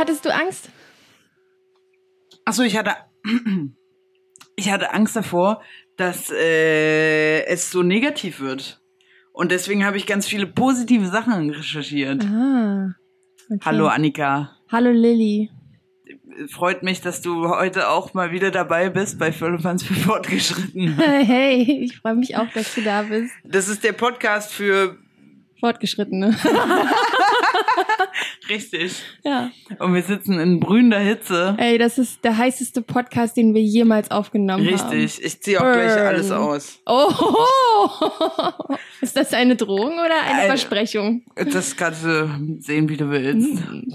hattest 0.00 0.24
du 0.24 0.34
Angst? 0.34 0.70
Achso, 2.44 2.62
ich 2.62 2.76
hatte, 2.76 2.96
ich 4.56 4.70
hatte 4.72 4.92
Angst 4.92 5.14
davor, 5.14 5.62
dass 5.96 6.30
äh, 6.30 7.44
es 7.44 7.70
so 7.70 7.82
negativ 7.82 8.40
wird. 8.40 8.82
Und 9.32 9.52
deswegen 9.52 9.84
habe 9.84 9.96
ich 9.96 10.06
ganz 10.06 10.26
viele 10.26 10.46
positive 10.46 11.06
Sachen 11.06 11.50
recherchiert. 11.50 12.24
Ah. 12.24 12.94
Okay. 13.48 13.60
Hallo 13.64 13.86
Annika. 13.86 14.56
Hallo 14.70 14.90
Lilly. 14.90 15.50
Freut 16.48 16.82
mich, 16.82 17.00
dass 17.00 17.20
du 17.20 17.48
heute 17.48 17.88
auch 17.88 18.14
mal 18.14 18.32
wieder 18.32 18.50
dabei 18.50 18.88
bist 18.88 19.18
bei 19.18 19.32
Firlefanz 19.32 19.84
für 19.84 19.94
Fortgeschritten. 19.94 20.96
Hey, 20.98 21.84
ich 21.84 21.98
freue 21.98 22.14
mich 22.14 22.36
auch, 22.36 22.48
dass 22.52 22.74
du 22.74 22.82
da 22.82 23.02
bist. 23.02 23.32
Das 23.44 23.68
ist 23.68 23.84
der 23.84 23.92
Podcast 23.92 24.52
für 24.52 24.96
Fortgeschrittene. 25.60 26.36
richtig. 28.50 28.92
ja. 29.24 29.50
Und 29.78 29.94
wir 29.94 30.02
sitzen 30.02 30.38
in 30.40 30.60
brühender 30.60 30.98
Hitze. 30.98 31.54
Ey, 31.58 31.78
das 31.78 31.96
ist 31.98 32.22
der 32.24 32.36
heißeste 32.36 32.82
Podcast, 32.82 33.36
den 33.36 33.54
wir 33.54 33.62
jemals 33.62 34.10
aufgenommen 34.10 34.66
haben. 34.66 34.90
Richtig. 34.90 35.24
Ich 35.24 35.40
ziehe 35.40 35.58
auch 35.60 35.72
gleich 35.72 35.94
Burn. 35.94 36.06
alles 36.06 36.30
aus. 36.30 36.78
Oh, 36.86 37.08
ist 39.00 39.16
das 39.16 39.32
eine 39.32 39.56
Drohung 39.56 39.92
oder 39.94 40.20
eine 40.22 40.38
Eine- 40.40 40.46
Versprechung? 40.48 41.22
Das 41.36 41.76
kannst 41.76 42.04
du 42.04 42.56
sehen, 42.58 42.88
wie 42.88 42.96
du 42.96 43.08
willst. 43.10 43.48
Hm. 43.64 43.94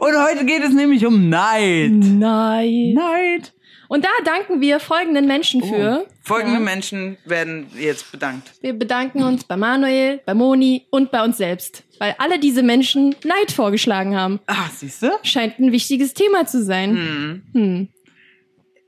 Und 0.00 0.12
heute 0.18 0.44
geht 0.44 0.62
es 0.62 0.72
nämlich 0.74 1.06
um 1.06 1.28
Neid. 1.28 1.92
Nein. 1.92 2.94
Neid. 2.94 3.52
Und 3.92 4.06
da 4.06 4.08
danken 4.24 4.62
wir 4.62 4.80
folgenden 4.80 5.26
Menschen 5.26 5.62
für. 5.62 6.06
Folgende 6.22 6.54
Ja. 6.54 6.60
Menschen 6.60 7.18
werden 7.26 7.66
jetzt 7.78 8.10
bedankt. 8.10 8.50
Wir 8.62 8.72
bedanken 8.72 9.22
uns 9.22 9.44
bei 9.44 9.58
Manuel, 9.58 10.22
bei 10.24 10.32
Moni 10.32 10.86
und 10.90 11.10
bei 11.10 11.22
uns 11.22 11.36
selbst, 11.36 11.84
weil 11.98 12.14
alle 12.16 12.38
diese 12.38 12.62
Menschen 12.62 13.14
Neid 13.22 13.52
vorgeschlagen 13.52 14.16
haben. 14.16 14.40
Ah, 14.46 14.70
siehst 14.74 15.02
du? 15.02 15.10
Scheint 15.24 15.58
ein 15.58 15.72
wichtiges 15.72 16.14
Thema 16.14 16.46
zu 16.46 16.64
sein. 16.64 17.42
Hm. 17.52 17.88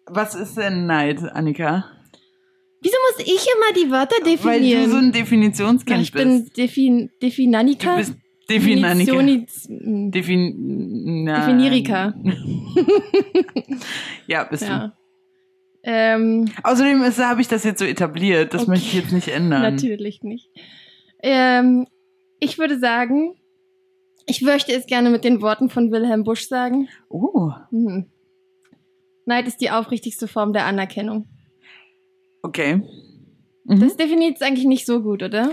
Was 0.06 0.34
ist 0.34 0.56
denn 0.56 0.86
Neid, 0.86 1.22
Annika? 1.22 1.84
Wieso 2.80 2.96
muss 3.10 3.26
ich 3.26 3.46
immer 3.46 3.74
die 3.84 3.90
Wörter 3.90 4.16
Weil 4.24 4.32
definieren? 4.32 4.84
du 4.84 4.90
so 4.90 4.96
ein 4.96 5.04
Ja, 5.06 5.10
Definitionskind 5.12 6.00
ich 6.00 6.12
bin 6.12 6.44
bist. 6.44 6.56
Defin 6.56 7.10
Definanika. 7.20 7.92
Du 7.92 7.98
bist 7.98 8.14
Hm. 8.48 10.10
Defin 10.10 11.24
na, 11.24 11.40
Definierika. 11.40 12.14
Ja, 14.26 14.44
bist 14.44 14.62
Ja. 14.64 14.96
Ähm, 15.82 16.46
du. 16.46 16.52
Außerdem 16.62 17.02
ist- 17.02 17.18
habe 17.22 17.40
ich 17.42 17.48
das 17.48 17.64
jetzt 17.64 17.78
so 17.78 17.84
etabliert. 17.84 18.54
Das 18.54 18.62
Okay. 18.62 18.70
möchte 18.70 18.86
ich 18.86 18.94
jetzt 18.94 19.12
nicht 19.12 19.28
ändern. 19.28 19.60
natürlich 19.62 20.22
nicht. 20.22 20.48
Ähm, 21.22 21.86
ich 22.40 22.58
würde 22.58 22.78
sagen, 22.78 23.34
ich 24.26 24.40
möchte 24.42 24.72
es 24.72 24.86
gerne 24.86 25.10
mit 25.10 25.24
den 25.24 25.40
Worten 25.42 25.68
von 25.70 25.90
Wilhelm 25.92 26.24
Busch 26.24 26.46
sagen. 26.48 26.88
Oh, 27.08 27.50
Mhm. 27.70 28.06
Neid 29.26 29.46
ist 29.46 29.60
die 29.62 29.70
aufrichtigste 29.70 30.26
Form 30.28 30.52
der 30.52 30.66
Anerkennung. 30.66 31.28
okay. 32.42 32.82
Mhm. 33.66 33.80
Das 33.80 33.96
definiert 33.96 34.36
es 34.36 34.42
eigentlich 34.42 34.66
nicht 34.66 34.84
so 34.86 35.00
gut, 35.02 35.22
oder? 35.22 35.52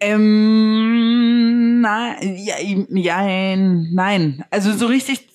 Ähm, 0.00 1.61
nein, 1.82 2.36
ja, 2.36 2.54
ja, 2.88 3.56
nein. 3.56 4.44
Also 4.50 4.72
so 4.72 4.86
richtig 4.86 5.28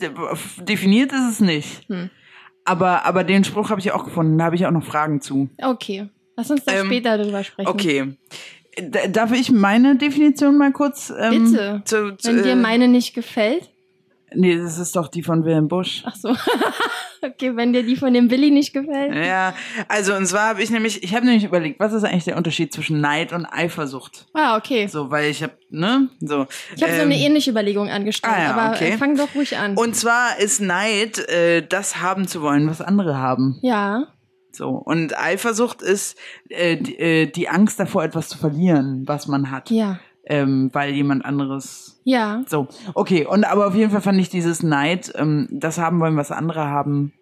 definiert 0.60 1.12
ist 1.12 1.30
es 1.32 1.40
nicht. 1.40 1.88
Hm. 1.90 2.10
Aber, 2.66 3.06
aber 3.06 3.24
den 3.24 3.44
Spruch 3.44 3.70
habe 3.70 3.80
ich 3.80 3.92
auch 3.92 4.04
gefunden. 4.04 4.38
Da 4.38 4.46
habe 4.46 4.56
ich 4.56 4.66
auch 4.66 4.72
noch 4.72 4.84
Fragen 4.84 5.22
zu. 5.22 5.50
Okay. 5.62 6.10
Lass 6.36 6.52
uns 6.52 6.66
da 6.66 6.74
Ähm, 6.74 6.88
später 6.88 7.18
drüber 7.18 7.44
sprechen. 7.44 7.70
Okay. 7.70 8.18
D 8.80 9.10
darf 9.10 9.32
ich 9.32 9.52
meine 9.52 9.96
Definition 9.96 10.58
mal 10.58 10.72
kurz? 10.72 11.12
Ähm, 11.18 11.52
Bitte. 11.52 11.82
Zu, 11.86 12.16
zu, 12.18 12.30
Wenn 12.30 12.44
dir 12.44 12.52
äh, 12.52 12.56
meine 12.56 12.88
nicht 12.88 13.14
gefällt. 13.14 13.70
Nee, 14.38 14.58
das 14.58 14.78
ist 14.78 14.96
doch 14.96 15.08
die 15.08 15.24
von 15.24 15.44
Wilhelm 15.44 15.68
Busch. 15.68 16.04
Ach 16.06 16.16
so. 16.16 16.30
okay, 17.22 17.56
wenn 17.56 17.74
dir 17.74 17.84
die 17.84 17.96
von 17.96 18.14
dem 18.14 18.30
Willi 18.30 18.52
nicht 18.52 18.72
gefällt. 18.72 19.16
Ja, 19.16 19.54
also 19.88 20.14
und 20.14 20.28
zwar 20.28 20.50
habe 20.50 20.62
ich 20.62 20.70
nämlich, 20.70 21.04
ich 21.04 21.16
habe 21.16 21.26
nämlich 21.26 21.44
überlegt, 21.44 21.80
was 21.80 21.94
ist 21.94 22.04
eigentlich 22.04 22.26
der 22.26 22.38
Unterschied 22.38 22.72
zwischen 22.72 23.02
Neid 23.02 23.34
und 23.34 23.46
Eifersucht? 23.46 24.28
Ah, 24.34 24.58
okay. 24.58 24.88
So, 24.88 25.10
weil 25.10 25.32
ich 25.32 25.42
habe, 25.42 25.54
ne, 25.70 26.10
so. 26.20 26.46
Ich 26.76 26.84
habe 26.84 26.94
so 26.94 27.02
ähm, 27.02 27.08
eine 27.08 27.18
ähnliche 27.18 27.50
Überlegung 27.50 27.90
angestellt, 27.90 28.36
ah 28.38 28.44
ja, 28.44 28.56
aber 28.56 28.76
okay. 28.76 28.92
äh, 28.92 28.98
fang 28.98 29.16
doch 29.16 29.34
ruhig 29.34 29.58
an. 29.58 29.76
Und 29.76 29.96
zwar 29.96 30.38
ist 30.40 30.62
Neid, 30.62 31.18
äh, 31.30 31.66
das 31.68 32.00
haben 32.02 32.28
zu 32.28 32.42
wollen, 32.42 32.70
was 32.70 32.82
andere 32.82 33.18
haben. 33.18 33.60
ja. 33.62 34.08
So. 34.58 34.70
Und 34.70 35.16
Eifersucht 35.16 35.84
ist 35.84 36.18
äh, 36.50 36.78
die, 36.78 36.98
äh, 36.98 37.28
die 37.28 37.48
Angst 37.48 37.80
davor, 37.80 38.04
etwas 38.04 38.28
zu 38.28 38.40
verlieren, 38.40 39.04
was 39.06 39.28
man 39.28 39.52
hat. 39.52 39.70
Ja. 39.70 40.00
Ähm, 40.30 40.70
weil 40.74 40.92
jemand 40.92 41.24
anderes. 41.24 42.02
Ja. 42.04 42.44
So. 42.48 42.68
Okay, 42.94 43.26
und 43.26 43.46
aber 43.46 43.68
auf 43.68 43.76
jeden 43.76 43.92
Fall 43.92 44.02
fand 44.02 44.20
ich 44.20 44.28
dieses 44.30 44.62
Neid, 44.62 45.14
ähm, 45.16 45.48
das 45.52 45.78
haben 45.78 46.02
wollen, 46.02 46.18
was 46.18 46.32
andere 46.32 46.66
haben, 46.66 47.14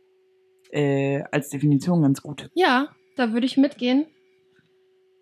äh, 0.71 1.21
als 1.31 1.49
Definition 1.49 2.01
ganz 2.01 2.21
gut. 2.23 2.49
Ja, 2.55 2.87
da 3.15 3.31
würde 3.31 3.45
ich 3.45 3.57
mitgehen. 3.57 4.07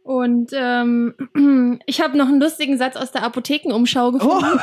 Und 0.04 0.52
ähm, 0.54 1.14
ich 1.86 2.02
habe 2.02 2.18
noch 2.18 2.28
einen 2.28 2.40
lustigen 2.40 2.78
Satz 2.78 2.96
aus 2.96 3.12
der 3.12 3.24
Apothekenumschau 3.24 4.12
gefunden. 4.14 4.46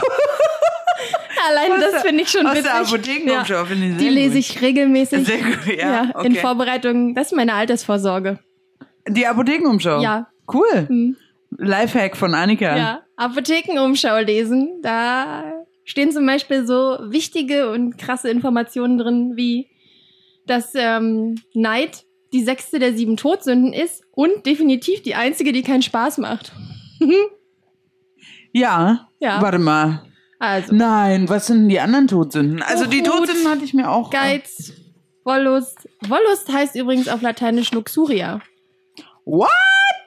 Allein 1.48 1.72
Aus 1.72 1.78
das 1.92 2.03
finde 2.03 2.22
ich 2.22 2.30
schon 2.30 2.47
Aus 2.47 2.53
witzig. 2.56 2.64
der 2.70 2.80
Apothekenumschau 2.80 3.54
Ja. 3.54 3.64
finde 3.64 3.86
ich 3.86 3.97
Die 3.97 4.03
sehr 4.04 4.10
lese 4.12 4.34
gut. 4.34 4.38
ich 4.38 4.62
regelmäßig. 4.62 5.26
Sehr 5.26 5.38
gut, 5.38 5.66
ja. 5.66 5.75
ja, 6.04 6.10
okay. 6.14 6.26
in 6.26 6.34
Vorbereitung. 6.36 7.14
Das 7.14 7.28
ist 7.32 7.36
meine 7.36 7.54
Altersvorsorge. 7.54 8.38
Die 9.09 9.26
Apothekenumschau. 9.26 10.00
Ja. 10.00 10.28
Cool. 10.53 10.88
Hm. 10.88 11.16
Lifehack 11.56 12.16
von 12.16 12.34
Annika. 12.34 12.76
Ja, 12.76 13.03
Apothekenumschau 13.20 14.19
lesen. 14.20 14.81
Da 14.82 15.44
stehen 15.84 16.10
zum 16.10 16.25
Beispiel 16.26 16.66
so 16.66 16.98
wichtige 17.03 17.70
und 17.70 17.98
krasse 17.98 18.31
Informationen 18.31 18.98
drin, 18.98 19.32
wie 19.36 19.69
dass 20.47 20.72
ähm, 20.75 21.36
Neid 21.54 22.04
die 22.32 22.42
sechste 22.42 22.78
der 22.78 22.94
sieben 22.94 23.16
Todsünden 23.16 23.72
ist 23.72 24.03
und 24.12 24.47
definitiv 24.47 25.03
die 25.03 25.14
einzige, 25.14 25.53
die 25.53 25.62
keinen 25.62 25.82
Spaß 25.82 26.19
macht. 26.19 26.53
Ja. 28.53 29.09
Ja. 29.20 29.41
Warte 29.41 29.60
mal. 29.60 30.03
Also 30.41 30.75
Nein, 30.75 31.28
was 31.28 31.47
sind 31.47 31.60
denn 31.60 31.69
die 31.69 31.78
anderen 31.78 32.09
Todsünden? 32.09 32.62
Also 32.62 32.86
die 32.86 33.00
Hochmut, 33.03 33.28
Todsünden 33.28 33.48
hatte 33.48 33.64
ich 33.64 33.75
mir 33.75 33.88
auch. 33.88 34.10
Geiz, 34.10 34.72
Wollust. 35.22 35.88
Wollust 36.09 36.53
heißt 36.53 36.75
übrigens 36.75 37.06
auf 37.06 37.22
Lateinisch 37.22 37.70
Luxuria. 37.70 38.41
What? 39.25 39.48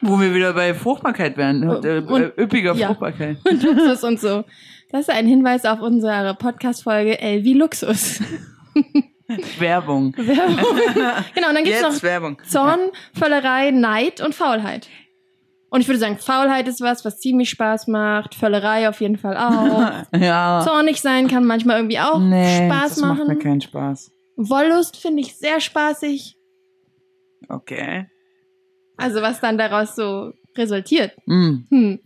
Wo 0.03 0.19
wir 0.19 0.33
wieder 0.33 0.53
bei 0.53 0.73
Fruchtbarkeit 0.73 1.37
wären. 1.37 1.67
Und- 1.69 1.85
äh, 1.85 1.99
und- 1.99 2.21
äh, 2.37 2.41
üppiger 2.41 2.73
ja. 2.75 2.87
Fruchtbarkeit. 2.87 3.37
Und 3.49 3.63
Luxus 3.63 4.03
und 4.03 4.19
so. 4.19 4.43
Das 4.91 5.01
ist 5.01 5.09
ein 5.09 5.25
Hinweis 5.25 5.65
auf 5.65 5.81
unsere 5.81 6.35
Podcast-Folge 6.35 7.19
L 7.19 7.43
wie 7.43 7.53
Luxus. 7.53 8.19
Werbung. 9.57 10.13
Werbung. 10.17 10.57
genau, 11.33 11.49
und 11.49 11.55
dann 11.55 11.63
gibt's 11.63 11.81
Jetzt 11.81 11.95
noch 11.95 12.03
Werbung. 12.03 12.37
Zorn, 12.47 12.79
Völlerei, 13.17 13.71
Neid 13.71 14.21
und 14.21 14.35
Faulheit. 14.35 14.87
Und 15.69 15.81
ich 15.81 15.87
würde 15.87 15.99
sagen, 15.99 16.17
Faulheit 16.19 16.67
ist 16.67 16.81
was, 16.81 17.03
was 17.03 17.19
ziemlich 17.19 17.49
Spaß 17.49 17.87
macht. 17.87 18.35
Völlerei 18.35 18.87
auf 18.89 19.01
jeden 19.01 19.17
Fall 19.17 19.35
auch. 19.37 20.03
Ja. 20.19 20.61
Zornig 20.63 21.01
sein 21.01 21.27
kann 21.27 21.45
manchmal 21.45 21.77
irgendwie 21.77 21.99
auch 21.99 22.19
nee, 22.19 22.67
Spaß 22.67 22.89
das 22.95 22.97
macht 23.01 23.17
mir 23.19 23.25
machen. 23.25 23.39
keinen 23.39 23.61
Spaß. 23.61 24.11
Wollust 24.35 24.97
finde 24.97 25.21
ich 25.21 25.35
sehr 25.37 25.59
spaßig. 25.59 26.35
Okay. 27.49 28.05
Also 29.03 29.21
was 29.21 29.39
dann 29.39 29.57
daraus 29.57 29.95
so 29.95 30.33
resultiert. 30.57 31.11
Hm. 31.27 31.65
Hm. 31.69 31.99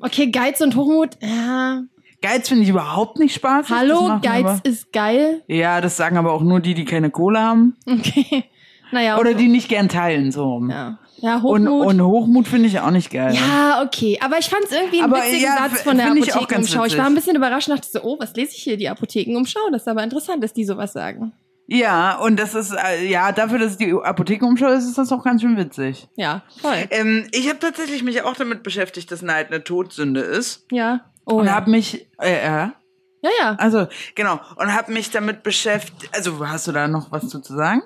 Okay, 0.00 0.30
Geiz 0.30 0.60
und 0.60 0.76
Hochmut. 0.76 1.16
Ja. 1.20 1.82
Geiz 2.22 2.48
finde 2.48 2.62
ich 2.64 2.70
überhaupt 2.70 3.18
nicht. 3.18 3.42
Das 3.44 3.68
Hallo, 3.68 4.18
Geiz 4.22 4.44
aber, 4.46 4.60
ist 4.64 4.92
geil. 4.92 5.42
Ja, 5.46 5.80
das 5.80 5.96
sagen 5.96 6.16
aber 6.16 6.32
auch 6.32 6.42
nur 6.42 6.60
die, 6.60 6.74
die 6.74 6.84
keine 6.84 7.10
Kohle 7.10 7.40
haben. 7.40 7.76
Okay. 7.86 8.44
Naja. 8.92 9.18
Oder 9.18 9.30
und- 9.30 9.38
die 9.40 9.48
nicht 9.48 9.68
gern 9.68 9.88
teilen, 9.88 10.30
so. 10.30 10.62
Ja, 10.70 10.98
ja 11.16 11.38
Und, 11.38 11.68
Hochmut. 11.68 11.86
und 11.86 12.00
Hochmut 12.02 12.46
finde 12.46 12.68
ich 12.68 12.78
auch 12.78 12.92
nicht 12.92 13.10
geil. 13.10 13.34
ja, 13.34 13.82
okay. 13.84 14.18
Aber 14.22 14.38
ich 14.38 14.46
fand 14.48 14.62
es 14.64 14.70
irgendwie 14.70 15.02
einen 15.02 15.12
Aber 15.12 15.20
witzigen 15.22 15.42
ja, 15.42 15.56
Satz 15.68 15.82
von 15.82 15.96
der 15.96 16.14
ich 16.14 16.32
Apothekenumschau. 16.32 16.80
Ich, 16.80 16.84
witzig. 16.92 16.98
war 16.98 17.06
ein 17.06 17.14
bisschen 17.16 17.34
überrascht 17.34 17.68
und 17.68 17.76
dachte 17.76 17.88
so, 17.90 18.02
oh, 18.04 18.16
was 18.20 18.36
lese 18.36 18.52
ich 18.54 18.62
hier? 18.62 18.76
Die 18.76 18.88
Apothekenumschau? 18.88 19.58
Das 19.72 19.82
ist 19.82 19.88
aber 19.88 20.04
interessant, 20.04 20.44
dass 20.44 20.52
die 20.52 20.64
sowas 20.64 20.92
sagen. 20.92 21.32
Ja, 21.66 22.18
und 22.18 22.38
das 22.38 22.54
ist, 22.54 22.72
äh, 22.72 23.06
ja, 23.06 23.32
dafür, 23.32 23.58
dass 23.58 23.72
es 23.72 23.76
die 23.78 23.92
Apothekenumschau 23.92 24.68
ist, 24.68 24.84
ist 24.84 24.98
das 24.98 25.10
auch 25.12 25.24
ganz 25.24 25.40
schön 25.40 25.56
witzig. 25.56 26.08
Ja, 26.14 26.42
voll. 26.60 26.86
Ähm, 26.90 27.26
ich 27.32 27.48
habe 27.48 27.58
tatsächlich 27.58 28.02
mich 28.02 28.22
auch 28.22 28.36
damit 28.36 28.62
beschäftigt, 28.62 29.10
dass 29.10 29.22
Neid 29.22 29.48
eine 29.48 29.64
Todsünde 29.64 30.20
ist. 30.20 30.66
Ja. 30.70 31.10
Oh, 31.24 31.36
und 31.36 31.46
ja. 31.46 31.52
habe 31.52 31.70
mich, 31.70 32.06
äh, 32.20 32.34
äh, 32.34 32.68
ja, 33.22 33.30
ja. 33.40 33.54
also, 33.58 33.86
genau, 34.14 34.40
und 34.56 34.74
habe 34.74 34.92
mich 34.92 35.10
damit 35.10 35.42
beschäftigt, 35.42 36.14
also 36.14 36.46
hast 36.46 36.66
du 36.66 36.72
da 36.72 36.86
noch 36.86 37.10
was 37.10 37.28
zu 37.28 37.40
sagen? 37.40 37.82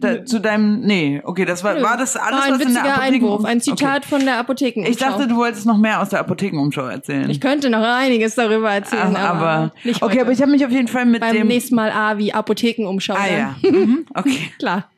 Da, 0.00 0.24
zu 0.24 0.40
deinem, 0.40 0.80
nee, 0.80 1.22
okay, 1.24 1.44
das 1.44 1.62
war, 1.64 1.74
Nö. 1.74 1.82
war 1.82 1.96
das 1.96 2.16
alles, 2.16 2.40
War 2.40 2.46
ein 2.46 2.54
was 2.54 2.60
in 2.62 2.74
der 2.74 2.84
Apotheken... 2.84 3.14
Einwurf, 3.14 3.44
ein 3.44 3.60
Zitat 3.60 3.98
Okay. 3.98 4.08
von 4.08 4.24
der 4.24 4.38
Apothekenumschau. 4.38 4.90
Ich 4.90 4.98
dachte, 4.98 5.28
du 5.28 5.36
wolltest 5.36 5.66
noch 5.66 5.78
mehr 5.78 6.02
aus 6.02 6.08
der 6.10 6.20
Apothekenumschau 6.20 6.86
erzählen. 6.86 7.30
ich 7.30 7.40
könnte 7.40 7.70
noch 7.70 7.82
einiges 7.82 8.34
darüber 8.34 8.70
erzählen, 8.72 9.14
Ach, 9.16 9.30
aber, 9.30 9.48
aber, 9.48 9.72
nicht 9.84 10.02
okay, 10.02 10.14
heute. 10.14 10.22
aber 10.22 10.32
ich 10.32 10.42
habe 10.42 10.50
mich 10.50 10.64
auf 10.66 10.72
jeden 10.72 10.88
Fall 10.88 11.06
mit 11.06 11.20
beim 11.20 11.32
dem... 11.34 11.46
nächsten 11.46 11.74
Mal 11.76 11.90
A 11.90 12.18
wie 12.18 12.32
Apothekenumschau. 12.34 13.14
ah 13.14 13.18
dann. 13.26 13.38
ja, 13.62 13.70
mhm, 13.70 14.06
okay. 14.14 14.50
Klar. 14.58 14.90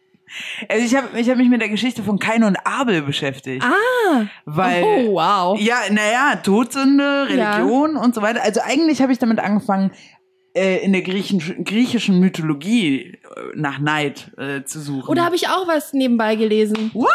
Also 0.69 0.85
ich 0.85 0.95
habe 0.97 1.19
ich 1.19 1.31
hab 1.31 1.37
mich 1.37 1.49
mit 1.49 1.61
der 1.61 1.69
Geschichte 1.69 2.03
von 2.03 2.19
Kain 2.19 2.43
und 2.45 2.57
Abel 2.65 3.03
beschäftigt. 3.03 3.65
Ah, 3.65 4.25
Weil, 4.45 4.83
oh, 4.83 5.15
wow. 5.15 5.61
ja, 5.61 5.77
naja, 5.91 6.37
Todsünde, 6.43 7.27
Religion 7.29 7.97
und 7.97 8.15
so 8.15 8.23
weiter. 8.23 8.43
Also 8.43 8.61
eigentlich 8.63 9.01
habe 9.01 9.13
ich 9.13 9.19
damit 9.19 9.39
angefangen, 9.39 9.93
äh, 10.57 10.79
in 10.79 10.93
der 10.93 11.03
griechischen, 11.03 11.65
griechischen 11.65 12.19
Mythologie 12.19 13.01
äh, 13.03 13.19
nach 13.55 13.79
Neid 13.79 14.33
äh, 14.39 14.65
zu 14.65 14.81
suchen. 14.81 15.09
Oder 15.09 15.25
habe 15.25 15.37
ich 15.37 15.49
auch 15.49 15.69
was 15.69 15.93
nebenbei 15.93 16.35
gelesen? 16.37 16.91
What? 16.95 17.11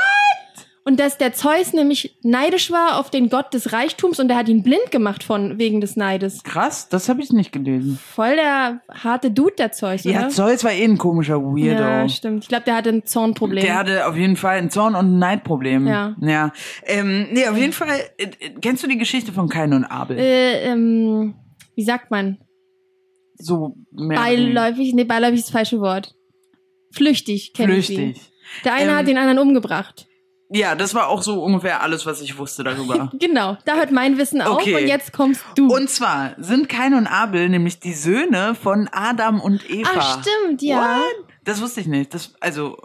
Und 0.83 0.99
dass 0.99 1.17
der 1.19 1.33
Zeus 1.33 1.73
nämlich 1.73 2.17
neidisch 2.23 2.71
war 2.71 2.99
auf 2.99 3.11
den 3.11 3.29
Gott 3.29 3.53
des 3.53 3.71
Reichtums 3.71 4.19
und 4.19 4.29
der 4.29 4.37
hat 4.37 4.49
ihn 4.49 4.63
blind 4.63 4.89
gemacht 4.89 5.23
von 5.23 5.59
wegen 5.59 5.79
des 5.79 5.95
Neides. 5.95 6.43
Krass, 6.43 6.89
das 6.89 7.07
habe 7.07 7.21
ich 7.21 7.31
nicht 7.31 7.51
gelesen. 7.51 7.99
Voll 8.03 8.35
der 8.35 8.81
harte 8.91 9.29
Dude, 9.29 9.53
der 9.57 9.71
Zeus, 9.71 10.05
oder? 10.05 10.13
Ja, 10.13 10.29
Zeus 10.29 10.63
war 10.63 10.71
eh 10.71 10.83
ein 10.83 10.97
komischer 10.97 11.39
Weirdo. 11.39 11.83
Ja, 11.83 12.09
stimmt. 12.09 12.43
Ich 12.43 12.49
glaube, 12.49 12.63
der 12.65 12.75
hatte 12.75 12.89
ein 12.89 13.05
Zornproblem. 13.05 13.63
Der 13.63 13.75
hatte 13.75 14.07
auf 14.07 14.15
jeden 14.15 14.35
Fall 14.35 14.57
ein 14.57 14.71
Zorn- 14.71 14.95
und 14.95 15.05
ein 15.05 15.19
Neidproblem. 15.19 15.87
Ja. 15.87 16.15
ja. 16.19 16.51
Ähm, 16.85 17.27
nee, 17.31 17.47
auf 17.47 17.57
jeden 17.57 17.73
Fall, 17.73 17.99
äh, 18.17 18.23
äh, 18.23 18.49
kennst 18.59 18.81
du 18.83 18.87
die 18.87 18.97
Geschichte 18.97 19.31
von 19.31 19.49
Kain 19.49 19.73
und 19.73 19.85
Abel? 19.85 20.17
äh, 20.17 20.63
ähm, 20.63 21.35
wie 21.75 21.83
sagt 21.83 22.09
man? 22.09 22.39
So 23.43 23.75
mehr. 23.91 24.17
Beiläufig? 24.17 24.93
Nee, 24.93 25.03
beiläufig 25.03 25.39
ist 25.39 25.47
das 25.47 25.51
falsche 25.53 25.79
Wort. 25.79 26.13
Flüchtig, 26.93 27.53
kenne 27.53 27.77
ich. 27.77 27.87
Flüchtig. 27.87 28.21
Der 28.65 28.73
eine 28.73 28.91
Ähm, 28.91 28.97
hat 28.97 29.07
den 29.07 29.17
anderen 29.17 29.39
umgebracht. 29.39 30.07
Ja, 30.53 30.75
das 30.75 30.93
war 30.93 31.07
auch 31.07 31.21
so 31.21 31.41
ungefähr 31.41 31.81
alles, 31.81 32.05
was 32.05 32.21
ich 32.21 32.37
wusste 32.37 32.63
darüber. 32.65 33.09
Genau, 33.19 33.57
da 33.63 33.75
hört 33.75 33.91
mein 33.91 34.17
Wissen 34.17 34.41
auf 34.41 34.57
Okay. 34.61 34.75
und 34.75 34.87
jetzt 34.87 35.13
kommst 35.13 35.41
du. 35.55 35.73
Und 35.73 35.89
zwar 35.89 36.35
sind 36.39 36.67
Kain 36.67 36.93
und 36.93 37.07
Abel 37.07 37.47
nämlich 37.47 37.79
die 37.79 37.93
Söhne 37.93 38.53
von 38.55 38.89
Adam 38.91 39.39
und 39.39 39.69
Eva. 39.69 39.89
ah, 39.95 40.21
stimmt, 40.21 40.61
ja. 40.61 40.97
What? 40.97 41.25
Das 41.45 41.61
wusste 41.61 41.79
ich 41.79 41.87
nicht. 41.87 42.13
Das, 42.13 42.33
also, 42.41 42.77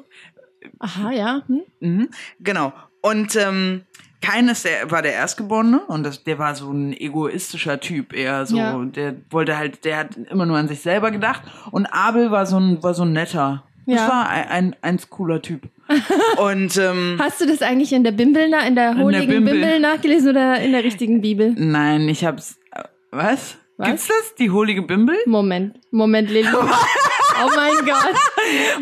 Aha, 0.78 1.10
ja. 1.10 1.42
Hm? 1.48 1.62
mhm, 1.80 2.08
genau. 2.38 2.72
Und 3.02 3.34
ähm, 3.34 3.82
Kain 4.22 4.48
ist 4.48 4.64
der, 4.64 4.90
war 4.90 5.02
der 5.02 5.12
Erstgeborene 5.12 5.80
und 5.88 6.02
das, 6.04 6.24
der 6.24 6.38
war 6.38 6.54
so 6.54 6.70
ein 6.72 6.92
egoistischer 6.92 7.78
Typ 7.80 8.12
eher 8.12 8.46
so. 8.46 8.56
Ja. 8.56 8.76
Der 8.84 9.14
wollte 9.30 9.56
halt, 9.58 9.84
der 9.84 9.98
hat 9.98 10.16
immer 10.30 10.46
nur 10.46 10.56
an 10.56 10.68
sich 10.68 10.80
selber 10.80 11.10
gedacht. 11.10 11.42
Und 11.70 11.86
Abel 11.86 12.30
war 12.30 12.46
so 12.46 12.58
ein, 12.58 12.82
war 12.82 12.94
so 12.94 13.04
ein 13.04 13.12
netter. 13.12 13.62
Das 13.86 14.00
Ja. 14.00 14.08
war 14.08 14.28
ein, 14.28 14.48
ein, 14.48 14.76
ein 14.82 15.00
cooler 15.10 15.42
Typ. 15.42 15.68
und 16.38 16.76
ähm, 16.76 17.16
Hast 17.20 17.40
du 17.40 17.46
das 17.46 17.62
eigentlich 17.62 17.92
in 17.92 18.02
der 18.02 18.10
Bimbel, 18.12 18.42
in 18.66 18.74
der 18.74 18.96
Heiligen 18.96 19.28
Bimbel. 19.28 19.52
Bimbel 19.54 19.78
nachgelesen 19.80 20.30
oder 20.30 20.58
in 20.60 20.72
der 20.72 20.82
richtigen 20.82 21.20
Bibel? 21.20 21.54
nein, 21.56 22.08
ich 22.08 22.24
hab's. 22.24 22.58
äh, 22.72 22.82
Was? 23.12 23.56
Was? 23.76 23.88
Gibt's 23.88 24.08
das? 24.08 24.34
Die 24.36 24.50
holige 24.50 24.82
Bimbel? 24.82 25.16
Moment, 25.26 25.78
Moment, 25.92 26.30
Lilly. 26.30 26.48
oh 27.44 27.50
mein 27.54 27.84
Gott, 27.84 28.14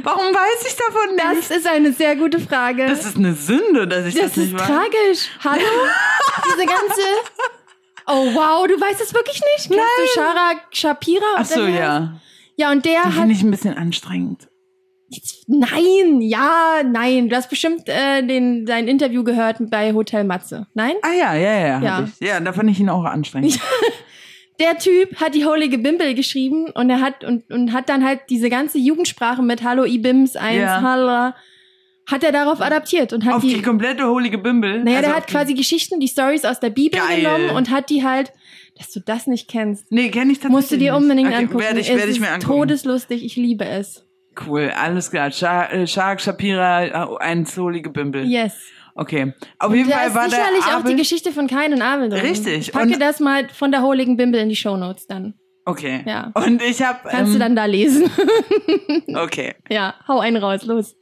Warum 0.02 0.34
weiß 0.34 0.66
ich 0.66 0.76
davon 0.76 1.14
nicht? 1.16 1.50
das 1.50 1.56
ist 1.58 1.66
eine 1.66 1.92
sehr 1.92 2.16
gute 2.16 2.38
Frage. 2.40 2.86
Das 2.86 3.04
ist 3.04 3.16
eine 3.16 3.34
Sünde, 3.34 3.86
dass 3.88 4.06
ich 4.06 4.14
das, 4.14 4.24
Das 4.32 4.36
nicht 4.36 4.52
ist 4.54 4.60
weiß. 4.60 4.66
tragisch. 4.66 5.28
Hallo? 5.44 5.62
Diese 6.46 6.66
ganze. 6.66 7.00
Oh 8.06 8.34
wow, 8.34 8.66
du 8.66 8.78
weißt 8.80 9.00
es 9.00 9.14
wirklich 9.14 9.40
nicht? 9.56 9.68
Kennst 9.70 9.82
du 9.98 10.20
Shara 10.20 10.52
Shapira? 10.70 11.24
Ach 11.36 11.44
so, 11.44 11.64
ja. 11.66 12.20
Ja, 12.56 12.70
und 12.70 12.84
der 12.84 13.04
hat. 13.04 13.12
finde 13.14 13.32
ich 13.32 13.42
ein 13.42 13.50
bisschen 13.50 13.74
anstrengend. 13.76 14.48
Nein, 15.46 16.20
ja, 16.20 16.82
nein. 16.84 17.28
Du 17.28 17.36
hast 17.36 17.48
bestimmt 17.48 17.88
äh, 17.88 18.22
den, 18.26 18.66
dein 18.66 18.88
Interview 18.88 19.22
gehört 19.24 19.56
bei 19.70 19.92
Hotel 19.92 20.24
Matze. 20.24 20.66
Nein? 20.74 20.94
Ah 21.02 21.12
ja, 21.12 21.34
ja, 21.34 21.54
ja. 21.66 21.80
Ja. 21.80 22.08
Ja, 22.20 22.40
da 22.40 22.52
fand 22.52 22.70
ich 22.70 22.80
ihn 22.80 22.88
auch 22.90 23.04
anstrengend. 23.04 23.58
Der 24.60 24.78
Typ 24.78 25.16
hat 25.20 25.34
die 25.34 25.44
Heilige 25.44 25.78
Bimbel 25.78 26.14
geschrieben 26.14 26.66
und 26.70 26.88
er 26.88 27.00
hat 27.00 27.24
und, 27.24 27.50
und 27.50 27.72
hat 27.72 27.88
dann 27.88 28.04
halt 28.04 28.20
diese 28.30 28.48
ganze 28.50 28.78
Jugendsprache 28.78 29.42
mit 29.42 29.64
Hallo 29.64 29.84
Ibims 29.84 30.36
1, 30.36 30.56
Ja. 30.56 30.80
Halla, 30.80 31.34
hat 32.06 32.22
er 32.22 32.30
darauf 32.32 32.60
adaptiert 32.60 33.12
und 33.12 33.24
hat 33.24 33.34
Auf 33.34 33.42
die, 33.42 33.54
die. 33.54 33.62
komplette 33.62 34.06
holige 34.06 34.38
Bimbel. 34.38 34.84
naja, 34.84 34.98
Also 34.98 35.08
der 35.08 35.16
hat 35.16 35.26
quasi 35.26 35.54
Geschichten, 35.54 35.98
die 36.00 36.06
Stories 36.08 36.44
aus 36.44 36.60
der 36.60 36.70
Bibel 36.70 37.00
Geil. 37.00 37.16
genommen 37.22 37.50
und 37.50 37.70
hat 37.70 37.90
die 37.90 38.04
halt, 38.04 38.32
dass 38.78 38.92
du 38.92 39.00
das 39.00 39.26
nicht 39.26 39.48
kennst. 39.48 39.90
Nee, 39.90 40.10
kenne 40.10 40.30
ich 40.32 40.38
tatsächlich 40.38 40.50
Musst 40.52 40.70
du 40.70 40.76
dir 40.78 40.94
unbedingt 40.94 41.28
okay, 41.30 41.38
angucken. 41.38 41.60
Werde 41.60 41.80
ich, 41.80 41.90
es 41.90 41.96
werd 41.96 42.10
ich 42.10 42.20
mir 42.20 42.28
angucken. 42.30 42.58
todeslustig, 42.60 43.24
ich 43.24 43.34
liebe 43.36 43.64
es. 43.64 44.06
Cool, 44.46 44.70
alles 44.76 45.10
klar. 45.10 45.30
Shark, 45.32 45.72
äh, 45.72 45.86
Shark 45.86 46.20
Shapira, 46.20 46.84
äh, 46.84 47.16
eins 47.20 47.56
holige 47.56 47.88
Bimbel. 47.90 48.24
Yes. 48.26 48.56
Okay. 48.94 49.32
Auf 49.58 49.74
jeden 49.74 49.90
da 49.90 49.96
Fall 49.96 50.08
ist 50.08 50.14
war 50.14 50.30
sicherlich 50.30 50.64
auch 50.74 50.84
die 50.84 50.94
Geschichte 50.96 51.32
von 51.32 51.46
Kain 51.48 51.72
und 51.72 51.82
Abel 51.82 52.08
drin. 52.08 52.20
Richtig. 52.20 52.58
Ich 52.68 52.72
packe 52.72 52.92
Und- 52.92 53.00
das 53.00 53.18
mal 53.20 53.48
von 53.48 53.72
der 53.72 53.82
Heiligen 53.82 54.16
Bimbel 54.16 54.40
in 54.40 54.48
die 54.48 54.56
Shownotes 54.56 55.06
dann. 55.06 55.34
Okay. 55.64 56.02
Ja. 56.06 56.30
Und 56.34 56.62
ich 56.62 56.82
habe... 56.82 57.00
Kannst 57.08 57.26
ähm, 57.28 57.32
du 57.32 57.38
dann 57.38 57.56
da 57.56 57.64
lesen. 57.64 58.08
Okay. 59.14 59.54
ja, 59.70 59.94
hau 60.08 60.20
einen 60.20 60.36
raus, 60.36 60.64
los. 60.64 60.94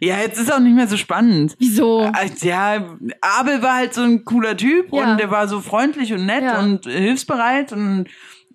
Ja, 0.00 0.18
jetzt 0.20 0.38
ist 0.38 0.52
auch 0.52 0.60
nicht 0.60 0.74
mehr 0.74 0.86
so 0.86 0.96
spannend. 0.96 1.54
Wieso? 1.58 2.02
Äh, 2.02 2.30
Ja, 2.42 2.96
Abel 3.20 3.62
war 3.62 3.76
halt 3.76 3.94
so 3.94 4.02
ein 4.02 4.24
cooler 4.24 4.56
Typ 4.56 4.92
Ja. 4.92 5.12
und 5.12 5.18
der 5.20 5.30
war 5.30 5.48
so 5.48 5.60
freundlich 5.60 6.12
und 6.12 6.26
nett 6.26 6.42
Ja. 6.44 6.60
und 6.60 6.84
hilfsbereit 6.86 7.72
und 7.72 8.06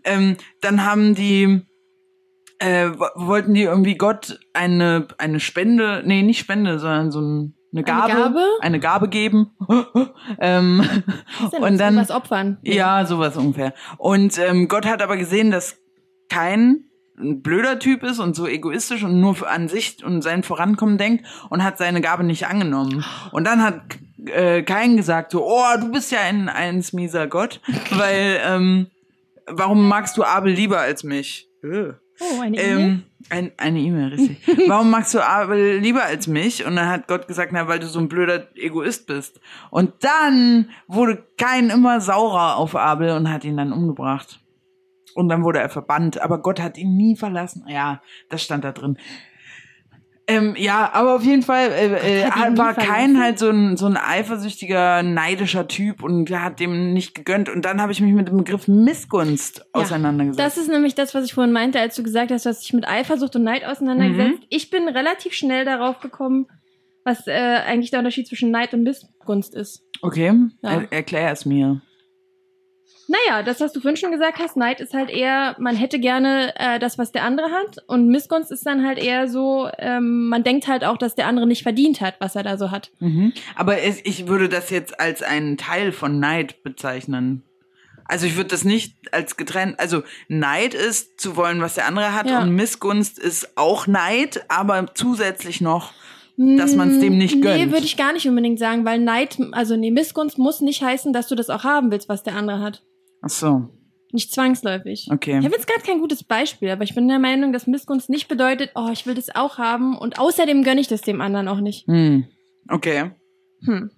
ähm, 0.05 0.37
dann 0.61 0.85
haben 0.85 1.13
die 1.15 1.61
äh, 2.59 2.89
wo- 2.97 3.27
wollten 3.27 3.53
die 3.53 3.63
irgendwie 3.63 3.95
Gott 3.95 4.39
eine 4.53 5.07
eine 5.17 5.39
Spende, 5.41 6.03
nee, 6.05 6.21
nicht 6.21 6.39
Spende, 6.39 6.79
sondern 6.79 7.11
so 7.11 7.19
ein, 7.19 7.55
eine 7.75 7.83
Gabe, 7.83 8.13
Gabe? 8.13 8.43
eine 8.61 8.79
Gabe 8.79 9.09
geben. 9.09 9.51
ähm, 10.39 10.87
und 11.59 11.77
dann 11.77 11.97
was 11.97 12.11
opfern. 12.11 12.57
ja, 12.63 13.05
sowas 13.05 13.35
ungefähr. 13.37 13.73
Und 13.97 14.37
ähm, 14.37 14.67
Gott 14.67 14.85
hat 14.85 15.01
aber 15.01 15.17
gesehen, 15.17 15.51
dass 15.51 15.77
kein 16.29 16.85
ein 17.17 17.41
blöder 17.41 17.79
Typ 17.79 18.03
ist 18.03 18.19
und 18.19 18.35
so 18.35 18.45
egoistisch 18.45 19.03
und 19.03 19.21
nur 19.21 19.35
für- 19.35 19.47
an 19.49 19.69
sich 19.69 20.03
und 20.03 20.21
sein 20.21 20.43
Vorankommen 20.43 20.97
denkt 20.97 21.25
und 21.49 21.63
hat 21.63 21.77
seine 21.77 22.01
Gabe 22.01 22.25
nicht 22.25 22.47
angenommen. 22.47 23.05
Und 23.31 23.45
dann 23.45 23.63
hat 23.63 23.81
äh, 24.25 24.63
kein 24.63 24.97
gesagt 24.97 25.31
so, 25.31 25.45
oh, 25.45 25.77
du 25.79 25.91
bist 25.91 26.11
ja 26.11 26.19
ein 26.19 26.49
eins 26.49 26.91
mieser 26.91 27.27
Gott, 27.27 27.61
weil 27.91 28.39
ähm, 28.45 28.87
warum 29.47 29.87
magst 29.87 30.17
du 30.17 30.23
Abel 30.25 30.51
lieber 30.51 30.79
als 30.79 31.03
mich? 31.03 31.47
Oh, 32.19 32.41
eine 32.41 32.57
E-Mail? 32.57 32.79
Ähm, 32.79 33.03
ein, 33.29 33.51
eine 33.57 33.79
E-Mail, 33.79 34.09
richtig. 34.09 34.39
Warum 34.67 34.89
magst 34.89 35.13
du 35.13 35.19
Abel 35.25 35.77
lieber 35.77 36.03
als 36.03 36.27
mich? 36.27 36.65
Und 36.65 36.75
dann 36.75 36.87
hat 36.87 37.07
Gott 37.07 37.27
gesagt, 37.27 37.51
na, 37.51 37.67
weil 37.67 37.79
du 37.79 37.87
so 37.87 37.99
ein 37.99 38.07
blöder 38.07 38.47
Egoist 38.55 39.07
bist. 39.07 39.39
Und 39.71 39.93
dann 40.01 40.69
wurde 40.87 41.25
Kain 41.37 41.69
immer 41.69 42.01
saurer 42.01 42.57
auf 42.57 42.75
Abel 42.75 43.11
und 43.11 43.31
hat 43.31 43.43
ihn 43.43 43.57
dann 43.57 43.73
umgebracht. 43.73 44.39
Und 45.15 45.29
dann 45.29 45.43
wurde 45.43 45.59
er 45.59 45.69
verbannt, 45.69 46.21
aber 46.21 46.41
Gott 46.41 46.61
hat 46.61 46.77
ihn 46.77 46.97
nie 46.97 47.15
verlassen. 47.15 47.65
Ja, 47.67 48.01
das 48.29 48.43
stand 48.43 48.63
da 48.63 48.73
drin. 48.73 48.97
Ähm, 50.27 50.55
ja, 50.57 50.89
aber 50.93 51.15
auf 51.15 51.23
jeden 51.23 51.43
Fall 51.43 51.69
äh, 51.69 52.23
äh, 52.23 52.57
war 52.57 52.73
verlassen? 52.73 53.21
halt 53.21 53.37
so 53.37 53.49
ein, 53.49 53.77
so 53.77 53.85
ein 53.85 53.95
eifersüchtiger, 53.95 55.03
neidischer 55.03 55.67
Typ 55.67 56.01
und 56.01 56.31
hat 56.31 56.59
dem 56.59 56.93
nicht 56.93 57.13
gegönnt. 57.13 57.47
Und 57.47 57.63
dann 57.63 57.79
habe 57.79 57.91
ich 57.91 58.01
mich 58.01 58.13
mit 58.13 58.27
dem 58.27 58.37
Begriff 58.37 58.67
Missgunst 58.67 59.59
Ja, 59.59 59.81
auseinandergesetzt. 59.81 60.39
Das 60.39 60.57
ist 60.57 60.69
nämlich 60.69 60.95
das, 60.95 61.13
was 61.13 61.25
ich 61.25 61.33
vorhin 61.35 61.53
meinte, 61.53 61.79
als 61.79 61.95
du 61.95 62.01
gesagt 62.01 62.31
hast, 62.31 62.45
du 62.45 62.49
hast 62.49 62.63
dich 62.63 62.73
mit 62.73 62.87
Eifersucht 62.87 63.35
und 63.35 63.43
Neid 63.43 63.65
auseinandergesetzt. 63.65 64.39
Mhm. 64.39 64.45
Ich 64.49 64.71
bin 64.71 64.87
relativ 64.87 65.33
schnell 65.33 65.63
darauf 65.63 65.99
gekommen, 65.99 66.47
was 67.03 67.27
äh, 67.27 67.31
eigentlich 67.31 67.91
der 67.91 67.99
Unterschied 67.99 68.27
zwischen 68.27 68.49
Neid 68.49 68.73
und 68.73 68.81
Missgunst 68.81 69.53
ist. 69.53 69.83
okay, 70.01 70.33
Ja. 70.63 70.71
er, 70.81 70.91
erklär 70.91 71.31
es 71.31 71.45
mir. 71.45 71.81
Naja, 73.07 73.43
das, 73.43 73.59
was 73.61 73.71
du 73.71 73.79
vorhin 73.81 73.97
schon 73.97 74.11
gesagt 74.11 74.39
hast, 74.39 74.57
Neid 74.57 74.79
ist 74.81 74.93
halt 74.93 75.09
eher, 75.11 75.55
man 75.59 75.75
hätte 75.75 75.99
gerne 75.99 76.53
äh, 76.57 76.79
das, 76.79 76.97
was 76.97 77.11
der 77.11 77.23
andere 77.23 77.51
hat. 77.51 77.77
Und 77.87 78.07
Missgunst 78.07 78.51
ist 78.51 78.65
dann 78.65 78.85
halt 78.85 78.97
eher 78.97 79.27
so, 79.27 79.69
ähm, 79.77 80.27
man 80.27 80.43
denkt 80.43 80.67
halt 80.67 80.83
auch, 80.83 80.97
dass 80.97 81.13
der 81.13 81.27
andere 81.27 81.45
nicht 81.45 81.61
verdient 81.63 82.01
hat, 82.01 82.15
was 82.19 82.35
er 82.35 82.43
da 82.43 82.57
so 82.57 82.71
hat. 82.71 82.91
Mhm. 82.99 83.31
Aber 83.55 83.79
es, 83.81 83.99
ich 84.03 84.27
würde 84.27 84.49
das 84.49 84.71
jetzt 84.71 84.99
als 84.99 85.21
einen 85.21 85.57
Teil 85.57 85.91
von 85.91 86.19
Neid 86.19 86.63
bezeichnen. 86.63 87.43
Also 88.07 88.25
ich 88.27 88.35
würde 88.37 88.49
das 88.49 88.63
nicht 88.63 88.95
als 89.11 89.35
getrennt, 89.35 89.79
also 89.79 90.03
Neid 90.27 90.73
ist 90.75 91.19
zu 91.19 91.35
wollen, 91.35 91.59
was 91.61 91.73
der 91.75 91.87
andere 91.87 92.13
hat 92.13 92.27
Ja. 92.29 92.41
und 92.41 92.53
Missgunst 92.55 93.17
ist 93.17 93.57
auch 93.57 93.87
Neid, 93.87 94.45
aber 94.47 94.85
zusätzlich 94.93 95.59
noch, 95.59 95.91
dass 96.37 96.75
man 96.75 96.91
es 96.91 96.99
dem 96.99 97.17
nicht 97.17 97.35
Nee, 97.35 97.41
gönnt. 97.41 97.71
würde 97.71 97.85
ich 97.85 97.97
gar 97.97 98.13
nicht 98.13 98.27
unbedingt 98.27 98.59
sagen, 98.59 98.85
weil 98.85 98.99
Neid, 98.99 99.37
also 99.53 99.75
nee, 99.75 99.89
Missgunst 99.89 100.37
muss 100.37 100.61
nicht 100.61 100.83
heißen, 100.83 101.13
dass 101.13 101.27
du 101.27 101.33
das 101.35 101.49
auch 101.49 101.63
haben 101.63 101.89
willst, 101.91 102.07
was 102.09 102.21
der 102.23 102.35
andere 102.35 102.59
hat. 102.61 102.83
Ach 103.25 103.29
so, 103.31 103.69
Nicht 104.11 104.31
zwangsläufig. 104.31 105.07
okay. 105.11 105.39
Ich 105.39 105.45
habe 105.45 105.55
jetzt 105.55 105.65
gerade 105.67 105.81
kein 105.83 105.99
gutes 105.99 106.23
Beispiel, 106.23 106.69
aber 106.69 106.83
ich 106.83 106.93
bin 106.93 107.07
der 107.07 107.17
Meinung, 107.17 107.51
dass 107.53 107.65
Missgunst 107.65 108.07
nicht 108.07 108.27
bedeutet, 108.27 108.69
oh, 108.75 108.89
ich 108.93 109.07
will 109.07 109.15
das 109.15 109.35
auch 109.35 109.57
haben 109.57 109.97
und 109.97 110.19
außerdem 110.19 110.63
gönne 110.63 110.79
ich 110.79 110.87
das 110.87 111.01
dem 111.01 111.21
anderen 111.21 111.47
auch 111.47 111.59
nicht. 111.59 111.87
Hm. 111.87 112.25
Okay. 112.69 113.11
Hm. 113.65 113.89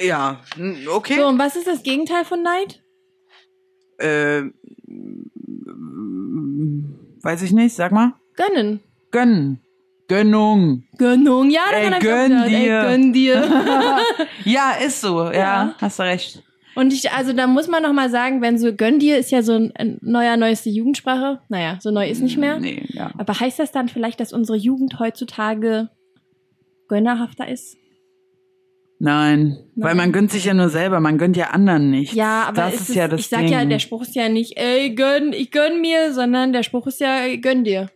Ja, 0.00 0.40
hm, 0.56 0.76
okay. 0.90 1.16
So, 1.16 1.26
und 1.26 1.38
was 1.38 1.56
ist 1.56 1.66
das 1.66 1.82
Gegenteil 1.82 2.24
von 2.24 2.42
Neid? 2.42 2.82
Äh, 3.98 4.42
weiß 7.22 7.42
ich 7.42 7.52
nicht, 7.52 7.74
sag 7.74 7.90
mal. 7.92 8.14
Gönnen. 8.36 8.80
Gönnen. 9.10 9.63
Gönnung. 10.08 10.84
Gönnung, 10.98 11.50
ja, 11.50 11.62
Ey, 11.72 11.88
ich 11.88 11.94
auch 11.94 11.98
gönn 12.00 12.30
gehört. 12.30 12.48
dir. 12.50 12.56
Ey, 12.56 12.90
gönn 12.90 13.12
dir. 13.12 13.44
Ja, 14.44 14.72
ist 14.84 15.00
so. 15.00 15.22
Ja, 15.24 15.32
Ja. 15.32 15.74
hast 15.80 15.98
du 15.98 16.02
recht. 16.02 16.42
Und 16.76 16.92
ich, 16.92 17.10
also 17.12 17.32
da 17.32 17.46
muss 17.46 17.68
man 17.68 17.82
noch 17.84 17.92
mal 17.92 18.10
sagen, 18.10 18.42
wenn 18.42 18.58
so 18.58 18.74
gönn 18.74 18.98
dir 18.98 19.16
ist 19.16 19.30
ja 19.30 19.42
so 19.42 19.52
ein, 19.54 19.98
neuer, 20.02 20.36
neueste 20.36 20.68
Jugendsprache. 20.70 21.40
Naja, 21.48 21.78
so 21.80 21.90
neu 21.92 22.08
ist 22.08 22.20
nicht 22.20 22.36
mehr. 22.36 22.58
Nee, 22.58 22.84
ja. 22.88 23.12
Aber 23.16 23.38
heißt 23.38 23.58
das 23.60 23.70
dann 23.72 23.88
vielleicht, 23.88 24.18
dass 24.20 24.32
unsere 24.32 24.58
Jugend 24.58 24.98
heutzutage 24.98 25.88
gönnerhafter 26.88 27.48
ist? 27.48 27.76
Nein, 28.98 29.48
Nein. 29.48 29.58
weil 29.76 29.94
man 29.94 30.12
gönnt 30.12 30.30
sich 30.32 30.44
ja 30.46 30.54
nur 30.54 30.68
selber, 30.68 31.00
man 31.00 31.16
gönnt 31.18 31.36
ja 31.36 31.50
anderen 31.50 31.90
nicht. 31.90 32.12
Ja, 32.14 32.44
aber 32.48 32.56
das 32.62 32.74
es 32.74 32.80
ist, 32.82 32.88
ist, 32.90 32.94
ja 32.96 33.08
das 33.08 33.20
ich 33.20 33.28
sag 33.28 33.40
Ding. 33.40 33.48
ja, 33.52 33.64
der 33.64 33.78
Spruch 33.78 34.02
ist 34.02 34.14
ja 34.14 34.28
nicht, 34.28 34.56
ey, 34.56 34.94
gönn, 34.94 35.32
ich 35.32 35.50
gönn 35.50 35.80
mir, 35.80 36.12
sondern 36.12 36.52
der 36.52 36.62
Spruch 36.62 36.86
ist 36.86 37.00
ja, 37.00 37.34
gönn 37.36 37.64
dir. 37.64 37.88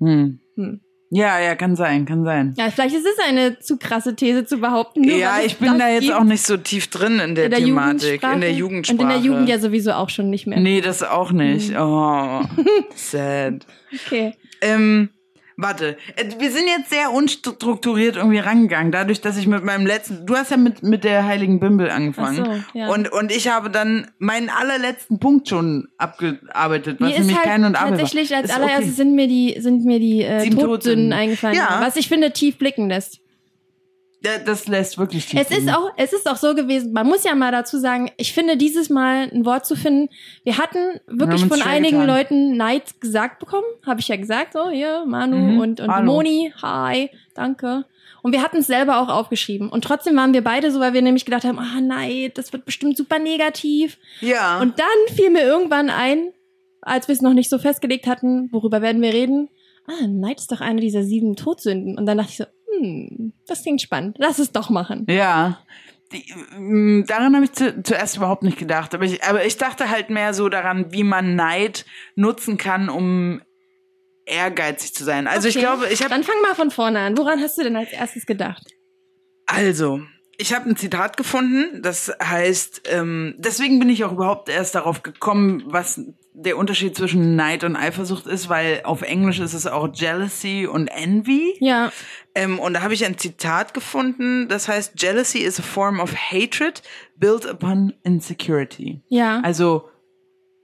hm. 0.00 0.40
Hm. 0.56 0.80
Ja, 1.10 1.40
ja, 1.40 1.54
kann 1.54 1.74
sein, 1.74 2.04
kann 2.04 2.24
sein. 2.24 2.54
Ja, 2.58 2.70
vielleicht 2.70 2.94
ist 2.94 3.06
es 3.06 3.18
eine 3.26 3.58
zu 3.60 3.78
krasse 3.78 4.14
These 4.14 4.44
zu 4.44 4.58
behaupten. 4.58 5.02
nur 5.02 5.16
ja, 5.16 5.38
ich 5.44 5.56
bin 5.56 5.78
da 5.78 5.88
jetzt 5.88 6.12
auch 6.12 6.24
nicht 6.24 6.44
so 6.44 6.58
tief 6.58 6.88
drin 6.88 7.18
in 7.18 7.34
der, 7.34 7.46
in 7.46 7.50
der 7.50 7.60
Thematik, 7.60 8.22
in 8.22 8.40
der 8.40 8.52
Jugendsprache. 8.52 8.98
Und 8.98 9.02
in 9.02 9.08
der 9.08 9.18
Jugend 9.18 9.48
ja 9.48 9.58
sowieso 9.58 9.92
auch 9.92 10.10
schon 10.10 10.28
nicht 10.28 10.46
mehr. 10.46 10.60
Nee, 10.60 10.82
das 10.82 11.02
auch 11.02 11.32
nicht. 11.32 11.70
Hm. 11.70 11.76
Oh, 11.80 12.42
sad. 12.94 13.66
Okay. 14.06 14.34
Ähm, 14.60 15.08
warte, 15.60 15.96
Äh, 16.16 16.24
wir 16.38 16.50
sind 16.50 16.66
jetzt 16.68 16.88
sehr 16.88 17.12
unstrukturiert 17.12 18.16
irgendwie 18.16 18.38
rangegangen, 18.38 18.92
dadurch, 18.92 19.20
dass 19.20 19.36
ich 19.36 19.46
mit 19.46 19.64
meinem 19.64 19.84
letzten, 19.86 20.24
du 20.24 20.36
hast 20.36 20.50
ja 20.52 20.56
mit, 20.56 20.82
mit 20.82 21.02
der 21.04 21.26
Heiligen 21.26 21.58
Bimbel 21.60 21.90
angefangen. 21.90 22.46
Ach 22.48 22.72
so, 22.72 22.78
ja. 22.78 22.88
und, 22.88 23.12
und 23.12 23.30
ich 23.32 23.48
habe 23.48 23.68
dann 23.68 24.10
meinen 24.18 24.48
allerletzten 24.48 25.18
Punkt 25.18 25.48
schon 25.48 25.88
abgearbeitet, 25.98 27.00
was 27.00 27.10
Mir 27.10 27.18
nämlich 27.18 27.36
halt 27.36 27.44
Kein 27.46 27.64
und 27.64 27.74
war. 27.74 27.88
tatsächlich 27.88 28.34
als 28.34 28.48
Ist 28.50 28.56
allererstes 28.56 28.84
okay. 28.86 28.94
sind 28.94 29.14
mir 29.14 29.26
die, 29.28 29.56
sind 29.60 29.84
mir 29.84 29.98
die 29.98 30.22
äh, 30.22 30.48
Todsünden. 30.50 31.12
eingefallen, 31.12 31.56
Ja. 31.56 31.80
was 31.82 31.96
ich 31.96 32.08
finde 32.08 32.32
tief 32.32 32.56
blicken 32.58 32.88
lässt. 32.88 33.20
Das 34.20 34.66
lässt 34.66 34.98
wirklich 34.98 35.26
tief 35.26 35.40
Es 35.40 35.56
ist 35.56 35.68
auch, 35.68 35.90
es 35.96 36.12
ist 36.12 36.28
auch 36.28 36.36
so 36.36 36.54
gewesen, 36.54 36.92
man 36.92 37.06
muss 37.06 37.22
ja 37.22 37.36
mal 37.36 37.52
dazu 37.52 37.78
sagen, 37.78 38.10
ich 38.16 38.32
finde 38.32 38.56
dieses 38.56 38.90
Mal 38.90 39.30
ein 39.32 39.44
Wort 39.44 39.64
zu 39.64 39.76
finden. 39.76 40.08
Wir 40.42 40.58
hatten 40.58 41.00
wirklich 41.06 41.42
uns 41.44 41.52
von 41.54 41.62
einigen 41.62 42.00
getan. 42.00 42.16
Leuten 42.16 42.56
Neid 42.56 43.00
gesagt 43.00 43.38
bekommen, 43.38 43.66
habe 43.86 44.00
ich 44.00 44.08
ja 44.08 44.16
gesagt, 44.16 44.54
so 44.54 44.70
hier 44.70 45.04
Manu 45.06 45.36
Mhm. 45.36 45.60
und 45.60 45.80
und 45.80 45.88
Hallo. 45.92 46.12
Moni, 46.12 46.52
hi, 46.60 47.10
danke. 47.34 47.84
Und 48.22 48.32
wir 48.32 48.42
hatten 48.42 48.56
es 48.58 48.66
selber 48.66 49.00
auch 49.00 49.08
aufgeschrieben 49.08 49.68
und 49.70 49.84
trotzdem 49.84 50.16
waren 50.16 50.32
wir 50.34 50.42
beide 50.42 50.72
so, 50.72 50.80
weil 50.80 50.92
wir 50.94 51.02
nämlich 51.02 51.24
gedacht 51.24 51.44
haben, 51.44 51.60
ah 51.60 51.80
Neid, 51.80 52.36
das 52.36 52.52
wird 52.52 52.64
bestimmt 52.64 52.96
super 52.96 53.20
negativ. 53.20 53.98
Ja. 54.20 54.60
Und 54.60 54.80
dann 54.80 55.14
fiel 55.16 55.30
mir 55.30 55.42
irgendwann 55.44 55.90
ein, 55.90 56.32
als 56.82 57.06
wir 57.06 57.12
es 57.12 57.22
noch 57.22 57.34
nicht 57.34 57.48
so 57.50 57.58
festgelegt 57.58 58.08
hatten, 58.08 58.48
worüber 58.50 58.82
werden 58.82 59.00
wir 59.00 59.12
reden? 59.12 59.48
Ah, 59.86 60.06
Neid 60.08 60.40
ist 60.40 60.50
doch 60.50 60.60
eine 60.60 60.80
dieser 60.80 61.04
sieben 61.04 61.36
Todsünden. 61.36 61.96
Und 61.96 62.06
dann 62.06 62.18
dachte 62.18 62.30
ich 62.32 62.36
so, 62.38 62.44
hm, 62.80 63.32
das 63.46 63.62
klingt 63.62 63.82
spannend. 63.82 64.16
Lass 64.18 64.38
es 64.38 64.52
doch 64.52 64.70
machen. 64.70 65.06
Ja. 65.08 65.60
Die, 66.12 66.24
ähm, 66.56 67.04
daran 67.06 67.34
habe 67.34 67.44
ich 67.44 67.52
zu, 67.52 67.82
zuerst 67.82 68.16
überhaupt 68.16 68.42
nicht 68.42 68.58
gedacht. 68.58 68.94
Aber 68.94 69.04
ich, 69.04 69.22
aber 69.24 69.44
ich 69.44 69.56
dachte 69.58 69.90
halt 69.90 70.08
mehr 70.10 70.32
so 70.32 70.48
daran, 70.48 70.90
wie 70.92 71.04
man 71.04 71.36
Neid 71.36 71.84
nutzen 72.14 72.56
kann, 72.56 72.88
um 72.88 73.42
ehrgeizig 74.24 74.94
zu 74.94 75.04
sein. 75.04 75.26
Also 75.26 75.48
ich 75.48 75.56
Okay. 75.56 75.64
glaube, 75.66 75.88
ich 75.88 76.00
habe 76.00 76.10
Dann 76.10 76.24
fang 76.24 76.40
mal 76.42 76.54
von 76.54 76.70
vorne 76.70 77.00
an. 77.00 77.16
Woran 77.18 77.40
hast 77.40 77.58
du 77.58 77.62
denn 77.62 77.76
als 77.76 77.92
erstes 77.92 78.26
gedacht? 78.26 78.62
also 79.46 80.00
ich 80.40 80.54
habe 80.54 80.68
ein 80.70 80.76
Zitat 80.76 81.16
gefunden. 81.16 81.82
Das 81.82 82.12
heißt, 82.22 82.82
ähm, 82.90 83.34
deswegen 83.38 83.78
bin 83.78 83.88
ich 83.88 84.04
auch 84.04 84.12
überhaupt 84.12 84.48
erst 84.48 84.74
darauf 84.74 85.02
gekommen, 85.02 85.64
was 85.66 86.00
der 86.40 86.56
Unterschied 86.56 86.96
zwischen 86.96 87.34
Neid 87.36 87.64
und 87.64 87.74
Eifersucht 87.74 88.26
ist, 88.26 88.48
weil 88.48 88.82
auf 88.84 89.02
Englisch 89.02 89.40
ist 89.40 89.54
es 89.54 89.66
auch 89.66 89.88
Jealousy 89.92 90.68
und 90.70 90.86
Envy. 90.88 91.56
Ja, 91.60 91.90
Ähm, 92.34 92.58
und 92.60 92.74
da 92.74 92.82
habe 92.82 92.94
ich 92.94 93.04
ein 93.04 93.18
Zitat 93.18 93.74
gefunden, 93.74 94.46
das 94.48 94.68
heißt, 94.68 94.92
Jealousy 95.00 95.38
is 95.38 95.58
a 95.58 95.62
form 95.62 95.98
of 95.98 96.14
hatred 96.14 96.82
built 97.16 97.44
upon 97.44 97.92
insecurity. 98.04 99.02
ja. 99.08 99.40
Also 99.42 99.88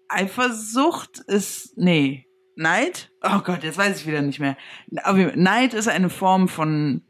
Eifersucht 0.08 1.18
ist, 1.26 1.72
nee, 1.76 2.26
Neid? 2.56 3.10
Oh 3.22 3.40
Gott, 3.40 3.64
jetzt 3.64 3.78
weiß 3.78 4.00
ich 4.00 4.06
wieder 4.06 4.22
nicht 4.22 4.38
mehr. 4.38 4.56
Aber 5.02 5.32
Neid 5.34 5.74
ist 5.74 5.88
eine 5.88 6.08
Form 6.10 6.46
von 6.48 7.02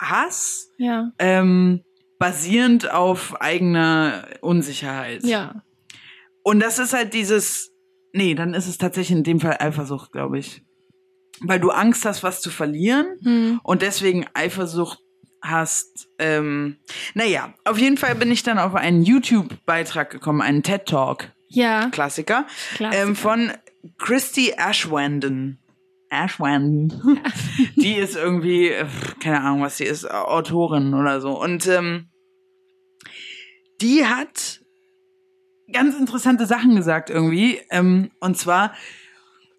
Hass, 0.00 0.68
ja, 0.76 1.10
ähm, 1.18 1.82
basierend 2.18 2.90
auf 2.90 3.40
eigener 3.40 4.26
Unsicherheit. 4.42 5.22
ja. 5.24 5.62
Und 6.46 6.60
das 6.60 6.78
ist 6.78 6.92
halt 6.92 7.14
dieses, 7.14 7.70
nee, 8.14 8.34
dann 8.34 8.54
ist 8.54 8.66
es 8.68 8.78
tatsächlich 8.78 9.16
in 9.18 9.24
dem 9.24 9.40
Fall 9.40 9.56
Eifersucht, 9.60 10.12
glaube 10.12 10.38
ich. 10.38 10.62
Weil 11.40 11.60
du 11.60 11.70
Angst 11.70 12.04
hast, 12.04 12.22
was 12.22 12.40
zu 12.40 12.50
verlieren 12.50 13.06
Hm. 13.22 13.60
und 13.62 13.82
deswegen 13.82 14.24
Eifersucht 14.34 14.98
hast. 15.42 16.08
Ähm, 16.18 16.76
naja, 17.14 17.52
auf 17.64 17.76
jeden 17.78 17.98
Fall 17.98 18.14
bin 18.14 18.30
ich 18.32 18.42
dann 18.42 18.58
auf 18.58 18.74
einen 18.74 19.02
YouTube-Beitrag 19.02 20.08
gekommen, 20.10 20.40
einen 20.40 20.62
TED-Talk, 20.62 21.32
Ja, 21.48 21.90
Klassiker, 21.90 22.46
Klassiker. 22.76 23.02
Ähm, 23.02 23.14
von 23.16 23.52
Christy 23.98 24.54
Ashwanden. 24.56 25.58
Ashwanden. 26.08 27.20
die 27.76 27.94
ist 27.94 28.14
irgendwie, 28.16 28.72
keine 29.20 29.40
Ahnung, 29.42 29.62
was 29.62 29.76
sie 29.78 29.84
ist, 29.84 30.08
Autorin 30.10 30.94
oder 30.94 31.20
so. 31.20 31.38
Und 31.38 31.66
ähm, 31.66 32.08
die 33.80 34.06
hat 34.06 34.60
ganz 35.72 35.96
interessante 35.96 36.46
Sachen 36.46 36.76
gesagt 36.76 37.10
irgendwie. 37.10 37.60
Ähm, 37.70 38.10
und 38.20 38.36
zwar, 38.36 38.74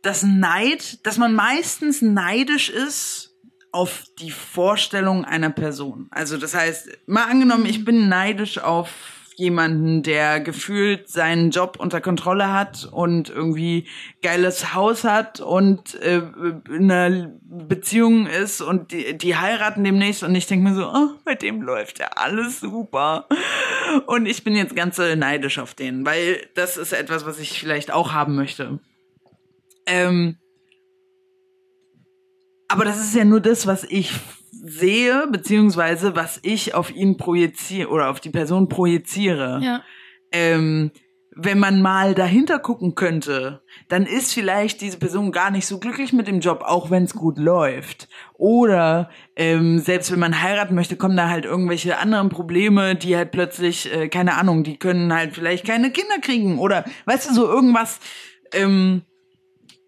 dass 0.01 0.23
Neid, 0.23 1.05
dass 1.05 1.17
man 1.17 1.33
meistens 1.33 2.01
neidisch 2.01 2.69
ist 2.69 3.35
auf 3.71 4.05
die 4.19 4.31
Vorstellung 4.31 5.25
einer 5.25 5.49
Person. 5.49 6.07
Also 6.11 6.37
das 6.37 6.53
heißt, 6.53 6.89
mal 7.07 7.25
angenommen, 7.25 7.65
ich 7.65 7.83
bin 7.83 8.07
neidisch 8.07 8.57
auf 8.57 8.89
jemanden, 9.37 10.01
der 10.01 10.39
gefühlt 10.39 11.09
seinen 11.09 11.51
Job 11.51 11.77
unter 11.79 11.99
Kontrolle 11.99 12.51
hat 12.53 12.87
und 12.91 13.29
irgendwie 13.29 13.87
geiles 14.21 14.73
Haus 14.73 15.03
hat 15.03 15.41
und 15.41 15.95
äh, 15.95 16.21
in 16.69 16.89
einer 16.89 17.31
Beziehung 17.41 18.27
ist 18.27 18.61
und 18.61 18.91
die, 18.91 19.17
die 19.17 19.35
heiraten 19.35 19.83
demnächst 19.83 20.23
und 20.23 20.33
ich 20.35 20.47
denke 20.47 20.69
mir 20.69 20.75
so, 20.75 20.87
oh, 20.87 21.09
bei 21.25 21.35
dem 21.35 21.61
läuft 21.61 21.99
ja 21.99 22.07
alles 22.15 22.59
super. 22.61 23.27
Und 24.07 24.25
ich 24.25 24.43
bin 24.43 24.55
jetzt 24.55 24.75
ganz 24.75 24.97
äh, 24.99 25.15
neidisch 25.15 25.59
auf 25.59 25.73
den, 25.73 26.05
weil 26.05 26.47
das 26.55 26.77
ist 26.77 26.93
etwas, 26.93 27.25
was 27.25 27.39
ich 27.39 27.59
vielleicht 27.59 27.91
auch 27.91 28.13
haben 28.13 28.35
möchte. 28.35 28.79
Ähm, 29.85 30.37
aber 32.67 32.85
das 32.85 32.99
ist 32.99 33.15
ja 33.15 33.25
nur 33.25 33.41
das, 33.41 33.67
was 33.67 33.83
ich 33.83 34.11
sehe, 34.63 35.27
beziehungsweise 35.31 36.15
was 36.15 36.39
ich 36.43 36.73
auf 36.73 36.93
ihn 36.95 37.17
projiziere 37.17 37.89
oder 37.89 38.09
auf 38.09 38.19
die 38.19 38.29
Person 38.29 38.69
projiziere. 38.69 39.59
ja, 39.61 39.83
Ähm, 40.31 40.91
wenn 41.37 41.59
man 41.59 41.81
mal 41.81 42.15
dahinter 42.15 42.59
gucken 42.59 42.95
könnte, 42.95 43.61
dann 43.89 44.05
ist 44.05 44.33
vielleicht 44.33 44.79
diese 44.79 44.97
Person 44.97 45.33
gar 45.33 45.51
nicht 45.51 45.67
so 45.67 45.79
glücklich 45.79 46.13
mit 46.13 46.27
dem 46.27 46.39
Job, 46.39 46.63
auch 46.65 46.89
wenn 46.89 47.03
es 47.03 47.13
gut 47.13 47.37
läuft. 47.37 48.07
Oder 48.35 49.09
ähm, 49.35 49.79
selbst 49.79 50.11
wenn 50.11 50.19
man 50.19 50.41
heiraten 50.41 50.75
möchte, 50.75 50.95
kommen 50.95 51.17
da 51.17 51.29
halt 51.29 51.43
irgendwelche 51.43 51.97
anderen 51.97 52.29
Probleme, 52.29 52.95
die 52.95 53.17
halt 53.17 53.31
plötzlich, 53.31 53.93
äh, 53.93 54.07
keine 54.07 54.35
Ahnung, 54.37 54.63
die 54.63 54.77
können 54.77 55.13
halt 55.13 55.33
vielleicht 55.33 55.65
keine 55.65 55.91
Kinder 55.91 56.19
kriegen. 56.21 56.57
Oder 56.57 56.85
weißt 57.03 57.29
du, 57.29 57.33
so 57.33 57.47
irgendwas, 57.47 57.99
ähm, 58.53 59.01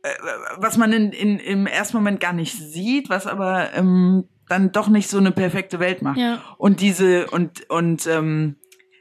äh, 0.04 0.10
was 0.58 0.78
man 0.78 0.92
in, 0.92 1.14
in, 1.14 1.40
im 1.40 1.66
ersten 1.66 1.96
Moment 1.96 2.20
gar 2.20 2.34
nicht 2.34 2.58
sieht, 2.58 3.10
was 3.10 3.26
aber 3.26 3.74
ähm, 3.74 4.28
dann 4.50 4.72
doch 4.72 4.88
nicht 4.88 5.10
so 5.10 5.18
eine 5.18 5.32
perfekte 5.32 5.80
Welt 5.80 6.01
macht. 6.01 6.18
Ja. 6.18 6.42
Und 6.58 6.82
diese, 6.82 7.27
und, 7.27 7.70
und 7.70 8.08
ähm, 8.08 8.58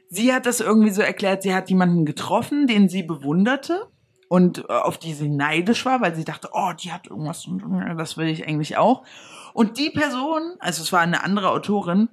sie 0.09 0.33
hat 0.33 0.45
das 0.45 0.59
irgendwie 0.59 0.89
so 0.89 1.01
erklärt, 1.01 1.43
sie 1.43 1.53
hat 1.53 1.69
jemanden 1.69 2.05
getroffen, 2.05 2.67
den 2.67 2.89
sie 2.89 3.03
bewunderte 3.03 3.87
und 4.29 4.59
äh, 4.59 4.73
auf 4.73 4.97
die 4.97 5.13
sie 5.13 5.29
neidisch 5.29 5.85
war, 5.85 6.01
weil 6.01 6.15
sie 6.15 6.25
dachte, 6.25 6.49
oh, 6.53 6.71
die 6.73 6.91
hat 6.91 7.07
irgendwas 7.07 7.45
und 7.45 7.61
das 7.97 8.17
will 8.17 8.27
ich 8.27 8.47
eigentlich 8.47 8.77
auch. 8.77 9.03
Und 9.53 9.77
die 9.77 9.89
Person, 9.89 10.55
also 10.59 10.83
es 10.83 10.93
war 10.93 11.01
eine 11.01 11.23
andere 11.23 11.49
Autorin, 11.49 12.09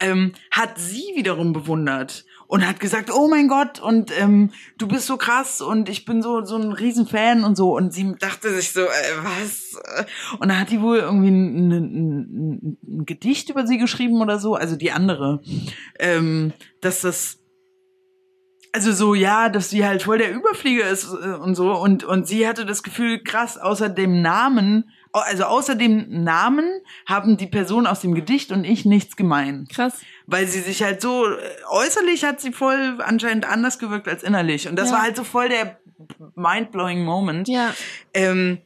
ähm, 0.00 0.32
hat 0.50 0.78
sie 0.78 1.12
wiederum 1.14 1.52
bewundert 1.52 2.25
und 2.46 2.66
hat 2.66 2.80
gesagt, 2.80 3.10
oh 3.12 3.28
mein 3.28 3.48
Gott, 3.48 3.80
und 3.80 4.12
ähm, 4.18 4.50
du 4.78 4.86
bist 4.88 5.06
so 5.06 5.16
krass 5.16 5.60
und 5.60 5.88
ich 5.88 6.04
bin 6.04 6.22
so 6.22 6.44
so 6.44 6.56
ein 6.56 6.72
Riesenfan 6.72 7.44
und 7.44 7.56
so. 7.56 7.76
Und 7.76 7.92
sie 7.92 8.14
dachte 8.18 8.54
sich 8.54 8.72
so, 8.72 8.82
äh, 8.82 8.86
was? 9.22 9.76
Und 10.38 10.48
dann 10.48 10.60
hat 10.60 10.70
die 10.70 10.80
wohl 10.80 10.98
irgendwie 10.98 11.30
ein, 11.30 11.56
ein, 11.56 11.72
ein, 11.72 12.78
ein 12.86 13.06
Gedicht 13.06 13.50
über 13.50 13.66
sie 13.66 13.78
geschrieben 13.78 14.20
oder 14.20 14.38
so, 14.38 14.54
also 14.54 14.76
die 14.76 14.92
andere, 14.92 15.40
ähm, 15.98 16.52
dass 16.80 17.00
das 17.00 17.38
also 18.76 18.92
so, 18.92 19.14
ja, 19.14 19.48
dass 19.48 19.70
sie 19.70 19.86
halt 19.86 20.02
voll 20.02 20.18
der 20.18 20.34
Überflieger 20.34 20.86
ist 20.86 21.04
äh, 21.04 21.28
und 21.28 21.54
so. 21.54 21.72
Und, 21.72 22.04
und 22.04 22.28
sie 22.28 22.46
hatte 22.46 22.66
das 22.66 22.82
Gefühl, 22.82 23.22
krass, 23.24 23.56
außer 23.56 23.88
dem 23.88 24.20
Namen, 24.20 24.90
also 25.12 25.44
außer 25.44 25.74
dem 25.76 26.24
Namen 26.24 26.66
haben 27.06 27.38
die 27.38 27.46
Personen 27.46 27.86
aus 27.86 28.00
dem 28.00 28.14
Gedicht 28.14 28.52
und 28.52 28.64
ich 28.64 28.84
nichts 28.84 29.16
gemein. 29.16 29.66
krass. 29.72 30.02
Weil 30.26 30.46
sie 30.48 30.60
sich 30.60 30.82
halt 30.82 31.00
so, 31.00 31.26
äh, 31.28 31.38
äußerlich 31.70 32.24
hat 32.24 32.40
sie 32.40 32.52
voll 32.52 32.98
anscheinend 33.00 33.44
anders 33.48 33.78
gewirkt 33.78 34.08
als 34.08 34.22
innerlich. 34.24 34.68
Und 34.68 34.76
das 34.76 34.88
Ja. 34.90 34.96
war 34.96 35.02
halt 35.02 35.16
so 35.16 35.24
voll 35.24 35.48
der 35.48 35.78
mind-blowing 36.34 37.04
Moment. 37.04 37.48
Ja, 37.48 37.74
Ähm, 38.12 38.58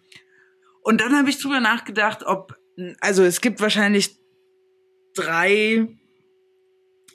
und 0.82 1.00
dann 1.02 1.16
habe 1.16 1.28
ich 1.28 1.38
drüber 1.40 1.60
nachgedacht, 1.60 2.24
ob, 2.24 2.56
also 3.00 3.22
es 3.22 3.40
gibt 3.42 3.60
wahrscheinlich 3.60 4.16
drei 5.14 5.86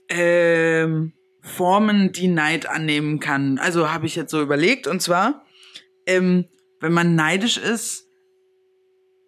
ähm, 0.09 1.13
Formen, 1.41 2.11
die 2.11 2.27
Neid 2.27 2.67
annehmen 2.67 3.19
kann. 3.19 3.57
Also 3.59 3.91
habe 3.91 4.05
ich 4.05 4.15
jetzt 4.15 4.31
so 4.31 4.41
überlegt. 4.41 4.87
Und 4.87 5.01
zwar, 5.01 5.45
ähm, 6.05 6.45
wenn 6.79 6.93
man 6.93 7.15
neidisch 7.15 7.57
ist, 7.57 8.03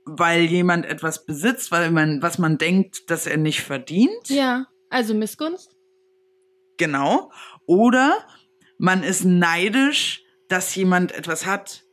weil 0.06 0.42
jemand 0.44 0.86
etwas 0.86 1.26
besitzt, 1.26 1.72
weil 1.72 1.92
man, 1.92 2.22
was 2.22 2.38
man 2.38 2.58
denkt, 2.58 3.10
dass 3.10 3.28
er 3.28 3.38
nicht 3.38 3.62
verdient. 3.62 4.30
Ja, 4.30 4.68
also 4.90 5.14
Missgunst. 5.14 5.76
Genau. 6.78 7.32
Oder 7.66 8.18
man 8.78 9.04
ist 9.04 9.24
neidisch, 9.26 10.24
dass 10.50 10.74
jemand 10.76 11.12
etwas 11.12 11.46
hat 11.46 11.84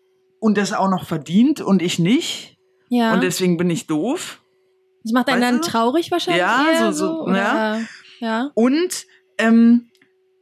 und 0.41 0.59
das 0.59 0.73
auch 0.73 0.89
noch 0.91 1.07
verdient 1.07 1.61
und 1.61 1.83
ich 1.83 1.99
nicht. 1.99 2.57
Ja. 2.91 3.15
Und 3.15 3.23
deswegen 3.23 3.57
bin 3.57 3.71
ich 3.71 3.87
doof. 3.87 4.43
das 5.03 5.13
macht 5.13 5.29
einen 5.29 5.41
weißt 5.41 5.53
dann 5.53 5.61
du? 5.63 5.67
traurig 5.69 6.11
wahrscheinlich. 6.11 6.41
Ja, 6.43 6.93
so- 6.93 7.07
so, 7.07 7.23
oder? 7.23 7.37
ja. 7.37 7.81
Ja. 8.21 8.51
Und 8.55 9.07
ähm, 9.39 9.91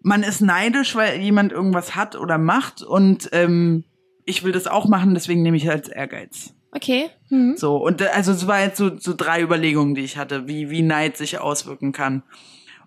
man 0.03 0.23
ist 0.23 0.41
neidisch, 0.41 0.95
weil 0.95 1.21
jemand 1.21 1.53
irgendwas 1.53 1.95
hat 1.95 2.17
oder 2.17 2.37
macht 2.39 2.83
und 2.83 3.29
ähm, 3.33 3.85
ich 4.25 4.45
will 4.45 4.53
das 4.53 4.67
auch 4.67 4.87
machen, 4.87 5.15
deswegen 5.15 5.43
nehme 5.43 5.57
ich 5.57 5.69
als 5.71 5.89
Ehrgeiz. 5.89 6.55
Okay. 6.73 7.11
Mhm. 7.33 7.57
So, 7.57 7.77
und 7.79 8.03
äh, 8.03 8.09
also 8.09 8.31
es 8.31 8.47
war 8.47 8.61
jetzt 8.61 8.77
so, 8.77 8.99
so 8.99 9.15
drei 9.17 9.41
Überlegungen, 9.41 9.95
die 9.95 10.03
ich 10.03 10.19
hatte, 10.19 10.47
wie, 10.49 10.69
wie 10.69 10.83
Neid 10.83 11.17
sich 11.17 11.39
auswirken 11.39 11.93
kann. 11.93 12.25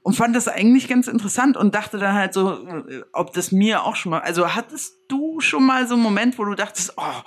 Und 0.03 0.13
fand 0.13 0.35
das 0.35 0.47
eigentlich 0.47 0.87
ganz 0.87 1.07
interessant 1.07 1.57
und 1.57 1.73
dachte 1.73 1.97
dann 1.97 2.13
halt 2.13 2.35
so, 2.35 2.51
äh, 2.51 3.01
ob 3.11 3.33
das 3.33 3.51
mir 3.51 3.83
auch 3.83 3.95
schon 3.95 4.11
mal, 4.11 4.19
also 4.19 4.53
hattest 4.53 4.97
du 5.07 5.39
schon 5.39 5.65
mal 5.65 5.87
so 5.87 5.95
einen 5.95 6.03
Moment, 6.03 6.37
wo 6.37 6.45
du 6.45 6.53
dachtest, 6.53 6.93
oh, 6.97 7.21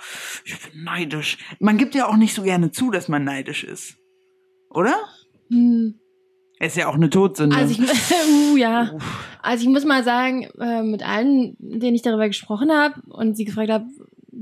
ich 0.45 0.57
bin 0.61 0.85
neidisch. 0.85 1.37
Man 1.59 1.77
gibt 1.77 1.93
ja 1.93 2.07
auch 2.07 2.15
nicht 2.15 2.33
so 2.33 2.41
gerne 2.41 2.71
zu, 2.71 2.89
dass 2.89 3.09
man 3.09 3.25
neidisch 3.25 3.65
ist. 3.65 3.97
Oder? 4.69 4.95
Hm. 5.49 5.99
Ist 6.61 6.77
ja 6.77 6.87
auch 6.87 6.95
eine 6.95 7.09
Todsünde. 7.09 7.53
Also 7.53 7.73
ich, 7.73 7.81
uh, 8.53 8.55
ja. 8.55 8.91
Also 9.41 9.63
ich 9.63 9.69
muss 9.69 9.83
mal 9.83 10.05
sagen, 10.05 10.43
äh, 10.59 10.83
mit 10.83 11.03
allen, 11.03 11.57
denen 11.59 11.95
ich 11.95 12.01
darüber 12.01 12.27
gesprochen 12.27 12.71
habe 12.71 13.01
und 13.09 13.35
sie 13.35 13.43
gefragt 13.43 13.71
habe, 13.71 13.87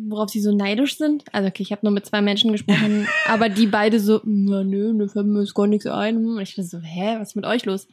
worauf 0.10 0.30
sie 0.30 0.42
so 0.42 0.56
neidisch 0.56 0.98
sind. 0.98 1.24
Also 1.32 1.48
okay, 1.48 1.64
ich 1.64 1.72
habe 1.72 1.82
nur 1.86 1.92
mit 1.94 2.06
zwei 2.06 2.22
Menschen 2.22 2.52
gesprochen, 2.52 3.08
aber 3.28 3.50
die 3.50 3.68
beide 3.68 4.00
so, 4.00 4.22
na 4.24 4.64
nö, 4.64 4.94
ne 4.94 5.08
fällt 5.10 5.26
mir 5.28 5.40
jetzt 5.42 5.56
gar 5.56 5.68
nichts 5.68 5.86
ein. 5.88 6.18
Und 6.18 6.40
ich 6.42 6.56
bin 6.56 6.66
so, 6.66 6.80
hä, 6.80 7.18
was 7.20 7.30
ist 7.30 7.36
mit 7.36 7.46
euch 7.46 7.66
los? 7.66 7.88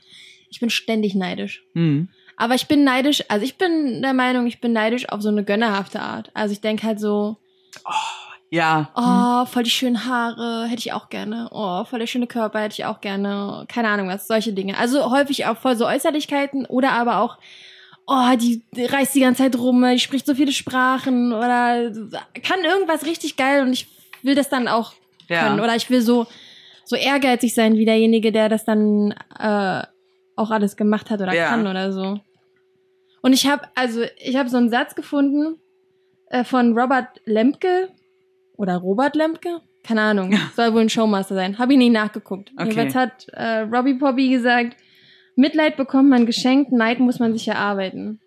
Ich 0.51 0.61
bin 0.61 0.71
ständig 0.71 1.15
neidisch. 1.15 1.63
hm. 1.75 2.09
Aber 2.37 2.57
ich 2.57 2.67
bin 2.67 2.83
neidisch, 2.83 3.23
also 3.29 3.45
ich 3.45 3.59
bin 3.59 4.03
der 4.03 4.13
Meinung, 4.13 4.49
ich 4.49 4.61
bin 4.61 4.73
neidisch 4.73 5.09
auf 5.09 5.23
so 5.23 5.29
eine 5.29 5.45
gönnerhafte 5.45 6.01
Art. 6.01 6.33
Also 6.35 6.53
ich 6.53 6.61
denke 6.61 6.85
halt 6.85 6.99
so, 6.99 7.37
Ja. 8.51 8.91
oh, 8.97 9.47
voll 9.47 9.63
die 9.63 9.71
schönen 9.71 10.05
Haare, 10.05 10.67
hätte 10.67 10.81
ich 10.81 10.93
auch 10.93 11.09
gerne. 11.11 11.49
Oh, 11.53 11.85
voll 11.85 12.01
der 12.01 12.07
schöne 12.09 12.27
Körper, 12.27 12.61
hätte 12.61 12.75
ich 12.75 12.85
auch 12.87 13.01
gerne. 13.01 13.65
Keine 13.69 13.89
Ahnung 13.89 14.09
was, 14.09 14.27
solche 14.27 14.53
Dinge. 14.53 14.77
Also 14.79 15.11
häufig 15.13 15.47
auch 15.47 15.57
voll 15.57 15.77
so 15.77 15.87
Äußerlichkeiten 15.87 16.67
oder 16.67 16.91
aber 16.93 17.19
auch, 17.19 17.39
oh, 18.07 18.37
die, 18.37 18.63
reist 18.77 19.15
die 19.15 19.21
ganze 19.21 19.43
Zeit 19.45 19.57
rum, 19.59 19.83
die 19.91 19.99
spricht 19.99 20.27
so 20.27 20.35
viele 20.35 20.53
Sprachen 20.53 21.33
oder 21.33 21.91
kann 22.43 22.65
irgendwas 22.65 23.07
richtig 23.07 23.37
geil 23.37 23.63
und 23.63 23.73
ich 23.73 23.87
will 24.23 24.35
das 24.35 24.49
dann 24.49 24.69
auch 24.69 24.93
Ja. 25.29 25.45
können. 25.49 25.61
Oder 25.61 25.75
ich 25.77 25.89
will 25.91 26.01
so, 26.03 26.27
so 26.85 26.97
ehrgeizig 26.97 27.55
sein 27.55 27.75
wie 27.77 27.85
derjenige, 27.85 28.31
der 28.33 28.49
das 28.49 28.65
dann 28.65 29.13
äh, 29.39 29.83
auch 30.37 30.51
alles 30.51 30.77
gemacht 30.77 31.11
hat 31.11 31.21
oder 31.21 31.33
Ja. 31.35 31.49
kann 31.49 31.67
oder 31.67 31.93
so. 31.93 32.21
Und 33.23 33.33
ich 33.33 33.47
habe, 33.47 33.67
also 33.75 34.03
ich 34.19 34.37
habe 34.37 34.49
so 34.51 34.59
einen 34.59 34.69
Satz 34.69 34.95
gefunden 34.95 35.59
äh, 36.29 36.45
von 36.45 36.79
Robert 36.79 37.21
Lemke 37.25 37.89
oder 38.57 38.77
Robert 38.77 39.17
Lemke, 39.17 39.61
keine 39.83 40.03
Ahnung, 40.03 40.39
soll 40.57 40.73
wohl 40.75 40.83
ein 40.83 40.89
Showmaster 40.91 41.35
sein. 41.35 41.59
Habe 41.59 41.73
ich 41.73 41.79
nicht 41.79 41.93
nachgeguckt. 41.93 42.51
Okay. 42.59 42.69
Jedenfalls 42.69 42.95
hat 42.95 43.29
äh, 43.33 43.61
Robbie 43.61 43.95
Poppy 43.95 44.29
gesagt, 44.29 44.77
Mitleid 45.37 45.77
bekommt 45.77 46.09
man 46.09 46.27
geschenkt, 46.27 46.73
Neid 46.73 47.01
muss 47.01 47.19
man 47.19 47.33
sich 47.33 47.49
erarbeiten. 47.49 48.21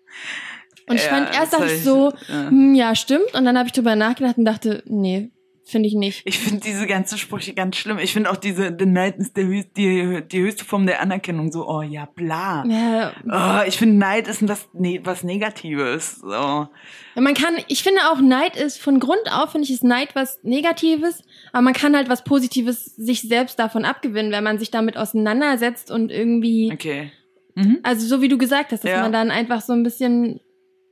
Und 0.88 0.96
ich 0.96 1.04
Ja, 1.04 1.10
fand, 1.10 1.34
erst 1.34 1.52
dachte 1.52 1.66
ich 1.66 1.84
so, 1.84 2.12
ja. 2.28 2.48
hm, 2.48 2.74
ja, 2.74 2.94
stimmt. 2.94 3.34
Und 3.34 3.44
dann 3.44 3.58
habe 3.58 3.66
ich 3.66 3.72
drüber 3.72 3.94
nachgedacht 3.96 4.38
und 4.38 4.44
dachte, 4.44 4.82
nee, 4.86 5.30
finde 5.70 5.88
ich 5.88 5.94
nicht. 5.94 6.22
Ich 6.24 6.38
finde 6.38 6.60
diese 6.60 6.86
ganzen 6.86 7.18
Sprüche 7.18 7.54
ganz 7.54 7.76
schlimm. 7.76 7.98
Ich 7.98 8.12
finde 8.12 8.30
auch 8.30 8.36
diese, 8.36 8.74
the 8.78 8.86
Neid 8.86 9.16
ist 9.18 9.36
der 9.36 9.44
höchst, 9.46 9.76
die, 9.76 10.22
die 10.30 10.40
höchste 10.40 10.64
Form 10.64 10.86
der 10.86 11.00
Anerkennung. 11.00 11.52
So, 11.52 11.68
oh 11.68 11.82
ja, 11.82 12.06
bla. 12.06 12.64
Ja, 12.66 13.12
Oh, 13.26 13.66
ich 13.68 13.76
finde 13.76 13.96
Neid 13.98 14.28
ist 14.28 14.46
was, 14.48 14.68
ne, 14.72 15.00
was 15.04 15.22
Negatives. 15.24 16.16
So. 16.20 16.28
Ja, 16.28 16.68
man 17.16 17.34
kann, 17.34 17.54
ich 17.68 17.82
finde 17.82 18.00
auch 18.10 18.20
Neid 18.20 18.56
ist 18.56 18.78
von 18.80 19.00
Grund 19.00 19.20
auf, 19.30 19.52
finde 19.52 19.64
ich, 19.66 19.72
ist 19.72 19.84
Neid 19.84 20.14
was 20.14 20.38
Negatives, 20.42 21.22
aber 21.52 21.62
man 21.62 21.74
kann 21.74 21.94
halt 21.96 22.08
was 22.08 22.24
Positives 22.24 22.84
sich 22.96 23.22
selbst 23.22 23.58
davon 23.58 23.84
abgewinnen, 23.84 24.32
wenn 24.32 24.44
man 24.44 24.58
sich 24.58 24.70
damit 24.70 24.96
auseinandersetzt 24.96 25.90
und 25.90 26.10
irgendwie, 26.10 26.70
Okay. 26.72 27.12
Mhm. 27.54 27.78
also 27.82 28.06
so 28.06 28.22
wie 28.22 28.28
du 28.28 28.38
gesagt 28.38 28.72
hast, 28.72 28.84
dass 28.84 28.90
Ja. 28.92 29.02
man 29.02 29.12
dann 29.12 29.30
einfach 29.30 29.60
so 29.60 29.72
ein 29.72 29.82
bisschen 29.82 30.40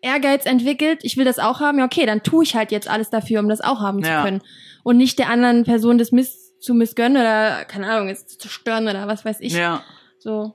Ehrgeiz 0.03 0.47
entwickelt, 0.47 1.01
ich 1.03 1.17
will 1.17 1.25
das 1.25 1.39
auch 1.39 1.61
haben, 1.61 1.79
ja 1.79 1.85
okay, 1.85 2.07
dann 2.07 2.23
tue 2.23 2.45
ich 2.45 2.55
halt 2.55 2.71
jetzt 2.73 2.89
alles 2.89 3.11
dafür, 3.11 3.41
um 3.41 3.49
das 3.49 3.61
auch 3.61 3.81
haben 3.81 4.01
Ja. 4.01 4.19
zu 4.19 4.25
können. 4.25 4.43
Und 4.85 4.97
nicht 4.99 5.19
der 5.19 5.31
anderen 5.31 5.65
Person 5.65 5.99
das 5.99 6.13
Miss 6.13 6.57
zu 6.61 6.75
missgönnen 6.75 7.17
oder, 7.17 7.65
keine 7.65 7.89
Ahnung, 7.91 8.09
es 8.09 8.27
zu 8.27 8.39
zerstören 8.39 8.85
oder 8.89 9.07
was 9.09 9.25
weiß 9.25 9.41
ich. 9.41 9.53
Ja. 9.53 9.83
So. 10.19 10.55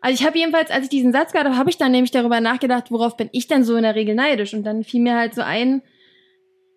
Also 0.00 0.20
ich 0.20 0.26
habe 0.26 0.38
jedenfalls, 0.38 0.70
als 0.70 0.84
ich 0.84 0.88
diesen 0.90 1.12
Satz 1.12 1.32
gehört 1.32 1.46
habe, 1.46 1.58
habe 1.58 1.70
ich 1.70 1.78
dann 1.78 1.92
nämlich 1.92 2.10
darüber 2.10 2.40
nachgedacht, 2.40 2.90
worauf 2.90 3.16
bin 3.16 3.28
ich 3.32 3.46
denn 3.46 3.64
so 3.64 3.76
in 3.76 3.82
der 3.84 3.94
Regel 3.94 4.14
neidisch? 4.14 4.54
Und 4.54 4.64
dann 4.64 4.82
fiel 4.82 5.00
mir 5.00 5.16
halt 5.16 5.34
so 5.34 5.42
ein, 5.42 5.82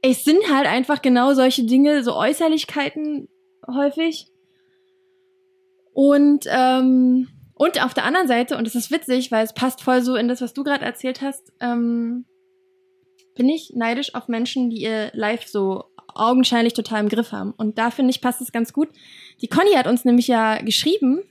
es 0.01 0.23
sind 0.23 0.41
halt 0.53 0.67
einfach 0.67 1.01
genau 1.01 1.33
solche 1.33 1.63
Dinge, 1.65 2.03
so 2.03 2.15
Äußerlichkeiten 2.15 3.27
häufig. 3.67 4.27
Und 5.93 6.45
ähm, 6.47 7.29
und 7.55 7.83
auf 7.83 7.93
der 7.93 8.05
anderen 8.05 8.27
Seite, 8.27 8.57
und 8.57 8.65
das 8.67 8.75
ist 8.75 8.91
witzig, 8.91 9.31
weil 9.31 9.43
es 9.43 9.53
passt 9.53 9.81
voll 9.81 10.01
so 10.01 10.15
in 10.15 10.27
das, 10.27 10.41
was 10.41 10.53
du 10.53 10.63
gerade 10.63 10.85
erzählt 10.85 11.21
hast, 11.21 11.51
ähm, 11.59 12.25
bin 13.35 13.49
ich 13.49 13.73
neidisch 13.75 14.13
auf 14.15 14.27
Menschen, 14.27 14.69
die 14.69 14.81
ihr 14.81 15.09
Live 15.13 15.47
so 15.47 15.85
augenscheinlich 16.13 16.73
total 16.73 17.01
im 17.01 17.09
Griff 17.09 17.31
haben. 17.31 17.53
Und 17.57 17.77
da 17.77 17.91
finde 17.91 18.11
ich, 18.11 18.21
passt 18.21 18.41
es 18.41 18.51
ganz 18.51 18.71
gut. 18.71 18.87
Die 19.41 19.47
Conny 19.47 19.71
hat 19.75 19.87
uns 19.87 20.05
nämlich 20.05 20.27
ja 20.27 20.61
geschrieben, 20.61 21.21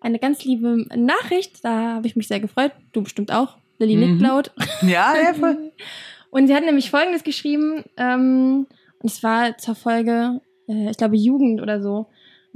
eine 0.00 0.18
ganz 0.18 0.44
liebe 0.44 0.84
Nachricht, 0.94 1.64
da 1.64 1.94
habe 1.94 2.06
ich 2.06 2.16
mich 2.16 2.28
sehr 2.28 2.40
gefreut. 2.40 2.72
Du 2.92 3.02
bestimmt 3.02 3.32
auch. 3.32 3.56
Lilly 3.78 3.96
Mhm. 3.96 4.00
nickt 4.00 4.22
laut. 4.22 4.50
Ja, 4.82 5.14
ja, 5.16 5.34
voll. 5.34 5.72
Und 6.30 6.48
sie 6.48 6.54
hat 6.54 6.64
nämlich 6.64 6.90
Folgendes 6.90 7.24
geschrieben, 7.24 7.84
ähm, 7.96 8.66
und 9.00 9.10
es 9.10 9.22
war 9.22 9.56
zur 9.56 9.74
Folge, 9.74 10.40
äh, 10.68 10.90
ich 10.90 10.96
glaube, 10.96 11.16
Jugend 11.16 11.62
oder 11.62 11.80
so. 11.80 12.06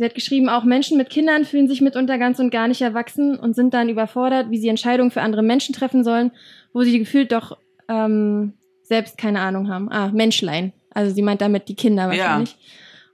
Sie 0.00 0.06
hat 0.06 0.14
geschrieben, 0.14 0.48
auch 0.48 0.64
Menschen 0.64 0.96
mit 0.96 1.10
Kindern 1.10 1.44
fühlen 1.44 1.68
sich 1.68 1.82
mitunter 1.82 2.16
ganz 2.16 2.38
und 2.38 2.48
gar 2.48 2.68
nicht 2.68 2.80
erwachsen 2.80 3.38
und 3.38 3.54
sind 3.54 3.74
dann 3.74 3.90
überfordert, 3.90 4.50
wie 4.50 4.56
sie 4.56 4.68
Entscheidungen 4.68 5.10
für 5.10 5.20
andere 5.20 5.42
Menschen 5.42 5.74
treffen 5.74 6.04
sollen, 6.04 6.32
wo 6.72 6.80
sie 6.80 6.98
gefühlt 6.98 7.32
doch 7.32 7.58
ähm, 7.86 8.54
selbst 8.82 9.18
keine 9.18 9.40
Ahnung 9.40 9.68
haben. 9.68 9.92
Ah, 9.92 10.10
Menschlein. 10.10 10.72
Also 10.88 11.14
sie 11.14 11.20
meint 11.20 11.42
damit 11.42 11.68
die 11.68 11.74
Kinder 11.74 12.08
wahrscheinlich. 12.08 12.56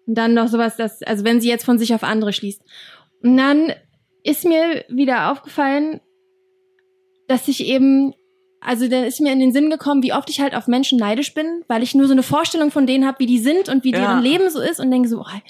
Und 0.06 0.16
dann 0.16 0.34
noch 0.34 0.46
sowas, 0.46 0.76
dass, 0.76 1.02
also 1.02 1.24
wenn 1.24 1.40
sie 1.40 1.48
jetzt 1.48 1.64
von 1.64 1.76
sich 1.76 1.92
auf 1.92 2.04
andere 2.04 2.32
schließt. 2.32 2.62
Und 3.20 3.36
dann 3.36 3.72
ist 4.22 4.44
mir 4.44 4.84
wieder 4.88 5.32
aufgefallen, 5.32 6.00
dass 7.26 7.48
ich 7.48 7.66
eben, 7.66 8.14
also 8.60 8.86
dann 8.86 9.02
ist 9.02 9.20
mir 9.20 9.32
in 9.32 9.40
den 9.40 9.52
Sinn 9.52 9.70
gekommen, 9.70 10.04
wie 10.04 10.12
oft 10.12 10.30
ich 10.30 10.40
halt 10.40 10.54
auf 10.54 10.68
Menschen 10.68 11.00
neidisch 11.00 11.34
bin, 11.34 11.64
weil 11.66 11.82
ich 11.82 11.96
nur 11.96 12.06
so 12.06 12.12
eine 12.12 12.22
Vorstellung 12.22 12.70
von 12.70 12.86
denen 12.86 13.08
habe, 13.08 13.18
wie 13.18 13.26
die 13.26 13.40
sind 13.40 13.68
und 13.68 13.82
wie 13.82 13.90
Ja. 13.90 13.98
deren 13.98 14.22
Leben 14.22 14.50
so 14.50 14.60
ist 14.60 14.78
und 14.78 14.92
denke 14.92 15.08
so, 15.08 15.18
oh, 15.18 15.40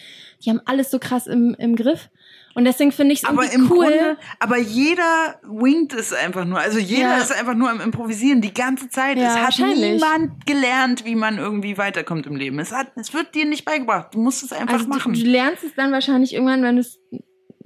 die 0.44 0.50
haben 0.50 0.60
alles 0.64 0.90
so 0.90 0.98
krass 0.98 1.26
im, 1.26 1.54
im 1.58 1.76
Griff. 1.76 2.08
Und 2.54 2.64
deswegen 2.64 2.90
finde 2.90 3.12
ich 3.12 3.22
es 3.22 3.28
Aber 3.28 3.50
im 3.52 3.70
cool. 3.70 3.90
Grunde, 3.90 4.16
aber 4.38 4.56
jeder 4.56 5.38
winkt 5.42 5.92
es 5.92 6.14
einfach 6.14 6.46
nur. 6.46 6.58
Also 6.58 6.78
jeder 6.78 7.10
Ja. 7.10 7.18
ist 7.18 7.30
einfach 7.30 7.54
nur 7.54 7.68
am 7.68 7.82
Improvisieren 7.82 8.40
die 8.40 8.54
ganze 8.54 8.88
Zeit. 8.88 9.18
Ja, 9.18 9.34
es 9.46 9.58
hat 9.58 9.58
niemand 9.76 10.46
gelernt, 10.46 11.04
wie 11.04 11.16
man 11.16 11.36
irgendwie 11.36 11.76
weiterkommt 11.76 12.26
im 12.26 12.34
Leben. 12.34 12.58
Es 12.58 12.72
hat, 12.72 12.92
es 12.96 13.12
wird 13.12 13.34
dir 13.34 13.44
nicht 13.44 13.66
beigebracht. 13.66 14.14
Du 14.14 14.20
musst 14.20 14.42
es 14.42 14.52
einfach 14.52 14.72
also 14.74 14.86
du, 14.86 14.90
machen. 14.90 15.12
du 15.12 15.20
lernst 15.20 15.64
es 15.64 15.74
dann 15.74 15.92
wahrscheinlich 15.92 16.32
irgendwann, 16.32 16.62
wenn 16.62 16.76
du 16.76 16.80
es 16.80 16.98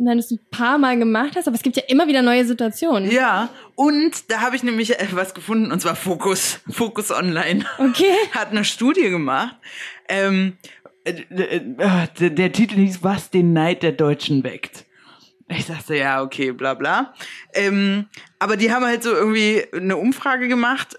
wenn 0.03 0.17
du 0.17 0.25
es 0.25 0.31
ein 0.31 0.41
paar 0.51 0.79
Mal 0.79 0.99
gemacht 0.99 1.33
hast, 1.37 1.47
aber 1.47 1.57
es 1.57 1.63
gibt 1.63 1.77
ja 1.77 1.83
immer 1.89 2.07
wieder 2.09 2.23
neue 2.23 2.45
Situationen. 2.45 3.11
Ja, 3.11 3.51
und 3.75 4.31
da 4.31 4.41
habe 4.41 4.57
ich 4.57 4.63
nämlich 4.63 4.99
äh, 4.99 5.07
was 5.13 5.35
gefunden, 5.35 5.71
und 5.71 5.81
zwar 5.81 5.95
Focus, 5.95 6.61
Focus 6.71 7.11
Online. 7.11 7.67
Okay. 7.79 8.15
Hat 8.33 8.51
eine 8.51 8.65
Studie 8.65 9.11
gemacht. 9.11 9.57
Ähm, 10.09 10.57
äh, 11.11 11.57
äh, 11.57 12.07
der, 12.19 12.31
der 12.31 12.53
Titel 12.53 12.77
hieß 12.77 13.03
Was 13.03 13.31
den 13.31 13.53
Neid 13.53 13.83
der 13.83 13.93
Deutschen 13.93 14.45
weckt. 14.45 14.85
Ich 15.49 15.67
dachte, 15.67 15.97
ja, 15.97 16.23
okay, 16.23 16.53
bla 16.53 16.75
bla. 16.75 17.13
Ähm, 17.55 18.07
aber 18.39 18.57
die 18.57 18.73
haben 18.73 18.85
halt 18.85 19.03
so 19.03 19.11
irgendwie 19.11 19.65
eine 19.73 19.97
Umfrage 19.97 20.47
gemacht 20.47 20.97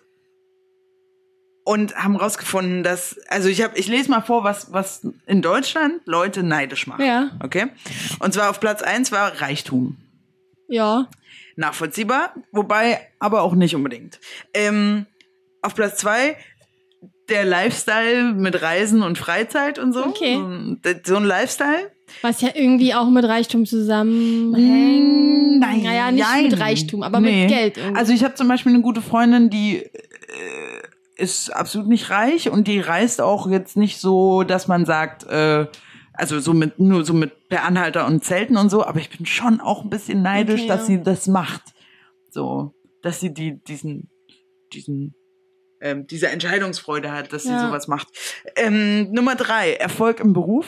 und 1.64 1.96
haben 1.96 2.16
rausgefunden, 2.16 2.84
dass, 2.84 3.18
also 3.30 3.48
ich 3.48 3.62
habe, 3.62 3.78
ich 3.78 3.88
lese 3.88 4.10
mal 4.10 4.22
vor, 4.22 4.44
was, 4.44 4.74
was 4.74 5.08
in 5.26 5.42
Deutschland 5.42 6.02
Leute 6.06 6.44
neidisch 6.44 6.88
macht. 6.88 7.02
Ja. 7.02 7.32
Okay? 7.42 7.68
Und 8.20 8.34
zwar 8.34 8.50
auf 8.50 8.60
Platz 8.60 8.82
eins 8.82 9.12
war 9.12 9.42
Reichtum. 9.42 9.98
Ja. 10.68 11.08
Nachvollziehbar, 11.56 12.34
wobei 12.52 13.08
aber 13.20 13.44
auch 13.44 13.54
nicht 13.54 13.76
unbedingt. 13.76 14.20
Ähm, 14.54 15.06
auf 15.62 15.76
Platz 15.76 15.98
zwei 15.98 16.38
der 17.32 17.46
Lifestyle 17.46 18.34
mit 18.34 18.62
Reisen 18.62 19.02
und 19.02 19.18
Freizeit 19.18 19.80
und 19.80 19.94
so. 19.94 20.06
Okay. 20.06 20.36
So, 21.06 21.16
ein- 21.16 21.24
Lifestyle. 21.26 21.92
Was 22.22 22.42
ja 22.42 22.50
irgendwie 22.54 22.94
auch 22.94 23.10
mit 23.10 23.24
Reichtum 23.26 23.66
zusammenhängt. 23.66 25.60
Nein, 25.60 25.84
Naja, 25.84 26.12
nicht 26.12 26.24
nein. 26.30 26.44
mit 26.50 26.60
Reichtum, 26.60 27.04
aber 27.04 27.20
Nee. 27.20 27.42
mit 27.44 27.50
Geld. 27.50 27.78
Irgendwie. 27.78 27.98
Also 27.98 28.14
ich 28.14 28.24
habe 28.24 28.36
zum 28.36 28.48
Beispiel 28.48 28.74
eine 28.74 28.82
gute 28.82 29.02
Freundin, 29.02 29.50
die 29.50 29.78
äh, 29.78 29.90
ist 31.16 31.50
absolut 31.56 31.88
nicht 31.88 32.10
reich 32.10 32.50
und 32.50 32.68
die 32.68 32.80
reist 32.80 33.22
auch 33.22 33.48
jetzt 33.50 33.78
nicht 33.78 33.98
so, 34.00 34.44
dass 34.44 34.68
man 34.68 34.86
sagt, 34.86 35.24
äh, 35.28 35.68
also 36.14 36.40
so 36.40 36.54
mit 36.54 36.80
nur 36.80 37.06
so 37.06 37.14
mit 37.14 37.48
per 37.48 37.64
Anhalter 37.64 38.06
und 38.08 38.24
Zelten 38.24 38.58
und 38.58 38.70
so, 38.70 38.84
aber 38.86 39.00
ich 39.00 39.10
bin 39.10 39.26
schon 39.26 39.62
auch 39.62 39.84
ein 39.84 39.90
bisschen 39.90 40.22
neidisch, 40.22 40.62
Okay, 40.62 40.68
dass 40.68 40.82
ja. 40.82 40.86
sie 40.98 41.04
das 41.04 41.28
macht. 41.28 41.62
So, 42.30 42.74
dass 43.04 43.20
sie 43.20 43.34
die 43.34 43.62
diesen 43.64 44.10
diesen 44.74 45.14
ähm, 45.82 46.08
diese 46.08 46.30
Entscheidungsfreude 46.30 47.12
hat, 47.12 47.34
dass 47.34 47.44
sie 47.44 47.50
Ja. 47.50 47.68
sowas 47.68 47.88
macht. 47.88 48.08
Ähm, 48.56 49.12
Nummer 49.12 49.36
drei, 49.36 49.74
Erfolg 49.74 50.20
im 50.20 50.34
Beruf. 50.34 50.66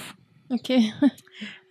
okay. 0.49 0.91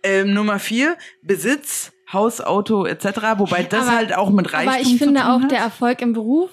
Ähm, 0.05 0.33
Nummer 0.33 0.59
vier, 0.59 0.97
Besitz, 1.21 1.93
Haus, 2.11 2.41
Auto 2.41 2.85
etc. 2.85 3.05
Wobei 3.37 3.63
das 3.63 3.87
Aber- 3.87 3.95
halt 3.95 4.13
auch 4.13 4.29
mit 4.31 4.51
Reichtum 4.51 4.73
Aber 4.73 4.81
ich 4.81 4.97
finde 4.97 5.21
auch 5.29 5.39
hat. 5.43 5.51
der 5.51 5.59
Erfolg 5.59 6.01
im 6.01 6.11
Beruf, 6.11 6.49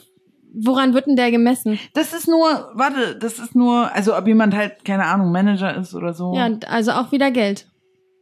woran 0.54 0.94
wird 0.94 1.06
denn 1.08 1.16
der 1.16 1.32
gemessen? 1.32 1.76
Das 1.92 2.12
ist 2.12 2.28
nur, 2.28 2.70
warte, 2.74 3.16
das 3.16 3.40
ist 3.40 3.56
nur, 3.56 3.92
also 3.92 4.16
ob 4.16 4.28
jemand 4.28 4.54
halt, 4.54 4.84
keine 4.84 5.04
Ahnung, 5.06 5.32
Manager 5.32 5.76
ist 5.76 5.96
oder 5.96 6.14
so. 6.14 6.32
Ja, 6.36 6.46
und 6.46 6.68
also 6.68 6.92
auch 6.92 7.10
wieder 7.10 7.32
Geld. 7.32 7.66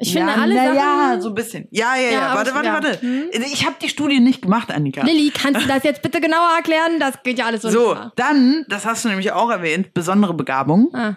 Ich 0.00 0.12
finde 0.12 0.32
ja, 0.32 0.38
alle 0.40 0.54
na 0.54 0.64
Sachen. 0.64 0.76
Ja, 0.76 1.20
so 1.20 1.28
ein 1.30 1.34
bisschen. 1.34 1.66
Ja, 1.70 1.96
ja, 1.96 2.02
ja. 2.02 2.10
Ja, 2.12 2.34
warte, 2.34 2.54
warte, 2.54 2.66
ja. 2.66 2.72
warte. 2.74 3.00
Hm? 3.02 3.24
Ich 3.32 3.66
habe 3.66 3.76
die 3.82 3.88
Studie 3.88 4.20
nicht 4.20 4.42
gemacht, 4.42 4.70
Annika. 4.70 5.02
Lilly, 5.04 5.30
kannst 5.30 5.62
du 5.62 5.66
das 5.66 5.82
jetzt 5.82 6.02
bitte 6.02 6.20
genauer 6.20 6.50
erklären? 6.56 7.00
Das 7.00 7.22
geht 7.24 7.38
ja 7.38 7.46
alles 7.46 7.62
so. 7.62 7.68
So, 7.78 7.96
dann, 8.16 8.64
das 8.68 8.86
hast 8.86 9.04
du 9.04 9.08
nämlich 9.08 9.32
auch 9.32 9.50
erwähnt, 9.50 9.94
besondere 9.94 10.34
Begabung. 10.34 10.90
Ah. 10.94 11.16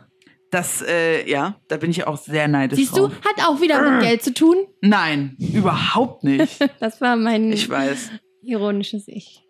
Das, 0.51 0.81
äh, 0.81 1.29
ja, 1.29 1.55
da 1.69 1.77
bin 1.77 1.91
ich 1.91 2.05
auch 2.07 2.17
sehr 2.17 2.47
neidisch 2.47 2.77
Siehst 2.77 2.97
du, 2.97 3.07
drauf. 3.07 3.13
hat 3.25 3.47
auch 3.47 3.61
wieder 3.61 3.81
mit 3.89 4.01
Geld 4.01 4.21
zu 4.23 4.33
tun. 4.33 4.57
Nein, 4.81 5.37
überhaupt 5.39 6.23
nicht. 6.23 6.59
Das 6.79 6.99
war 7.01 7.15
mein 7.15 7.51
Ich 7.51 7.69
weiß. 7.69 8.09
ironisches 8.43 9.07
Ich. 9.07 9.43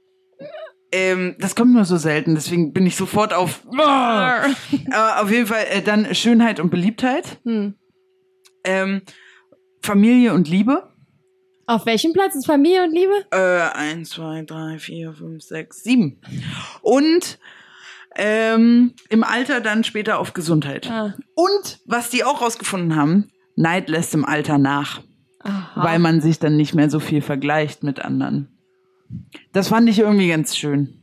Ähm, 0.91 1.35
das 1.39 1.55
kommt 1.55 1.73
nur 1.73 1.85
so 1.85 1.97
selten, 1.97 2.35
deswegen 2.35 2.73
bin 2.73 2.85
ich 2.85 2.95
sofort 2.97 3.33
auf. 3.33 3.61
Aber 3.71 4.45
auf 5.21 5.31
jeden 5.31 5.47
Fall 5.47 5.65
äh, 5.71 5.81
dann 5.81 6.13
Schönheit 6.13 6.59
und 6.59 6.69
Beliebtheit. 6.69 7.39
Hm. 7.45 7.75
Ähm, 8.63 9.01
Familie 9.81 10.33
und 10.33 10.47
Liebe. 10.47 10.89
Auf 11.65 11.85
welchem 11.85 12.13
Platz 12.13 12.35
ist 12.35 12.45
Familie 12.45 12.83
und 12.83 12.93
Liebe? 12.93 13.13
Äh, 13.31 13.77
eins, 13.77 14.09
zwei, 14.09 14.43
drei, 14.43 14.77
vier, 14.77 15.13
fünf, 15.13 15.43
sechs, 15.43 15.83
sieben. 15.83 16.19
Und 16.81 17.39
ähm, 18.15 18.93
im 19.09 19.23
Alter 19.23 19.61
dann 19.61 19.83
später 19.83 20.19
auf 20.19 20.33
Gesundheit. 20.33 20.89
Ah. 20.89 21.15
Und 21.33 21.79
was 21.85 22.09
die 22.09 22.23
auch 22.23 22.41
rausgefunden 22.41 22.95
haben, 22.95 23.29
Neid 23.55 23.89
lässt 23.89 24.13
im 24.13 24.25
Alter 24.25 24.57
nach, 24.57 25.01
Aha. 25.39 25.83
weil 25.83 25.99
man 25.99 26.21
sich 26.21 26.39
dann 26.39 26.57
nicht 26.57 26.73
mehr 26.73 26.89
so 26.89 26.99
viel 26.99 27.21
vergleicht 27.21 27.83
mit 27.83 27.99
anderen. 27.99 28.57
Das 29.53 29.69
fand 29.69 29.89
ich 29.89 29.99
irgendwie 29.99 30.29
ganz 30.29 30.55
schön. 30.55 30.97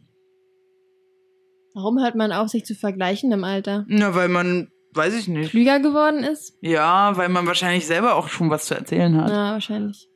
Warum 1.75 1.99
hört 2.01 2.16
man 2.16 2.33
auf, 2.33 2.49
sich 2.49 2.64
zu 2.64 2.75
vergleichen 2.75 3.31
im 3.33 3.44
Alter? 3.44 3.85
Na, 3.88 4.14
weil 4.14 4.29
man, 4.29 4.68
weiß 4.92 5.14
ich 5.14 5.29
nicht. 5.29 5.51
Klüger 5.51 5.81
geworden 5.81 6.24
ist? 6.24 6.55
Ja, 6.61 7.16
weil 7.16 7.29
man 7.29 7.46
wahrscheinlich 7.46 7.87
selber 7.87 8.14
auch 8.14 8.29
schon 8.29 8.51
was 8.51 8.66
zu 8.66 8.74
erzählen 8.74 9.20
hat. 9.20 9.31
Ja, 9.31 9.53
wahrscheinlich. 9.53 10.09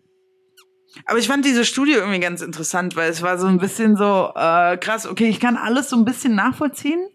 Aber 1.07 1.19
ich 1.19 1.27
fand 1.27 1.45
diese 1.45 1.65
Studie 1.65 1.93
irgendwie 1.93 2.21
ganz 2.21 2.43
interessant, 2.43 2.97
weil 2.97 3.11
es 3.11 3.23
war 3.23 3.39
so 3.39 3.47
ein 3.47 3.59
bisschen 3.59 3.97
so 3.97 4.31
äh, 4.35 4.77
krass, 4.77 5.07
okay, 5.07 5.29
ich 5.29 5.41
kann 5.41 5.57
alles 5.57 5.89
so 5.89 5.97
ein 5.97 6.05
bisschen 6.05 6.35
nachvollziehen. 6.35 7.09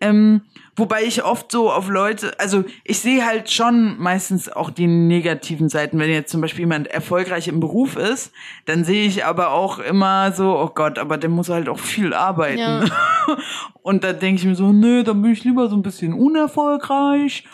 Ähm, 0.00 0.42
wobei 0.76 1.02
ich 1.04 1.22
oft 1.24 1.52
so 1.52 1.70
auf 1.70 1.88
Leute, 1.88 2.32
also 2.38 2.64
ich 2.84 2.98
sehe 3.00 3.24
halt 3.26 3.50
schon 3.50 3.98
meistens 3.98 4.48
auch 4.48 4.70
die 4.70 4.86
negativen 4.86 5.68
Seiten. 5.68 5.98
Wenn 5.98 6.10
jetzt 6.10 6.30
zum 6.30 6.40
Beispiel 6.40 6.60
jemand 6.60 6.88
erfolgreich 6.88 7.48
im 7.48 7.60
Beruf 7.60 7.96
ist, 7.96 8.32
dann 8.64 8.84
sehe 8.84 9.06
ich 9.06 9.24
aber 9.24 9.52
auch 9.52 9.78
immer 9.78 10.32
so, 10.32 10.58
oh 10.58 10.70
Gott, 10.74 10.98
aber 10.98 11.18
der 11.18 11.30
muss 11.30 11.48
halt 11.48 11.68
auch 11.68 11.78
viel 11.78 12.14
arbeiten. 12.14 12.58
Ja. 12.58 12.84
Und 13.82 14.04
da 14.04 14.12
denke 14.12 14.40
ich 14.40 14.46
mir 14.46 14.54
so, 14.54 14.72
nö, 14.72 15.02
dann 15.02 15.20
bin 15.22 15.32
ich 15.32 15.44
lieber 15.44 15.68
so 15.68 15.76
ein 15.76 15.82
bisschen 15.82 16.14
unerfolgreich. 16.14 17.44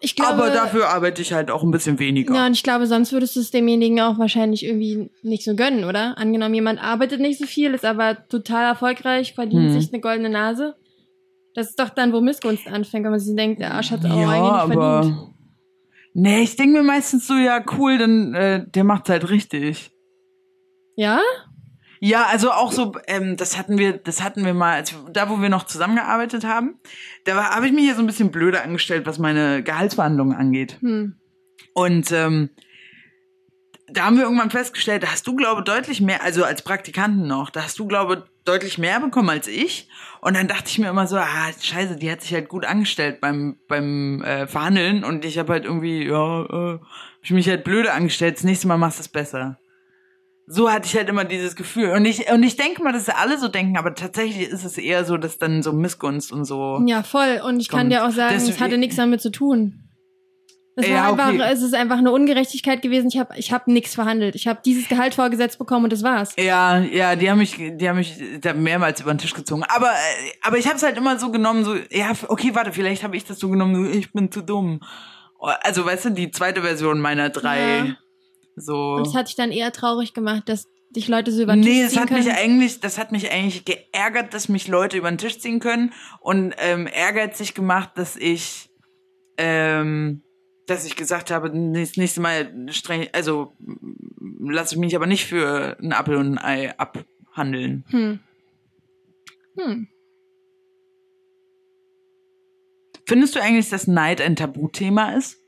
Ich 0.00 0.14
glaube, 0.14 0.34
aber 0.34 0.50
dafür 0.50 0.90
arbeite 0.90 1.22
ich 1.22 1.32
halt 1.32 1.50
auch 1.50 1.62
ein 1.62 1.70
bisschen 1.70 1.98
weniger. 1.98 2.34
Ja, 2.34 2.46
und 2.46 2.52
ich 2.52 2.62
glaube, 2.62 2.86
sonst 2.86 3.12
würdest 3.12 3.34
du 3.34 3.40
es 3.40 3.50
demjenigen 3.50 3.98
auch 4.00 4.18
wahrscheinlich 4.18 4.64
irgendwie 4.64 5.10
nicht 5.22 5.42
so 5.42 5.56
gönnen, 5.56 5.84
oder? 5.84 6.18
Angenommen, 6.18 6.54
jemand 6.54 6.82
arbeitet 6.82 7.20
nicht 7.20 7.38
so 7.38 7.46
viel, 7.46 7.72
ist 7.72 7.84
aber 7.84 8.28
total 8.28 8.64
erfolgreich, 8.64 9.32
verdient 9.34 9.72
Hm. 9.72 9.80
sich 9.80 9.90
eine 9.92 10.02
goldene 10.02 10.28
Nase. 10.28 10.76
Das 11.56 11.70
ist 11.70 11.80
doch 11.80 11.88
dann, 11.88 12.12
wo 12.12 12.20
Missgunst 12.20 12.68
anfängt, 12.68 13.04
wenn 13.04 13.12
man 13.12 13.18
sich 13.18 13.34
denkt, 13.34 13.62
der 13.62 13.72
Arsch 13.72 13.90
hat 13.90 14.04
auch 14.04 14.08
ja, 14.10 14.28
eigentlich 14.28 14.52
nicht 14.52 14.76
aber 14.76 15.02
verdient. 15.02 15.34
nee, 16.12 16.42
ich 16.42 16.56
denke 16.56 16.78
mir 16.78 16.84
meistens 16.84 17.26
so, 17.26 17.32
ja 17.32 17.64
cool, 17.78 17.96
dann 17.96 18.34
äh, 18.34 18.68
der 18.68 18.84
macht's 18.84 19.08
halt 19.08 19.30
richtig. 19.30 19.90
Ja? 20.96 21.18
Ja, 21.98 22.26
also 22.30 22.50
auch 22.50 22.72
so, 22.72 22.92
ähm, 23.06 23.38
das 23.38 23.56
hatten 23.56 23.78
wir, 23.78 23.96
das 23.96 24.22
hatten 24.22 24.44
wir 24.44 24.52
mal, 24.52 24.74
als, 24.74 24.94
da 25.10 25.30
wo 25.30 25.40
wir 25.40 25.48
noch 25.48 25.64
zusammengearbeitet 25.64 26.44
haben, 26.44 26.78
da 27.24 27.42
habe 27.54 27.66
ich 27.66 27.72
mich 27.72 27.84
hier 27.84 27.94
so 27.94 28.02
ein 28.02 28.06
bisschen 28.06 28.30
blöder 28.30 28.62
angestellt, 28.62 29.06
was 29.06 29.18
meine 29.18 29.62
Gehaltsverhandlungen 29.62 30.36
angeht. 30.36 30.76
Hm. 30.82 31.16
Und 31.72 32.12
ähm, 32.12 32.50
da 33.88 34.04
haben 34.04 34.18
wir 34.18 34.24
irgendwann 34.24 34.50
festgestellt, 34.50 35.04
da 35.04 35.06
hast 35.06 35.26
du, 35.26 35.34
glaube 35.34 35.62
deutlich 35.62 36.02
mehr, 36.02 36.22
also 36.22 36.44
als 36.44 36.60
Praktikanten 36.60 37.26
noch, 37.26 37.48
da 37.48 37.62
hast 37.62 37.78
du, 37.78 37.86
glaube 37.86 38.26
deutlich 38.46 38.78
mehr 38.78 39.00
bekommen 39.00 39.30
als 39.30 39.48
ich. 39.48 39.88
Und 40.22 40.36
dann 40.36 40.48
dachte 40.48 40.64
ich 40.68 40.78
mir 40.78 40.88
immer 40.88 41.06
so, 41.06 41.16
ah, 41.16 41.50
scheiße, 41.60 41.96
die 41.96 42.10
hat 42.10 42.22
sich 42.22 42.32
halt 42.32 42.48
gut 42.48 42.64
angestellt 42.64 43.20
beim, 43.20 43.58
beim 43.68 44.22
äh, 44.22 44.46
Verhandeln 44.46 45.04
und 45.04 45.24
ich 45.24 45.38
habe 45.38 45.52
halt 45.52 45.64
irgendwie, 45.64 46.06
ja, 46.06 46.74
äh, 46.74 46.78
ich 47.22 47.30
mich 47.30 47.48
halt 47.48 47.64
blöde 47.64 47.92
angestellt, 47.92 48.36
das 48.36 48.44
nächste 48.44 48.66
Mal 48.68 48.78
machst 48.78 48.98
du 48.98 49.02
es 49.02 49.08
besser. 49.08 49.58
So 50.48 50.70
hatte 50.70 50.86
ich 50.86 50.96
halt 50.96 51.08
immer 51.08 51.24
dieses 51.24 51.56
Gefühl. 51.56 51.90
Und 51.90 52.04
ich, 52.04 52.30
und 52.30 52.42
ich 52.44 52.56
denke 52.56 52.82
mal, 52.82 52.92
dass 52.92 53.08
alle 53.08 53.36
so 53.36 53.48
denken, 53.48 53.76
aber 53.76 53.94
tatsächlich 53.94 54.48
ist 54.48 54.64
es 54.64 54.78
eher 54.78 55.04
so, 55.04 55.16
dass 55.16 55.38
dann 55.38 55.62
so 55.62 55.72
Missgunst 55.72 56.30
und 56.32 56.44
so. 56.44 56.80
Ja, 56.86 57.02
voll. 57.02 57.40
Und 57.44 57.58
ich 57.60 57.68
kann 57.68 57.80
Kommt. 57.80 57.92
dir 57.92 58.06
auch 58.06 58.10
sagen, 58.12 58.36
es 58.36 58.46
Deswegen- 58.46 58.64
hatte 58.64 58.78
nichts 58.78 58.94
damit 58.96 59.20
zu 59.20 59.30
tun. 59.30 59.85
Es, 60.78 60.86
Ja, 60.86 60.96
war 61.16 61.26
einfach, 61.26 61.28
okay. 61.46 61.52
es 61.54 61.62
ist 61.62 61.74
einfach 61.74 61.96
eine 61.96 62.12
Ungerechtigkeit 62.12 62.82
gewesen. 62.82 63.08
Ich 63.08 63.18
habe 63.18 63.34
ich 63.38 63.50
hab 63.50 63.66
nichts 63.66 63.94
verhandelt. 63.94 64.34
Ich 64.34 64.46
habe 64.46 64.60
dieses 64.62 64.88
Gehalt 64.88 65.14
vorgesetzt 65.14 65.58
bekommen 65.58 65.84
und 65.84 65.92
das 65.92 66.02
war's. 66.02 66.34
Ja, 66.38 66.78
ja, 66.80 67.16
die 67.16 67.30
haben 67.30 67.38
mich, 67.38 67.56
die 67.56 67.88
haben 67.88 67.96
mich 67.96 68.18
da 68.42 68.52
mehrmals 68.52 69.00
über 69.00 69.14
den 69.14 69.18
Tisch 69.18 69.32
gezogen. 69.32 69.64
Aber, 69.68 69.90
aber 70.42 70.58
ich 70.58 70.66
habe 70.66 70.76
es 70.76 70.82
halt 70.82 70.98
immer 70.98 71.18
so 71.18 71.30
genommen, 71.30 71.64
so, 71.64 71.76
ja, 71.90 72.12
okay, 72.28 72.54
warte, 72.54 72.72
vielleicht 72.72 73.02
habe 73.04 73.16
ich 73.16 73.24
das 73.24 73.38
so 73.38 73.48
genommen, 73.48 73.86
so, 73.86 73.90
ich 73.98 74.12
bin 74.12 74.30
zu 74.30 74.42
dumm. 74.42 74.80
Also, 75.40 75.84
weißt 75.86 76.06
du, 76.06 76.10
die 76.10 76.30
zweite 76.30 76.60
Version 76.60 77.00
meiner 77.00 77.30
drei, 77.30 77.78
Ja. 77.78 77.96
so. 78.56 78.94
Und 78.96 79.06
das 79.06 79.14
hat 79.14 79.28
dich 79.28 79.36
dann 79.36 79.52
eher 79.52 79.72
traurig 79.72 80.12
gemacht, 80.12 80.42
dass 80.46 80.66
dich 80.90 81.08
Leute 81.08 81.32
so 81.32 81.42
über 81.42 81.52
den 81.54 81.60
Nee, 81.60 81.66
Tisch 81.70 81.82
das 81.84 81.92
ziehen 81.92 82.00
hat 82.02 82.08
können. 82.08 82.24
mich 82.24 82.34
eigentlich, 82.34 82.80
das 82.80 82.98
hat 82.98 83.12
mich 83.12 83.30
eigentlich 83.30 83.64
geärgert, 83.64 84.34
dass 84.34 84.50
mich 84.50 84.68
Leute 84.68 84.98
über 84.98 85.08
den 85.10 85.16
Tisch 85.18 85.38
ziehen 85.38 85.58
können 85.58 85.94
und 86.20 86.54
ähm, 86.58 86.86
ehrgeizig 86.86 87.54
gemacht, 87.54 87.90
dass 87.96 88.16
ich, 88.16 88.68
ähm, 89.38 90.22
dass 90.66 90.84
ich 90.84 90.96
gesagt 90.96 91.30
habe, 91.30 91.50
das 91.50 91.96
nächste 91.96 92.20
Mal 92.20 92.50
streng, 92.70 93.08
also 93.12 93.56
lasse 94.40 94.74
ich 94.74 94.80
mich 94.80 94.96
aber 94.96 95.06
nicht 95.06 95.24
für 95.24 95.76
ein 95.80 95.92
Apfel 95.92 96.16
und 96.16 96.38
ein 96.38 96.38
Ei 96.38 96.78
abhandeln. 96.78 97.84
Hm. 97.88 98.20
Hm. 99.56 99.88
Findest 103.06 103.36
du 103.36 103.40
eigentlich, 103.40 103.70
dass 103.70 103.86
Neid 103.86 104.20
ein 104.20 104.34
Tabuthema 104.34 105.12
ist? 105.12 105.38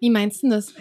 Wie 0.00 0.10
meinst 0.10 0.42
du 0.42 0.50
das? 0.50 0.74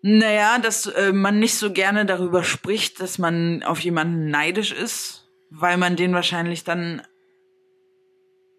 Naja, 0.00 0.58
dass 0.58 0.86
äh, 0.86 1.12
man 1.12 1.38
nicht 1.38 1.54
so 1.54 1.72
gerne 1.72 2.06
darüber 2.06 2.44
spricht, 2.44 3.00
dass 3.00 3.18
man 3.18 3.62
auf 3.62 3.80
jemanden 3.80 4.30
neidisch 4.30 4.72
ist, 4.72 5.28
weil 5.50 5.76
man 5.76 5.96
den 5.96 6.14
wahrscheinlich 6.14 6.64
dann 6.64 7.02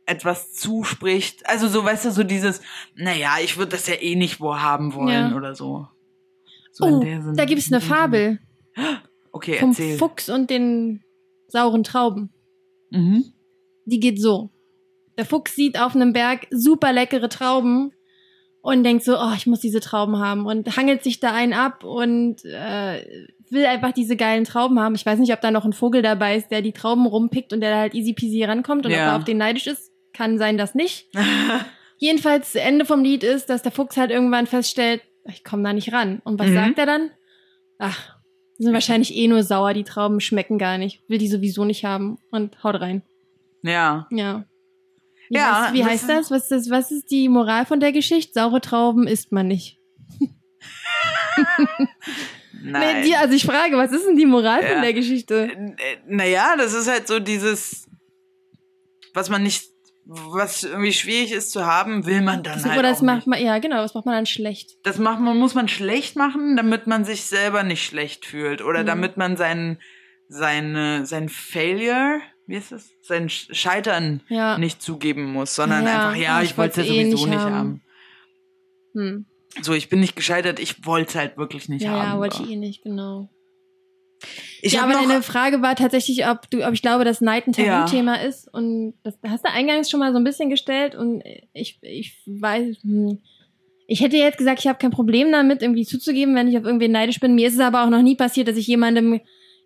etwas 0.08 0.54
zuspricht. 0.54 1.46
Also 1.48 1.68
so, 1.68 1.84
weißt 1.84 2.06
du, 2.06 2.12
so 2.12 2.24
dieses, 2.24 2.62
naja, 2.96 3.36
ich 3.44 3.58
würde 3.58 3.72
das 3.72 3.88
ja 3.88 3.96
eh 3.96 4.16
nicht 4.16 4.40
wo 4.40 4.56
haben 4.58 4.94
wollen 4.96 5.32
Ja. 5.32 5.36
oder 5.36 5.54
so. 5.54 5.88
so 6.72 6.86
Oh, 6.86 7.04
da 7.36 7.46
gibt's 7.46 7.72
eine 7.72 7.82
Fabel 7.82 8.40
Okay, 9.32 9.60
vom 9.60 9.70
erzähl. 9.70 9.98
Fuchs 9.98 10.30
und 10.30 10.50
den 10.50 11.04
sauren 11.50 11.84
Trauben. 11.84 12.32
Mhm. 12.90 13.26
Die 13.86 14.00
geht 14.00 14.20
so. 14.22 14.50
Der 15.18 15.26
Fuchs 15.26 15.56
sieht 15.56 15.80
auf 15.80 15.96
einem 15.96 16.14
Berg 16.14 16.48
super 16.52 16.94
leckere 16.94 17.28
Trauben 17.30 17.92
und 18.62 18.84
denkt 18.84 19.04
so, 19.04 19.18
oh, 19.18 19.34
ich 19.36 19.46
muss 19.48 19.60
diese 19.60 19.80
Trauben 19.80 20.18
haben 20.20 20.46
und 20.46 20.76
hangelt 20.78 21.04
sich 21.04 21.20
da 21.20 21.34
einen 21.34 21.54
ab 21.54 21.84
und 21.84 22.44
äh, 22.46 23.28
will 23.50 23.66
einfach 23.66 23.92
diese 23.94 24.16
geilen 24.16 24.44
Trauben 24.44 24.80
haben. 24.80 24.96
Ich 24.96 25.06
weiß 25.06 25.20
nicht, 25.20 25.34
ob 25.34 25.42
da 25.42 25.52
noch 25.52 25.66
ein 25.66 25.74
Vogel 25.74 26.02
dabei 26.02 26.36
ist, 26.38 26.50
der 26.50 26.62
die 26.62 26.74
Trauben 26.74 27.06
rumpickt 27.06 27.52
und 27.54 27.62
der 27.62 27.72
da 27.72 27.78
halt 27.80 27.96
easy 27.96 28.14
peasy 28.14 28.44
rankommt 28.44 28.86
und 28.86 28.92
ob 28.92 28.98
Ja. 28.98 29.12
er 29.12 29.18
auf 29.18 29.24
den 29.24 29.38
neidisch 29.38 29.68
ist. 29.68 29.87
Kann 30.18 30.38
sein, 30.40 30.58
dass 30.58 30.74
nicht. 30.76 31.08
Jedenfalls, 32.00 32.56
Ende 32.56 32.86
vom 32.86 33.04
Lied 33.04 33.24
ist, 33.24 33.50
dass 33.52 33.62
der 33.62 33.72
Fuchs 33.72 33.98
halt 33.98 34.10
irgendwann 34.12 34.48
feststellt, 34.48 35.02
ich 35.30 35.44
komme 35.44 35.62
da 35.64 35.74
nicht 35.74 35.94
ran. 35.94 36.22
Und 36.24 36.40
was 36.40 36.48
Mhm. 36.48 36.56
sagt 36.56 36.80
er 36.80 36.86
dann? 36.88 37.12
Ach, 37.80 38.16
die 38.58 38.64
sind 38.64 38.74
wahrscheinlich 38.74 39.16
eh 39.16 39.28
nur 39.28 39.44
sauer, 39.44 39.74
die 39.74 39.84
Trauben 39.84 40.20
schmecken 40.20 40.58
gar 40.58 40.78
nicht. 40.80 41.04
Will 41.08 41.20
die 41.20 41.28
sowieso 41.28 41.66
nicht 41.66 41.86
haben 41.86 42.18
und 42.32 42.64
haut 42.64 42.82
rein. 42.82 43.04
Ja. 43.62 44.08
Ja. 44.10 44.46
Wie 45.30 45.36
Ja, 45.36 45.64
heißt, 45.66 45.74
wie 45.74 45.80
das 45.80 45.88
heißt 45.90 46.10
das? 46.10 46.32
Was, 46.32 46.44
ist 46.44 46.52
das? 46.52 46.70
was 46.72 46.92
ist 46.92 47.12
die 47.12 47.30
Moral 47.30 47.66
von 47.66 47.80
der 47.80 47.92
Geschichte? 47.92 48.32
Saure 48.34 48.62
Trauben 48.62 49.06
isst 49.08 49.32
man 49.32 49.48
nicht. 49.48 49.78
Nein. 52.64 53.02
Nee, 53.04 53.16
also 53.16 53.34
ich 53.36 53.46
frage, 53.46 53.78
was 53.78 53.92
ist 53.92 54.06
denn 54.08 54.18
die 54.18 54.26
Moral 54.26 54.64
Ja. 54.64 54.70
von 54.74 54.82
der 54.82 54.94
Geschichte? 54.94 55.50
Äh, 55.78 55.98
Naja, 56.08 56.56
das 56.58 56.74
ist 56.74 56.88
halt 56.90 57.08
so 57.08 57.20
dieses, 57.20 57.88
was 59.14 59.30
man 59.30 59.44
nicht, 59.44 59.66
was 60.10 60.64
irgendwie 60.64 60.94
schwierig 60.94 61.34
ist 61.34 61.52
zu 61.52 61.66
haben, 61.66 62.06
will 62.06 62.22
man 62.22 62.42
dann 62.42 62.60
So, 62.60 62.70
halt 62.70 62.80
oder 62.80 62.90
das 62.90 63.02
macht 63.02 63.28
man, 63.28 63.42
ja 63.44 63.60
genau, 63.60 63.82
das 63.82 63.94
macht 63.94 64.06
man 64.06 64.16
dann 64.16 64.26
schlecht. 64.26 64.78
Das 64.84 64.98
macht 65.00 65.20
man, 65.20 65.38
muss 65.38 65.54
man 65.54 65.68
schlecht 65.68 66.16
machen, 66.16 66.56
damit 66.56 66.88
man 66.88 67.04
sich 67.04 67.24
selber 67.26 67.64
nicht 67.64 67.84
schlecht 67.86 68.26
fühlt. 68.26 68.62
Oder 68.62 68.84
Mhm. 68.84 68.88
damit 68.88 69.18
man 69.18 69.36
sein, 69.36 69.80
seine, 70.30 71.06
sein 71.06 71.28
Failure, 71.30 72.22
wie 72.46 72.56
ist 72.56 72.72
es? 72.72 72.90
Sein 73.02 73.28
Sch- 73.28 73.54
Scheitern 73.54 74.24
Ja. 74.30 74.58
nicht 74.58 74.82
zugeben 74.82 75.26
muss, 75.26 75.56
sondern 75.56 75.86
Ja, 75.86 75.96
einfach, 76.10 76.16
ja, 76.16 76.42
ich 76.42 76.52
ich 76.52 76.58
wollte 76.58 76.82
es 76.82 76.88
ja 76.88 76.94
eh 76.94 77.04
sowieso 77.12 77.26
nicht 77.26 77.36
nicht 77.36 77.40
haben. 77.46 77.54
haben. 77.56 77.82
Hm. 78.94 79.26
So, 79.62 79.74
ich 79.74 79.90
bin 79.90 80.00
nicht 80.00 80.16
gescheitert, 80.16 80.60
ich 80.60 80.86
wollte 80.86 81.10
es 81.10 81.16
halt 81.16 81.38
wirklich 81.38 81.68
nicht 81.68 81.82
Ja, 81.84 81.92
haben. 81.92 82.12
ja, 82.14 82.18
wollte 82.20 82.44
ich 82.44 82.50
eh 82.50 82.56
nicht, 82.56 82.84
genau. 82.84 83.30
Ich 84.62 84.74
ja, 84.74 84.84
aber 84.84 84.94
deine 84.94 85.22
Frage 85.22 85.62
war 85.62 85.76
tatsächlich, 85.76 86.28
ob 86.28 86.50
du, 86.50 86.66
ob 86.66 86.74
ich 86.74 86.82
glaube, 86.82 87.06
dass 87.06 87.22
Neid 87.22 87.48
ein 87.48 87.54
Ja. 87.54 87.82
Tabuthema 87.82 88.16
ist. 88.16 88.52
Und 88.52 88.96
das 89.04 89.16
hast 89.28 89.46
du 89.46 89.52
eingangs 89.52 89.90
schon 89.90 90.00
mal 90.00 90.12
so 90.12 90.18
ein 90.18 90.24
bisschen 90.24 90.50
gestellt. 90.50 90.96
Und 90.96 91.24
ich, 91.54 91.78
ich 91.82 92.18
weiß, 92.26 92.78
hm, 92.82 93.20
ich 93.88 94.02
hätte 94.02 94.18
jetzt 94.18 94.38
gesagt, 94.38 94.60
ich 94.60 94.68
habe 94.68 94.80
kein 94.80 94.92
Problem 94.92 95.32
damit, 95.32 95.62
irgendwie 95.62 95.86
zuzugeben, 95.86 96.36
wenn 96.36 96.48
ich 96.48 96.58
auf 96.58 96.66
irgendwen 96.66 96.92
neidisch 96.92 97.20
bin. 97.20 97.36
Mir 97.36 97.48
ist 97.48 97.54
es 97.54 97.60
aber 97.60 97.84
auch 97.84 97.90
noch 97.90 98.02
nie 98.02 98.16
passiert, 98.16 98.48
dass 98.48 98.58
ich 98.58 98.68
jemandem 98.68 99.22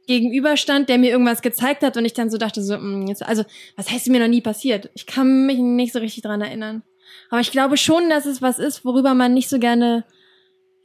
gegenüberstand, 0.07 0.89
der 0.89 0.97
mir 0.97 1.11
irgendwas 1.11 1.41
gezeigt 1.41 1.81
hat 1.83 1.95
und 1.95 2.03
ich 2.05 2.13
dann 2.13 2.29
so 2.29 2.37
dachte, 2.37 2.61
so, 2.61 2.75
hm, 2.75 3.07
jetzt, 3.07 3.23
also, 3.23 3.43
was 3.77 3.89
heißt 3.89 4.09
mir 4.09 4.19
noch 4.19 4.27
nie 4.27 4.41
passiert? 4.41 4.89
Ich 4.95 5.05
kann 5.05 5.45
mich 5.45 5.57
nicht 5.59 5.93
so 5.93 5.99
richtig 5.99 6.23
dran 6.23 6.41
erinnern. 6.41 6.83
Aber 7.29 7.39
ich 7.39 7.51
glaube 7.51 7.77
schon, 7.77 8.09
dass 8.09 8.25
es 8.25 8.41
was 8.41 8.59
ist, 8.59 8.83
worüber 8.83 9.13
man 9.13 9.33
nicht 9.33 9.47
so 9.47 9.57
gerne 9.59 10.03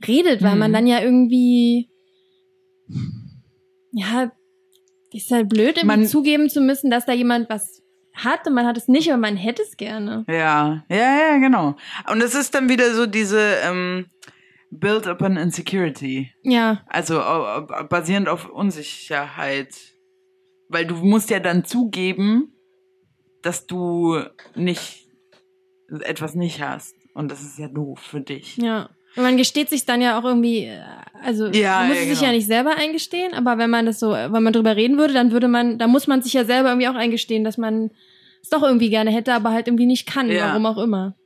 redet, 0.06 0.42
weil 0.42 0.52
Mhm. 0.54 0.58
man 0.60 0.72
dann 0.72 0.86
ja 0.86 1.02
irgendwie, 1.02 1.88
ja, 3.96 4.30
ist 5.12 5.30
halt 5.30 5.48
blöd, 5.48 5.82
Man- 5.84 6.06
zugeben 6.06 6.48
zu 6.50 6.60
müssen, 6.60 6.90
dass 6.90 7.06
da 7.06 7.12
jemand 7.12 7.48
was 7.48 7.82
hat 8.14 8.46
und 8.46 8.54
man 8.54 8.66
hat 8.66 8.76
es 8.76 8.88
nicht, 8.88 9.10
aber 9.10 9.20
man 9.20 9.36
hätte 9.36 9.62
es 9.62 9.76
gerne. 9.76 10.24
Ja, 10.28 10.84
ja, 10.88 10.96
ja, 11.30 11.38
genau. 11.38 11.76
Und 12.10 12.22
es 12.22 12.34
ist 12.34 12.54
dann 12.54 12.68
wieder 12.68 12.92
so 12.94 13.06
diese 13.06 13.40
ähm, 13.64 14.06
Build 14.70 15.06
upon 15.06 15.36
Insecurity. 15.36 16.30
Ja, 16.42 16.82
Also 16.88 17.16
basierend 17.88 18.28
auf 18.28 18.48
Unsicherheit. 18.48 19.74
Weil 20.68 20.86
du 20.86 20.96
musst 20.96 21.30
ja 21.30 21.38
dann 21.40 21.64
zugeben, 21.64 22.52
dass 23.42 23.66
du 23.66 24.18
nicht 24.56 25.08
etwas 26.00 26.34
nicht 26.34 26.60
hast. 26.60 26.94
Und 27.14 27.30
das 27.30 27.42
ist 27.42 27.58
ja 27.58 27.68
doof 27.68 28.00
für 28.00 28.20
dich. 28.20 28.56
ja. 28.56 28.90
Und 29.16 29.22
man 29.22 29.36
gesteht 29.36 29.70
sich 29.70 29.84
dann 29.86 30.00
ja 30.02 30.18
auch 30.18 30.24
irgendwie, 30.24 30.66
äh, 30.66 30.78
also 31.24 31.46
Ja, 31.46 31.78
man 31.80 31.88
muss 31.88 31.96
ja, 31.96 32.02
es 32.02 32.08
sich 32.08 32.18
genau. 32.20 32.30
ja 32.30 32.36
nicht 32.36 32.46
selber 32.46 32.76
eingestehen, 32.76 33.34
aber 33.34 33.58
wenn 33.58 33.70
man 33.70 33.86
das 33.86 33.98
so, 33.98 34.10
wenn 34.12 34.42
man 34.42 34.52
drüber 34.52 34.76
reden 34.76 34.98
würde, 34.98 35.14
dann 35.14 35.32
würde 35.32 35.48
man, 35.48 35.78
da 35.78 35.86
muss 35.86 36.06
man 36.06 36.22
sich 36.22 36.32
ja 36.34 36.44
selber 36.44 36.68
irgendwie 36.68 36.88
auch 36.88 36.94
eingestehen, 36.94 37.42
dass 37.44 37.56
man 37.58 37.90
es 38.42 38.50
doch 38.50 38.62
irgendwie 38.62 38.90
gerne 38.90 39.10
hätte, 39.10 39.32
aber 39.34 39.50
halt 39.52 39.66
irgendwie 39.68 39.86
nicht 39.86 40.06
kann, 40.06 40.30
Ja. 40.30 40.48
warum 40.48 40.66
auch 40.66 40.78
immer. 40.78 41.16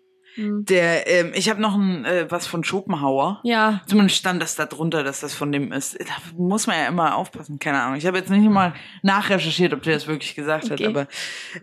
Hm. 0.40 0.64
Der, 0.64 1.06
ähm, 1.06 1.32
ich 1.34 1.50
habe 1.50 1.60
noch 1.60 1.76
ein, 1.76 2.04
äh, 2.04 2.26
was 2.30 2.46
von 2.46 2.64
Schopenhauer. 2.64 3.40
Ja, 3.44 3.82
Zumindest 3.86 4.16
stand 4.18 4.40
das 4.40 4.56
da 4.56 4.64
drunter, 4.64 5.04
dass 5.04 5.20
das 5.20 5.34
von 5.34 5.52
dem 5.52 5.70
ist. 5.72 5.98
Da 6.00 6.06
muss 6.36 6.66
man 6.66 6.78
ja 6.78 6.88
immer 6.88 7.16
aufpassen, 7.16 7.58
keine 7.58 7.80
Ahnung. 7.82 7.96
Ich 7.98 8.06
habe 8.06 8.16
jetzt 8.18 8.30
nicht 8.30 8.48
mal 8.48 8.72
nachrecherchiert, 9.02 9.74
ob 9.74 9.82
der 9.82 9.94
das 9.94 10.06
wirklich 10.06 10.34
gesagt 10.34 10.64
Okay. 10.70 10.84
hat, 10.84 10.88
aber 10.88 11.06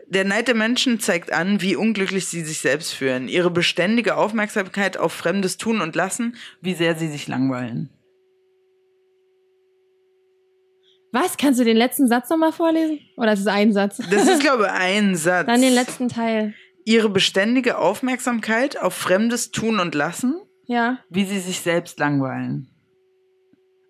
der 0.07 0.25
Neid 0.25 0.47
der 0.47 0.55
Menschen 0.55 0.99
zeigt 0.99 1.33
an, 1.33 1.61
wie 1.61 1.75
unglücklich 1.75 2.27
sie 2.27 2.41
sich 2.41 2.59
selbst 2.59 2.93
fühlen. 2.93 3.27
Ihre 3.27 3.49
beständige 3.49 4.15
Aufmerksamkeit 4.15 4.97
auf 4.97 5.11
fremdes 5.13 5.57
Tun 5.57 5.81
und 5.81 5.95
Lassen, 5.95 6.35
wie 6.61 6.73
sehr 6.75 6.95
sie 6.95 7.07
sich 7.07 7.27
langweilen. 7.27 7.89
was? 11.11 11.37
Kannst 11.37 11.59
du 11.59 11.63
den 11.63 11.77
letzten 11.77 12.07
Satz 12.07 12.29
nochmal 12.29 12.51
vorlesen? 12.51 12.99
Oder 13.15 13.33
ist 13.33 13.39
es 13.39 13.47
ein 13.47 13.73
Satz? 13.73 13.97
Das 14.11 14.27
ist, 14.27 14.39
glaube 14.41 14.65
ich, 14.65 14.69
ein 14.71 15.15
Satz. 15.15 15.47
Dann 15.47 15.61
den 15.61 15.73
letzten 15.73 16.09
Teil. 16.09 16.53
Ihre 16.87 17.09
beständige 17.09 17.77
Aufmerksamkeit 17.77 18.79
auf 18.81 18.93
fremdes 18.93 19.51
Tun 19.51 19.81
und 19.81 19.93
Lassen, 19.93 20.39
Ja. 20.67 20.99
wie 21.09 21.25
sie 21.25 21.39
sich 21.39 21.59
selbst 21.59 21.99
langweilen. 21.99 22.69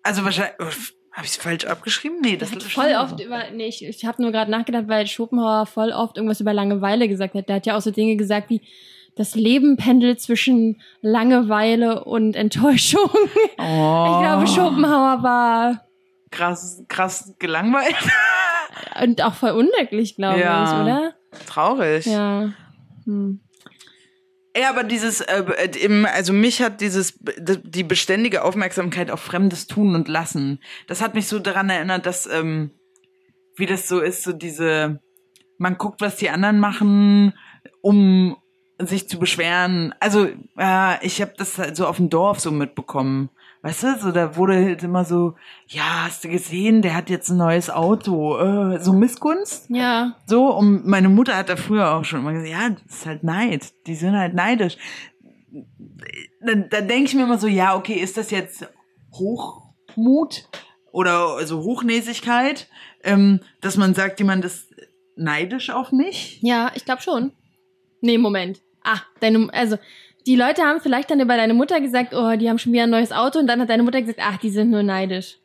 Also 0.02 0.24
wahrscheinlich, 0.24 0.54
habe 0.58 1.24
ich 1.24 1.30
es 1.30 1.36
falsch 1.36 1.64
abgeschrieben? 1.64 2.18
Nee, 2.20 2.36
das 2.36 2.50
hat 2.50 2.58
ist 2.58 2.72
voll 2.72 2.92
oft 3.00 3.20
über, 3.20 3.50
nee, 3.52 3.68
ich, 3.68 3.84
ich 3.84 4.04
habe 4.04 4.20
nur 4.20 4.32
gerade 4.32 4.50
nachgedacht, 4.50 4.88
weil 4.88 5.06
Schopenhauer 5.06 5.66
voll 5.66 5.92
oft 5.92 6.16
irgendwas 6.16 6.40
über 6.40 6.52
Langeweile 6.52 7.06
gesagt 7.08 7.34
hat. 7.34 7.48
Der 7.48 7.56
hat 7.56 7.66
ja 7.66 7.76
auch 7.76 7.80
so 7.82 7.92
Dinge 7.92 8.16
gesagt 8.16 8.50
wie, 8.50 8.62
das 9.14 9.36
Leben 9.36 9.76
pendelt 9.76 10.20
zwischen 10.20 10.80
Langeweile 11.00 12.04
und 12.04 12.34
Enttäuschung. 12.34 13.10
Oh, 13.12 13.18
Ich 13.58 14.26
glaube, 14.26 14.46
Schopenhauer 14.48 15.22
war 15.22 15.86
krass, 16.32 16.82
krass 16.88 17.34
gelangweilt. 17.38 17.94
und 19.02 19.22
auch 19.22 19.34
voll 19.34 19.50
unglücklich, 19.50 20.16
glaube 20.16 20.40
Ja. 20.40 20.64
ich, 20.64 20.82
oder? 20.82 21.14
Traurig. 21.46 22.06
Ja. 22.06 22.52
Hm. 23.08 23.40
Ja, 24.56 24.70
aber 24.70 24.84
dieses, 24.84 25.20
äh, 25.20 25.44
äh, 25.56 25.84
im, 25.84 26.04
also 26.04 26.32
mich 26.32 26.60
hat 26.62 26.80
dieses, 26.80 27.18
die 27.18 27.84
beständige 27.84 28.44
Aufmerksamkeit 28.44 29.10
auf 29.10 29.20
fremdes 29.20 29.66
Tun 29.66 29.94
und 29.94 30.08
Lassen, 30.08 30.60
das 30.86 31.00
hat 31.00 31.14
mich 31.14 31.26
so 31.26 31.38
daran 31.38 31.70
erinnert, 31.70 32.06
dass, 32.06 32.26
ähm, 32.26 32.72
wie 33.56 33.66
das 33.66 33.88
so 33.88 34.00
ist, 34.00 34.22
so 34.22 34.32
diese, 34.32 35.00
man 35.58 35.78
guckt, 35.78 36.00
was 36.00 36.16
die 36.16 36.28
anderen 36.28 36.60
machen, 36.60 37.34
um 37.80 38.36
sich 38.78 39.08
zu 39.08 39.18
beschweren. 39.18 39.94
Also, 40.00 40.28
äh, 40.58 41.06
ich 41.06 41.20
habe 41.20 41.32
das 41.36 41.58
halt 41.58 41.76
so 41.76 41.86
auf 41.86 41.96
dem 41.96 42.10
Dorf 42.10 42.40
so 42.40 42.50
mitbekommen. 42.50 43.30
Weißt 43.62 43.82
du, 43.82 43.98
so 43.98 44.12
da 44.12 44.36
wurde 44.36 44.54
halt 44.54 44.82
immer 44.84 45.04
so, 45.04 45.34
ja, 45.66 46.04
hast 46.04 46.24
du 46.24 46.28
gesehen, 46.28 46.80
der 46.80 46.94
hat 46.94 47.10
jetzt 47.10 47.28
ein 47.28 47.38
neues 47.38 47.70
Auto, 47.70 48.38
äh, 48.38 48.80
so 48.80 48.92
Missgunst. 48.92 49.68
Ja. 49.68 50.16
So, 50.26 50.54
und 50.54 50.86
meine 50.86 51.08
Mutter 51.08 51.36
hat 51.36 51.48
da 51.48 51.56
früher 51.56 51.92
auch 51.92 52.04
schon 52.04 52.20
immer 52.20 52.32
gesagt, 52.32 52.50
ja, 52.50 52.70
das 52.70 52.98
ist 52.98 53.06
halt 53.06 53.24
Neid. 53.24 53.72
Die 53.86 53.96
sind 53.96 54.16
halt 54.16 54.34
neidisch. 54.34 54.76
Dann, 56.40 56.68
dann 56.70 56.86
denke 56.86 57.04
ich 57.04 57.14
mir 57.14 57.24
immer 57.24 57.38
so, 57.38 57.48
ja, 57.48 57.74
okay, 57.74 57.94
ist 57.94 58.16
das 58.16 58.30
jetzt 58.30 58.68
Hochmut 59.12 60.48
oder 60.92 61.36
also 61.36 61.62
Hochnäsigkeit, 61.62 62.68
ähm, 63.02 63.40
dass 63.60 63.76
man 63.76 63.94
sagt, 63.94 64.20
jemand 64.20 64.44
ist 64.44 64.68
neidisch 65.16 65.70
auf 65.70 65.90
mich? 65.90 66.38
Ja, 66.42 66.70
ich 66.74 66.84
glaube 66.84 67.02
schon. 67.02 67.32
Nee, 68.00 68.18
Moment. 68.18 68.60
Ah, 68.84 69.00
deine, 69.20 69.52
also, 69.52 69.78
die 70.28 70.36
Leute 70.36 70.60
haben 70.60 70.80
vielleicht 70.80 71.10
dann 71.10 71.20
über 71.20 71.38
deine 71.38 71.54
Mutter 71.54 71.80
gesagt, 71.80 72.12
oh, 72.14 72.36
die 72.36 72.50
haben 72.50 72.58
schon 72.58 72.74
wieder 72.74 72.82
ein 72.82 72.90
neues 72.90 73.12
Auto 73.12 73.38
und 73.38 73.46
dann 73.46 73.62
hat 73.62 73.70
deine 73.70 73.82
Mutter 73.82 74.02
gesagt, 74.02 74.20
ach, 74.22 74.36
die 74.36 74.50
sind 74.50 74.68
nur 74.68 74.82
neidisch. 74.82 75.38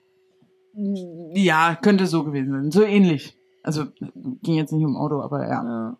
Ja, 1.34 1.80
könnte 1.82 2.06
so 2.06 2.26
gewesen 2.26 2.52
sein. 2.52 2.72
So 2.72 2.84
ähnlich. 2.84 3.38
Also 3.63 3.86
ging 4.41 4.56
jetzt 4.56 4.74
nicht 4.74 4.84
um 4.84 4.98
Auto, 4.98 5.22
aber 5.22 5.48
ja. 5.48 5.63
Ja. 5.63 5.98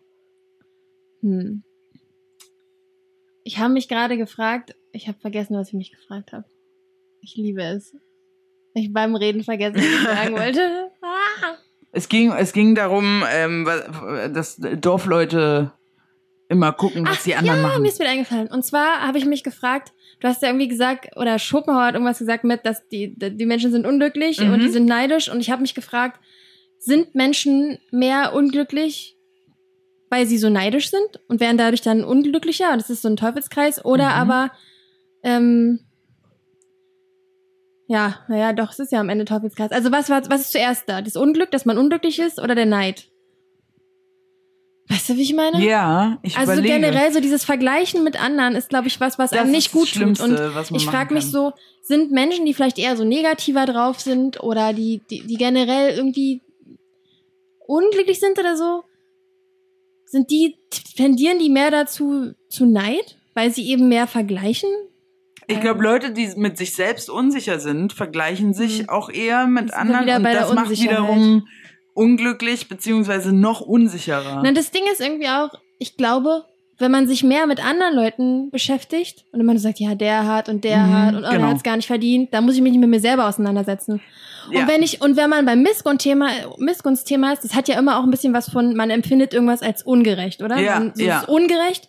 Hm. 1.22 1.62
Ich 3.42 3.58
habe 3.58 3.72
mich 3.72 3.88
gerade 3.88 4.18
gefragt, 4.18 4.76
ich 4.92 5.08
habe 5.08 5.18
vergessen, 5.18 5.56
was 5.56 5.68
ich 5.68 5.74
mich 5.74 5.90
gefragt 5.90 6.34
habe. 6.34 6.44
Ich 7.22 7.36
liebe 7.36 7.62
es. 7.62 7.96
Ich 8.74 8.92
beim 8.92 9.16
Reden 9.16 9.44
vergessen, 9.44 9.76
was 9.76 9.84
ich 9.84 10.02
sagen 10.02 10.34
wollte. 10.34 10.90
Ah. 11.00 11.54
Es 11.96 12.08
ging, 12.08 12.32
es 12.32 12.52
ging 12.52 12.74
darum, 12.74 13.22
ähm, 13.32 13.68
dass 14.32 14.56
Dorfleute 14.56 15.70
immer 16.48 16.72
gucken, 16.72 17.06
was 17.06 17.18
Ach, 17.20 17.24
die 17.24 17.34
anderen 17.34 17.60
ja, 17.60 17.62
machen. 17.68 17.82
mir 17.82 17.88
ist 17.88 17.98
wieder 17.98 18.10
eingefallen. 18.10 18.48
Und 18.48 18.64
zwar 18.64 19.00
habe 19.00 19.18
ich 19.18 19.24
mich 19.24 19.42
gefragt, 19.42 19.92
du 20.20 20.28
hast 20.28 20.42
ja 20.42 20.48
irgendwie 20.48 20.68
gesagt, 20.68 21.16
oder 21.16 21.38
Schopenhauer 21.38 21.86
hat 21.86 21.94
irgendwas 21.94 22.18
gesagt 22.18 22.44
mit, 22.44 22.64
dass 22.66 22.86
die, 22.88 23.14
die 23.18 23.46
Menschen 23.46 23.72
sind 23.72 23.86
unglücklich 23.86 24.40
Mhm. 24.40 24.52
und 24.52 24.60
die 24.60 24.68
sind 24.68 24.84
neidisch. 24.86 25.30
Und 25.30 25.40
ich 25.40 25.50
habe 25.50 25.62
mich 25.62 25.74
gefragt, 25.74 26.20
sind 26.78 27.14
Menschen 27.14 27.78
mehr 27.90 28.34
unglücklich, 28.34 29.16
weil 30.10 30.26
sie 30.26 30.36
so 30.38 30.50
neidisch 30.50 30.90
sind 30.90 31.20
und 31.28 31.40
werden 31.40 31.56
dadurch 31.56 31.80
dann 31.80 32.04
unglücklicher? 32.04 32.72
Und 32.72 32.78
das 32.80 32.90
ist 32.90 33.02
so 33.02 33.08
ein 33.08 33.16
Teufelskreis. 33.16 33.84
Oder 33.84 34.08
Mhm. 34.10 34.12
aber, 34.30 34.50
ähm, 35.22 35.80
ja, 37.86 38.20
naja, 38.28 38.52
doch, 38.52 38.70
es 38.72 38.78
ist 38.78 38.92
ja 38.92 39.00
am 39.00 39.08
Ende 39.08 39.24
Teufelskreis. 39.24 39.70
Also 39.72 39.92
was, 39.92 40.08
was, 40.10 40.30
was 40.30 40.42
ist 40.42 40.52
zuerst 40.52 40.88
da? 40.88 41.02
Das 41.02 41.16
Unglück, 41.16 41.50
dass 41.50 41.64
man 41.64 41.78
unglücklich 41.78 42.18
ist 42.18 42.38
oder 42.40 42.54
der 42.54 42.66
Neid? 42.66 43.08
Weißt 44.94 45.08
du, 45.08 45.16
wie 45.16 45.22
ich 45.22 45.34
meine? 45.34 45.60
Ja, 45.64 46.18
ich 46.22 46.36
Also 46.38 46.52
so 46.52 46.58
überlege. 46.60 46.80
generell 46.80 47.12
so 47.12 47.18
dieses 47.20 47.44
Vergleichen 47.44 48.04
mit 48.04 48.22
anderen 48.22 48.54
ist, 48.54 48.68
glaube 48.68 48.86
ich, 48.86 49.00
was, 49.00 49.18
was 49.18 49.30
Das 49.30 49.40
einem 49.40 49.50
nicht 49.50 49.72
gut 49.72 49.92
tut. 49.92 50.20
Und 50.20 50.40
ich 50.72 50.86
frage 50.86 51.12
mich 51.12 51.24
so, 51.30 51.52
sind 51.82 52.12
Menschen, 52.12 52.46
die 52.46 52.54
vielleicht 52.54 52.78
eher 52.78 52.96
so 52.96 53.02
negativer 53.04 53.66
drauf 53.66 53.98
sind 54.00 54.40
oder 54.42 54.72
die, 54.72 55.02
die, 55.10 55.26
die 55.26 55.34
generell 55.36 55.96
irgendwie 55.96 56.42
unglücklich 57.66 58.20
sind 58.20 58.38
oder 58.38 58.56
so, 58.56 58.84
sind 60.06 60.30
die, 60.30 60.56
tendieren 60.96 61.38
die 61.40 61.48
mehr 61.50 61.70
dazu 61.72 62.32
zu 62.48 62.64
Neid, 62.66 63.16
weil 63.34 63.50
sie 63.50 63.68
eben 63.68 63.88
mehr 63.88 64.06
vergleichen? 64.06 64.70
Ich 65.46 65.60
glaube, 65.60 65.82
Leute, 65.82 66.12
die 66.12 66.28
mit 66.36 66.56
sich 66.56 66.74
selbst 66.74 67.10
unsicher 67.10 67.58
sind, 67.58 67.92
vergleichen 67.92 68.54
sich 68.54 68.82
Mhm. 68.82 68.88
auch 68.90 69.10
eher 69.10 69.46
mit 69.46 69.74
anderen 69.74 70.08
und 70.08 70.24
das 70.24 70.54
macht 70.54 70.70
wiederum 70.70 71.46
unglücklich 71.94 72.68
beziehungsweise 72.68 73.32
noch 73.34 73.60
unsicherer. 73.60 74.42
Na, 74.44 74.52
das 74.52 74.70
Ding 74.70 74.82
ist 74.92 75.00
irgendwie 75.00 75.28
auch, 75.28 75.50
ich 75.78 75.96
glaube, 75.96 76.44
wenn 76.78 76.90
man 76.90 77.06
sich 77.06 77.22
mehr 77.22 77.46
mit 77.46 77.64
anderen 77.64 77.94
Leuten 77.94 78.50
beschäftigt 78.50 79.24
und 79.32 79.40
immer 79.40 79.52
nur 79.52 79.60
sagt, 79.60 79.78
ja, 79.78 79.94
der 79.94 80.26
hat 80.26 80.48
und 80.48 80.64
der 80.64 80.78
Mhm, 80.78 80.92
hat 80.92 81.14
und 81.14 81.24
oh, 81.24 81.28
genau. 81.28 81.38
der 81.38 81.48
hat 81.50 81.56
es 81.58 81.62
gar 81.62 81.76
nicht 81.76 81.86
verdient, 81.86 82.34
dann 82.34 82.44
muss 82.44 82.56
ich 82.56 82.60
mich 82.62 82.72
nicht 82.72 82.80
mit 82.80 82.90
mir 82.90 83.00
selber 83.00 83.28
auseinandersetzen. 83.28 84.00
Ja. 84.50 84.60
Und 84.62 84.68
wenn 84.68 84.82
ich, 84.82 85.00
und 85.00 85.16
wenn 85.16 85.30
man 85.30 85.46
beim 85.46 85.62
Missgunstthema, 85.62 86.28
Missgunstthema 86.58 87.32
ist, 87.32 87.44
das 87.44 87.54
hat 87.54 87.68
ja 87.68 87.78
immer 87.78 87.98
auch 87.98 88.02
ein 88.02 88.10
bisschen 88.10 88.34
was 88.34 88.50
von, 88.50 88.74
man 88.76 88.90
empfindet 88.90 89.32
irgendwas 89.32 89.62
als 89.62 89.82
ungerecht, 89.84 90.42
oder? 90.42 90.58
Ja, 90.58 90.78
man, 90.80 90.92
so, 90.94 91.02
ja. 91.04 91.18
Es 91.18 91.22
ist 91.22 91.28
ungerecht. 91.28 91.88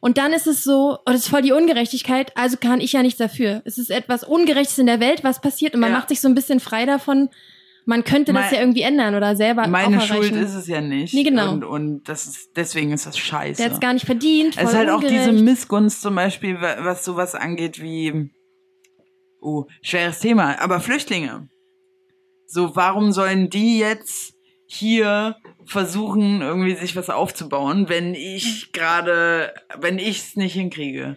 Und 0.00 0.16
dann 0.16 0.32
ist 0.32 0.46
es 0.46 0.64
so, 0.64 0.92
oh, 1.00 1.02
das 1.06 1.16
ist 1.16 1.28
voll 1.28 1.42
die 1.42 1.52
Ungerechtigkeit, 1.52 2.32
also 2.36 2.56
kann 2.56 2.80
ich 2.80 2.92
ja 2.92 3.02
nichts 3.02 3.18
dafür. 3.18 3.60
Es 3.66 3.76
ist 3.76 3.90
etwas 3.90 4.24
Ungerechtes 4.24 4.78
in 4.78 4.86
der 4.86 4.98
Welt, 5.00 5.24
was 5.24 5.40
passiert, 5.42 5.74
und 5.74 5.80
man 5.80 5.90
Ja. 5.90 5.98
macht 5.98 6.08
sich 6.08 6.20
so 6.22 6.28
ein 6.28 6.34
bisschen 6.34 6.58
frei 6.60 6.86
davon, 6.86 7.28
man 7.90 8.04
könnte 8.04 8.32
das 8.32 8.44
Mein- 8.44 8.54
ja 8.54 8.60
irgendwie 8.60 8.82
ändern 8.82 9.14
oder 9.14 9.36
selber 9.36 9.66
Meine. 9.66 10.00
Schuld 10.00 10.32
ist 10.32 10.54
es 10.54 10.66
ja 10.66 10.80
nicht. 10.80 11.12
Nee, 11.12 11.24
genau. 11.24 11.52
Und, 11.52 11.64
und 11.64 12.04
das 12.08 12.26
ist, 12.26 12.50
deswegen 12.56 12.92
ist 12.92 13.04
das 13.06 13.18
scheiße. 13.18 13.56
Der 13.58 13.66
hat 13.66 13.72
es 13.74 13.80
gar 13.80 13.92
nicht 13.92 14.06
verdient. 14.06 14.56
Es 14.56 14.70
ist 14.70 14.74
halt 14.74 14.88
auch 14.90 15.00
diese 15.00 15.24
ungerecht. 15.30 15.44
Missgunst 15.44 16.00
zum 16.00 16.14
Beispiel, 16.14 16.60
wa- 16.60 16.76
was 16.80 17.04
sowas 17.04 17.34
angeht 17.34 17.82
wie, 17.82 18.30
oh, 19.40 19.64
schweres 19.82 20.20
Thema, 20.20 20.60
aber 20.60 20.80
Flüchtlinge. 20.80 21.48
So, 22.46 22.74
warum 22.76 23.12
sollen 23.12 23.50
die 23.50 23.78
jetzt 23.78 24.32
hier 24.66 25.36
versuchen, 25.66 26.42
irgendwie 26.42 26.74
sich 26.76 26.94
was 26.96 27.10
aufzubauen, 27.10 27.88
wenn 27.88 28.14
ich 28.14 28.72
gerade, 28.72 29.52
wenn 29.78 29.98
ich 29.98 30.18
es 30.18 30.36
nicht 30.36 30.52
hinkriege? 30.54 31.16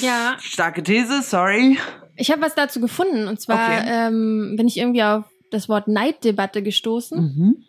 Ja, 0.00 0.36
Starke 0.40 0.82
These, 0.82 1.22
sorry. 1.22 1.78
ich 2.16 2.30
habe 2.30 2.42
was 2.42 2.54
dazu 2.54 2.80
gefunden. 2.80 3.26
Und 3.28 3.40
zwar 3.40 3.78
Okay. 3.78 3.84
ähm, 3.88 4.54
bin 4.56 4.66
ich 4.66 4.78
irgendwie 4.78 5.02
auf 5.02 5.24
das 5.52 5.68
Wort 5.68 5.88
Neiddebatte 5.88 6.62
gestoßen. 6.62 7.18
Mhm. 7.20 7.64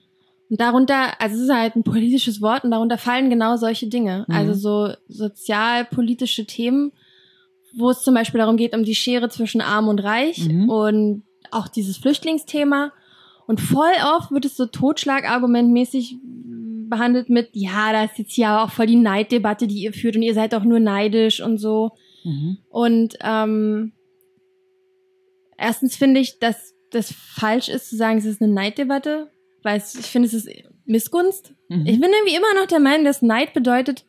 Und 0.49 0.61
darunter, 0.61 1.19
also 1.19 1.35
es 1.35 1.41
ist 1.43 1.53
halt 1.53 1.75
ein 1.75 1.83
politisches 1.83 2.41
Wort 2.41 2.63
und 2.63 2.71
darunter 2.71 2.97
fallen 2.97 3.29
genau 3.29 3.55
solche 3.55 3.87
Dinge. 3.87 4.25
Mhm. 4.27 4.35
Also 4.35 4.53
so 4.53 4.93
sozialpolitische 5.07 6.45
Themen, 6.45 6.91
wo 7.75 7.89
es 7.89 8.01
zum 8.01 8.13
Beispiel 8.13 8.39
darum 8.39 8.57
geht, 8.57 8.75
um 8.75 8.83
die 8.83 8.95
Schere 8.95 9.29
zwischen 9.29 9.61
Arm 9.61 9.87
und 9.87 9.99
Reich 9.99 10.47
Mhm. 10.47 10.69
und 10.69 11.23
auch 11.51 11.67
dieses 11.67 11.97
Flüchtlingsthema. 11.97 12.91
Und 13.47 13.61
voll 13.61 13.91
oft 14.15 14.31
wird 14.31 14.45
es 14.45 14.55
so 14.55 14.65
totschlagargumentmäßig 14.65 16.17
behandelt 16.87 17.29
mit, 17.29 17.49
ja, 17.53 17.91
da 17.91 18.03
ist 18.03 18.19
jetzt 18.19 18.33
hier 18.33 18.61
auch 18.61 18.69
voll 18.69 18.85
die 18.85 18.95
Neiddebatte, 18.95 19.67
die 19.67 19.81
ihr 19.81 19.93
führt 19.93 20.15
und 20.15 20.21
ihr 20.21 20.33
seid 20.33 20.53
doch 20.53 20.63
nur 20.63 20.79
neidisch 20.79 21.41
und 21.41 21.57
so. 21.57 21.91
Mhm. 22.23 22.59
Und 22.69 23.15
ähm, 23.21 23.93
erstens 25.57 25.95
finde 25.95 26.19
ich, 26.19 26.39
dass 26.39 26.72
das 26.93 27.13
falsch 27.13 27.69
ist 27.69 27.89
zu 27.89 27.95
sagen, 27.95 28.17
es 28.17 28.25
ist 28.25 28.41
eine 28.41 28.51
Neiddebatte, 28.51 29.31
weil 29.63 29.77
es, 29.77 29.95
ich 29.95 30.05
finde, 30.05 30.27
es 30.27 30.33
ist 30.33 30.49
Missgunst. 30.85 31.53
Mhm. 31.69 31.85
Ich 31.85 31.99
bin 31.99 32.11
irgendwie 32.11 32.35
immer 32.35 32.53
noch 32.55 32.67
der 32.67 32.79
Meinung, 32.79 33.05
dass 33.05 33.21
Neid 33.21 33.53
bedeutet, 33.53 34.05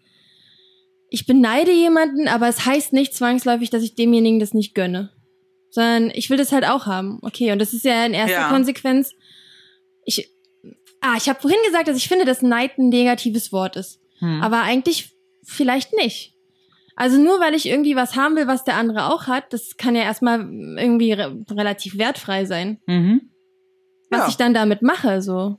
ich 1.11 1.27
beneide 1.27 1.73
jemanden, 1.73 2.29
aber 2.29 2.49
es 2.49 2.67
heißt 2.67 2.93
nicht 2.93 3.15
zwangsläufig, 3.15 3.71
dass 3.71 3.83
ich 3.83 3.95
demjenigen 3.95 4.41
das 4.41 4.53
nicht 4.53 4.75
gönne. 4.75 5.11
Sondern 5.71 6.11
ich 6.15 6.31
will 6.31 6.37
das 6.37 6.53
halt 6.53 6.65
auch 6.65 6.87
haben. 6.87 7.19
Okay, 7.23 7.53
und 7.53 7.59
das 7.59 7.73
ist 7.73 7.85
ja 7.85 8.05
in 8.05 8.15
erster 8.15 8.41
Ja. 8.41 8.49
Konsequenz. 8.49 9.13
Ich, 10.05 10.29
ah, 11.01 11.15
ich 11.17 11.29
habe 11.29 11.41
vorhin 11.41 11.61
gesagt, 11.67 11.89
dass 11.89 11.97
ich 11.97 12.09
finde, 12.09 12.25
dass 12.25 12.43
Neid 12.43 12.79
ein 12.79 12.89
negatives 12.89 13.53
Wort 13.53 13.77
ist. 13.77 14.01
Hm. 14.19 14.43
Aber 14.43 14.63
eigentlich 14.63 15.13
vielleicht 15.45 15.93
nicht. 15.95 16.34
Also 16.97 17.19
nur 17.19 17.41
weil 17.41 17.55
ich 17.55 17.67
irgendwie 17.67 17.97
was 17.97 18.15
haben 18.17 18.37
will, 18.37 18.47
was 18.47 18.65
der 18.65 18.77
andere 18.77 19.13
auch 19.13 19.27
hat, 19.27 19.53
das 19.53 19.77
kann 19.77 19.97
ja 19.97 20.03
erstmal 20.03 20.41
irgendwie 20.41 21.13
re 21.13 21.37
relativ 21.51 21.99
wertfrei 21.99 22.45
sein. 22.45 22.79
Mhm. 22.87 23.31
Was 24.11 24.21
Ja. 24.21 24.29
ich 24.29 24.37
dann 24.37 24.55
damit 24.55 24.81
mache, 24.83 25.21
so. 25.23 25.57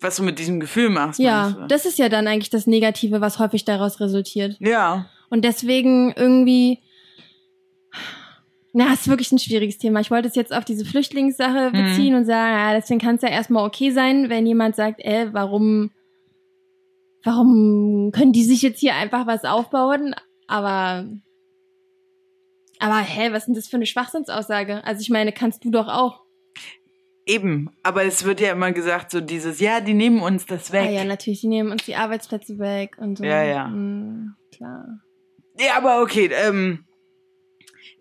Was 0.00 0.16
du 0.16 0.22
mit 0.22 0.38
diesem 0.38 0.60
Gefühl 0.60 0.88
machst. 0.90 1.18
Ja, 1.20 1.66
das 1.68 1.84
ist 1.84 1.98
ja 1.98 2.08
dann 2.08 2.26
eigentlich 2.28 2.50
das 2.50 2.66
Negative, 2.66 3.20
was 3.20 3.38
häufig 3.38 3.64
daraus 3.64 4.00
resultiert. 4.00 4.56
ja. 4.60 5.10
Und 5.30 5.44
deswegen 5.44 6.14
irgendwie, 6.16 6.78
na, 8.72 8.94
ist 8.94 9.08
wirklich 9.08 9.30
ein 9.32 9.38
schwieriges 9.38 9.76
Thema. 9.76 10.00
Ich 10.00 10.10
wollte 10.10 10.28
es 10.28 10.34
jetzt 10.34 10.54
auf 10.54 10.64
diese 10.64 10.86
Flüchtlingssache 10.86 11.70
Mhm. 11.70 11.72
beziehen 11.72 12.14
und 12.14 12.24
sagen, 12.24 12.56
ja, 12.58 12.72
deswegen 12.74 12.98
kann 13.00 13.16
es 13.16 13.22
ja 13.22 13.28
erstmal 13.28 13.66
okay 13.66 13.90
sein, 13.90 14.30
wenn 14.30 14.46
jemand 14.46 14.76
sagt, 14.76 15.00
ey, 15.04 15.28
warum, 15.34 15.90
warum 17.24 18.10
können 18.12 18.32
die 18.32 18.44
sich 18.44 18.62
jetzt 18.62 18.80
hier 18.80 18.94
einfach 18.94 19.26
was 19.26 19.44
aufbauen? 19.44 20.14
Aber, 20.48 21.06
aber, 22.80 22.98
hä, 23.00 23.28
was 23.32 23.42
ist 23.42 23.46
denn 23.46 23.54
das 23.54 23.68
für 23.68 23.76
eine 23.76 23.86
Schwachsinnsaussage? 23.86 24.82
Also 24.84 25.00
ich 25.02 25.10
meine, 25.10 25.32
kannst 25.32 25.64
du 25.64 25.70
doch 25.70 25.88
auch. 25.88 26.22
Eben, 27.26 27.70
aber 27.82 28.04
es 28.04 28.24
wird 28.24 28.40
ja 28.40 28.52
immer 28.52 28.72
gesagt, 28.72 29.10
so 29.10 29.20
dieses, 29.20 29.60
ja, 29.60 29.80
die 29.82 29.92
nehmen 29.94 30.20
uns 30.22 30.46
das 30.46 30.72
weg. 30.72 30.86
Ah 30.88 30.90
ja, 30.90 31.04
natürlich, 31.04 31.42
die 31.42 31.48
nehmen 31.48 31.70
uns 31.70 31.84
die 31.84 31.94
Arbeitsplätze 31.94 32.58
weg 32.58 32.96
und 32.98 33.18
so. 33.18 33.24
Ja, 33.24 33.42
ja. 33.42 33.66
Hm, 33.66 34.34
klar. 34.54 34.86
Ja, 35.58 35.76
aber 35.76 36.00
okay, 36.00 36.30
ähm, 36.32 36.86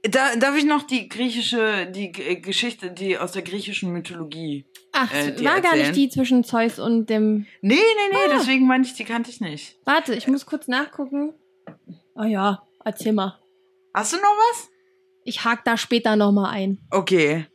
da, 0.03 0.33
darf 0.37 0.55
ich 0.55 0.63
noch 0.63 0.83
die 0.83 1.09
griechische, 1.09 1.87
die 1.87 2.13
äh, 2.13 2.35
Geschichte, 2.39 2.91
die 2.91 3.17
aus 3.17 3.33
der 3.33 3.41
griechischen 3.41 3.91
Mythologie. 3.91 4.65
Ach, 4.93 5.11
Äh, 5.13 5.43
war 5.43 5.59
gar 5.59 5.73
erzählen? 5.73 5.87
nicht 5.87 5.95
die 5.97 6.09
zwischen 6.09 6.45
Zeus 6.45 6.79
und 6.79 7.09
dem 7.09 7.45
Nee, 7.61 7.75
nee, 7.75 7.79
nee, 8.11 8.17
Ah. 8.29 8.37
deswegen 8.37 8.65
meinte 8.65 8.87
ich, 8.87 8.93
die 8.95 9.03
kannte 9.03 9.29
ich 9.29 9.41
nicht. 9.41 9.77
Warte, 9.83 10.13
ich 10.15 10.27
muss 10.29 10.45
kurz 10.45 10.69
nachgucken. 10.69 11.33
Oh 12.17 12.23
ja, 12.23 12.63
erzähl 12.83 13.13
mal. 13.13 13.39
Hast 13.93 14.13
du 14.13 14.17
noch 14.17 14.23
was? 14.51 14.69
Ich 15.23 15.43
hake 15.43 15.61
da 15.65 15.77
später 15.77 16.15
nochmal 16.15 16.51
ein. 16.53 16.79
Okay. 16.91 17.45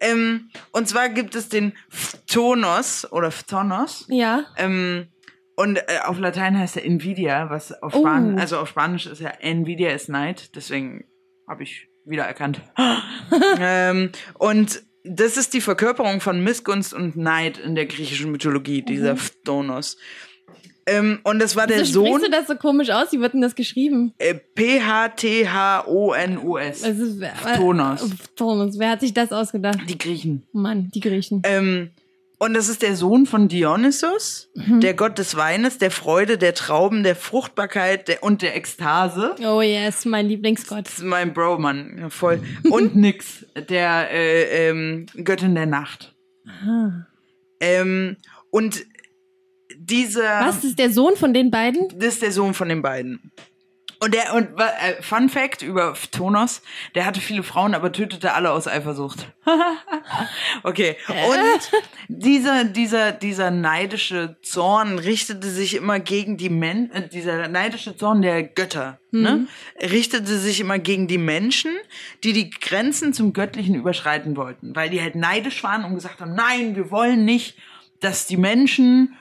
Ähm, 0.00 0.50
und 0.72 0.88
zwar 0.88 1.08
gibt 1.10 1.34
es 1.34 1.48
den 1.48 1.72
Phtonos 1.90 3.10
oder 3.12 3.30
Phtonos. 3.30 4.06
Ja. 4.08 4.46
Ähm, 4.56 5.08
und 5.56 5.76
äh, 5.78 5.98
auf 6.04 6.18
Latein 6.18 6.58
heißt 6.58 6.76
er 6.76 6.84
Nvidia, 6.84 7.50
was 7.50 7.72
auf 7.82 7.94
Oh. 7.94 8.00
Spanisch, 8.00 8.40
also 8.40 8.58
auf 8.58 8.68
Spanisch 8.68 9.06
ist 9.06 9.20
ja 9.20 9.30
Nvidia 9.40 9.90
ist 9.90 10.08
Neid, 10.08 10.54
deswegen 10.54 11.04
habe 11.48 11.62
ich 11.62 11.88
wiedererkannt. 12.04 12.60
ähm, 13.58 14.12
und 14.38 14.82
das 15.04 15.36
ist 15.36 15.54
die 15.54 15.60
Verkörperung 15.60 16.20
von 16.20 16.42
Missgunst 16.42 16.92
und 16.92 17.16
Neid 17.16 17.58
in 17.58 17.74
der 17.74 17.86
griechischen 17.86 18.30
Mythologie, 18.32 18.82
dieser 18.82 19.12
Mhm. 19.14 19.18
Phtonos. 19.18 19.96
Ähm, 20.88 21.18
und 21.24 21.40
das 21.40 21.56
war 21.56 21.66
der 21.66 21.80
Wieso 21.80 22.04
Sohn 22.04 22.06
sprichst 22.20 22.26
du 22.26 22.30
das 22.30 22.46
so 22.46 22.54
komisch 22.54 22.90
aus? 22.90 23.10
Wie 23.12 23.20
wird 23.20 23.34
denn 23.34 23.40
das 23.40 23.54
geschrieben? 23.56 24.12
äh, 24.18 24.34
P-H-T-H-O-N-O-S. 25.56 26.82
Also, 26.84 27.20
wer- 27.20 27.34
Phtonos. 27.34 28.02
Phtonos. 28.34 28.78
Wer 28.78 28.90
hat 28.90 29.00
sich 29.00 29.12
das 29.14 29.32
ausgedacht? 29.32 29.78
Die 29.88 29.98
Griechen. 29.98 30.42
Mann, 30.52 30.90
die 30.94 31.00
Griechen. 31.00 31.42
Ähm, 31.44 31.90
und 32.38 32.52
das 32.54 32.68
ist 32.68 32.82
der 32.82 32.94
Sohn 32.96 33.24
von 33.26 33.48
Dionysos, 33.48 34.50
Mhm. 34.54 34.80
der 34.80 34.92
Gott 34.94 35.16
des 35.18 35.36
Weines, 35.36 35.78
der 35.78 35.90
Freude, 35.90 36.36
der 36.36 36.52
Trauben, 36.54 37.02
der 37.02 37.16
Fruchtbarkeit 37.16 38.08
der, 38.08 38.22
und 38.22 38.42
der 38.42 38.54
Ekstase. 38.56 39.34
Oh 39.42 39.62
yes, 39.62 40.04
mein 40.04 40.28
Lieblingsgott. 40.28 40.86
Ist 40.86 41.02
mein 41.02 41.32
Bro, 41.32 41.58
Mann. 41.58 41.96
Ja, 41.98 42.10
voll. 42.10 42.40
Und 42.70 42.94
Nyx, 42.96 43.46
der 43.70 44.10
äh, 44.12 44.68
ähm, 44.68 45.06
Göttin 45.24 45.54
der 45.54 45.66
Nacht. 45.66 46.14
Aha. 46.46 47.06
Ähm, 47.60 48.16
und 48.50 48.84
dieser. 49.90 50.40
Was 50.40 50.64
ist 50.64 50.78
der 50.78 50.90
Sohn 50.90 51.16
von 51.16 51.32
den 51.32 51.50
beiden? 51.50 51.88
Das 51.98 52.14
ist 52.14 52.22
der 52.22 52.32
Sohn 52.32 52.54
von 52.54 52.68
den 52.68 52.82
beiden. 52.82 53.32
Und 53.98 54.12
der, 54.12 54.34
und 54.34 54.48
äh, 54.60 55.02
Fun 55.02 55.30
Fact 55.30 55.62
über 55.62 55.94
Phtonos, 55.94 56.60
der 56.94 57.06
hatte 57.06 57.20
viele 57.20 57.42
Frauen, 57.42 57.74
aber 57.74 57.92
tötete 57.92 58.34
alle 58.34 58.50
aus 58.50 58.68
Eifersucht. 58.68 59.32
okay. 60.62 60.96
Und 61.08 61.70
dieser, 62.08 62.64
dieser, 62.64 63.12
dieser 63.12 63.50
neidische 63.50 64.36
Zorn 64.42 64.98
richtete 64.98 65.48
sich 65.48 65.74
immer 65.74 65.98
gegen 65.98 66.36
die 66.36 66.50
Men 66.50 66.90
äh, 66.90 67.08
dieser 67.08 67.48
neidische 67.48 67.96
Zorn 67.96 68.20
der 68.20 68.42
Götter, 68.42 68.98
ne? 69.12 69.46
Richtete 69.80 70.38
sich 70.38 70.60
immer 70.60 70.78
gegen 70.78 71.08
die 71.08 71.18
Menschen, 71.18 71.72
die 72.22 72.34
die 72.34 72.50
Grenzen 72.50 73.14
zum 73.14 73.32
Göttlichen 73.32 73.74
überschreiten 73.74 74.36
wollten, 74.36 74.76
weil 74.76 74.90
die 74.90 75.00
halt 75.00 75.14
neidisch 75.14 75.64
waren 75.64 75.84
und 75.84 75.94
gesagt 75.94 76.20
haben, 76.20 76.34
nein, 76.34 76.76
wir 76.76 76.90
wollen 76.90 77.24
nicht, 77.24 77.56
dass 78.00 78.26
die 78.26 78.36
Menschen 78.36 79.16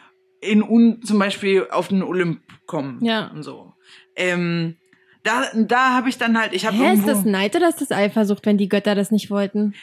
in 0.46 0.64
un, 0.64 1.02
zum 1.04 1.20
Beispiel 1.20 1.68
auf 1.72 1.88
den 1.90 2.04
Olymp 2.04 2.42
kommen 2.66 3.04
Ja. 3.04 3.28
und 3.34 3.44
so. 3.44 3.74
Ähm, 4.16 4.78
da 5.24 5.44
da 5.56 5.94
habe 5.94 6.10
ich 6.10 6.18
dann 6.18 6.40
halt, 6.40 6.54
ich 6.54 6.66
habe 6.66 6.78
Hä, 6.78 6.84
ist 6.84 6.90
irgendwo 7.00 7.08
das 7.10 7.26
Neid 7.26 7.56
oder 7.56 7.68
ist 7.70 7.82
das 7.82 7.92
Eifersucht, 7.92 8.46
wenn 8.46 8.58
die 8.58 8.70
Götter 8.70 8.96
das 8.96 9.12
nicht 9.12 9.30
wollten? 9.30 9.74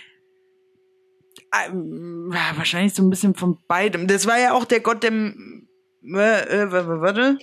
ähm, 1.67 2.33
wahrscheinlich 2.57 2.95
so 2.95 3.03
ein 3.03 3.11
bisschen 3.11 3.35
von 3.35 3.59
beidem. 3.69 4.07
Das 4.07 4.27
war 4.27 4.39
ja 4.39 4.53
auch 4.55 4.65
der 4.65 4.81
Gott, 4.81 5.03
der 5.03 5.13
äh, 5.13 6.63
äh, 6.63 6.73
warte. 6.73 7.39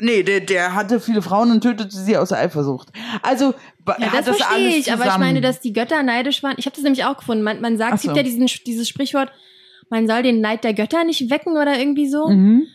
Nee, 0.00 0.22
der, 0.22 0.40
der 0.40 0.74
hatte 0.74 0.98
viele 0.98 1.20
Frauen 1.22 1.50
und 1.50 1.60
tötete 1.60 1.94
sie 1.94 2.16
aus 2.16 2.32
Eifersucht. 2.32 2.88
Also 3.22 3.54
Ja, 3.86 3.96
das 4.12 4.24
das 4.24 4.36
verstehe 4.38 4.46
alles 4.48 4.74
ich, 4.76 4.84
zusammen. 4.84 5.02
aber 5.02 5.12
ich 5.12 5.18
meine, 5.18 5.40
dass 5.40 5.60
die 5.60 5.72
Götter 5.74 6.02
neidisch 6.02 6.42
waren. 6.42 6.54
Ich 6.56 6.64
habe 6.66 6.74
das 6.74 6.82
nämlich 6.82 7.04
auch 7.04 7.18
gefunden. 7.18 7.44
Man, 7.44 7.60
man 7.60 7.76
sagt, 7.76 7.94
es 7.96 8.02
gibt 8.02 8.14
so. 8.14 8.16
ja 8.16 8.22
diesen, 8.22 8.46
dieses 8.66 8.88
Sprichwort, 8.88 9.30
man 9.90 10.06
soll 10.08 10.22
den 10.22 10.40
Neid 10.40 10.64
der 10.64 10.72
Götter 10.74 11.04
nicht 11.04 11.30
wecken 11.30 11.52
oder 11.56 11.78
irgendwie 11.78 12.08
so. 12.08 12.28
mhm. 12.28 12.66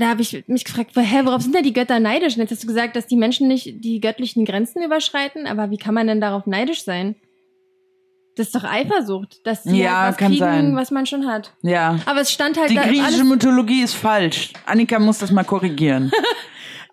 Da 0.00 0.08
habe 0.08 0.20
ich 0.20 0.42
mich 0.48 0.64
gefragt, 0.64 0.90
hä, 0.96 1.20
worauf 1.22 1.42
sind 1.42 1.54
denn 1.54 1.62
die 1.62 1.72
Götter 1.72 2.00
neidisch? 2.00 2.34
Und 2.34 2.40
jetzt 2.40 2.50
hast 2.50 2.64
du 2.64 2.66
gesagt, 2.66 2.96
dass 2.96 3.06
die 3.06 3.14
Menschen 3.16 3.46
nicht 3.46 3.84
die 3.84 4.00
göttlichen 4.00 4.44
Grenzen 4.44 4.82
überschreiten, 4.82 5.46
aber 5.46 5.70
wie 5.70 5.76
kann 5.76 5.94
man 5.94 6.08
denn 6.08 6.20
darauf 6.20 6.44
neidisch 6.46 6.82
sein? 6.82 7.14
Das 8.34 8.48
ist 8.48 8.54
doch 8.56 8.64
Eifersucht, 8.64 9.46
dass 9.46 9.62
sie 9.62 9.80
Ja, 9.80 10.00
halt 10.00 10.10
was 10.10 10.16
kann 10.18 10.28
kriegen, 10.32 10.40
sein. 10.40 10.76
was 10.76 10.90
man 10.90 11.06
schon 11.06 11.26
hat. 11.28 11.52
Ja. 11.62 12.00
Aber 12.04 12.20
es 12.20 12.32
stand 12.32 12.58
halt 12.58 12.70
Die 12.70 12.74
da 12.74 12.82
griechische 12.82 13.22
Mythologie 13.24 13.82
ist 13.82 13.94
falsch. 13.94 14.52
Annika 14.66 14.98
muss 14.98 15.18
das 15.18 15.30
mal 15.30 15.44
korrigieren. 15.44 16.10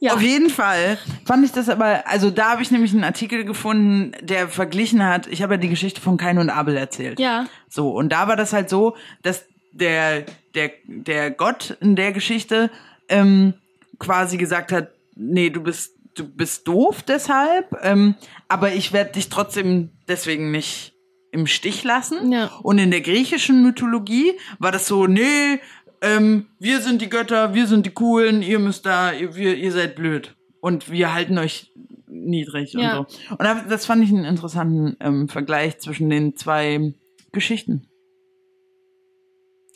ja. 0.03 0.13
Auf 0.15 0.21
jeden 0.21 0.49
Fall 0.49 0.97
fand 1.25 1.45
ich 1.45 1.53
das 1.53 1.69
aber, 1.69 2.05
also 2.07 2.29
da 2.29 2.51
habe 2.51 2.61
ich 2.61 2.71
nämlich 2.71 2.91
einen 2.91 3.05
Artikel 3.05 3.45
gefunden, 3.45 4.11
der 4.21 4.49
verglichen 4.49 5.01
hat, 5.01 5.27
ich 5.27 5.41
habe 5.41 5.53
ja 5.53 5.57
die 5.57 5.69
Geschichte 5.69 6.01
von 6.01 6.17
Kain 6.17 6.39
und 6.39 6.49
Abel 6.49 6.75
erzählt. 6.75 7.21
Ja, 7.21 7.45
So, 7.69 7.91
und 7.91 8.09
da 8.09 8.27
war 8.27 8.35
das 8.35 8.51
halt 8.51 8.69
so, 8.69 8.97
dass 9.21 9.45
der, 9.71 10.25
der, 10.55 10.71
der 10.87 11.31
Gott 11.31 11.77
in 11.79 11.95
der 11.95 12.11
Geschichte 12.11 12.69
ähm, 13.07 13.53
quasi 13.97 14.35
gesagt 14.35 14.73
hat, 14.73 14.89
nee, 15.15 15.49
du 15.49 15.61
bist, 15.61 15.93
du 16.15 16.27
bist 16.27 16.67
doof 16.67 17.01
deshalb, 17.03 17.73
ähm, 17.81 18.15
aber 18.49 18.73
ich 18.73 18.91
werde 18.91 19.13
dich 19.13 19.29
trotzdem 19.29 19.91
deswegen 20.09 20.51
nicht 20.51 20.93
im 21.31 21.47
Stich 21.47 21.85
lassen. 21.85 22.29
Ja. 22.29 22.51
Und 22.61 22.77
in 22.77 22.91
der 22.91 22.99
griechischen 22.99 23.63
Mythologie 23.63 24.33
war 24.59 24.73
das 24.73 24.85
so, 24.85 25.07
nee, 25.07 25.59
ähm, 26.03 26.45
wir 26.59 26.79
sind 26.81 27.01
die 27.01 27.09
Götter, 27.09 27.53
wir 27.55 27.65
sind 27.65 27.85
die 27.87 27.91
Coolen, 27.91 28.41
ihr 28.43 28.59
müsst 28.59 28.85
da, 28.85 29.11
ihr, 29.13 29.35
wir, 29.35 29.57
ihr 29.57 29.71
seid 29.71 29.95
blöd. 29.95 30.35
Und 30.61 30.91
wir 30.91 31.13
halten 31.13 31.37
euch 31.39 31.71
niedrig 32.07 32.73
Ja. 32.73 32.99
und 32.99 33.09
so. 33.09 33.31
Und 33.31 33.41
da- 33.41 33.63
das 33.67 33.85
fand 33.85 34.03
ich 34.03 34.09
einen 34.11 34.23
interessanten 34.25 34.95
ähm, 34.99 35.27
Vergleich 35.27 35.79
zwischen 35.79 36.09
den 36.09 36.35
zwei 36.35 36.93
Geschichten. 37.31 37.89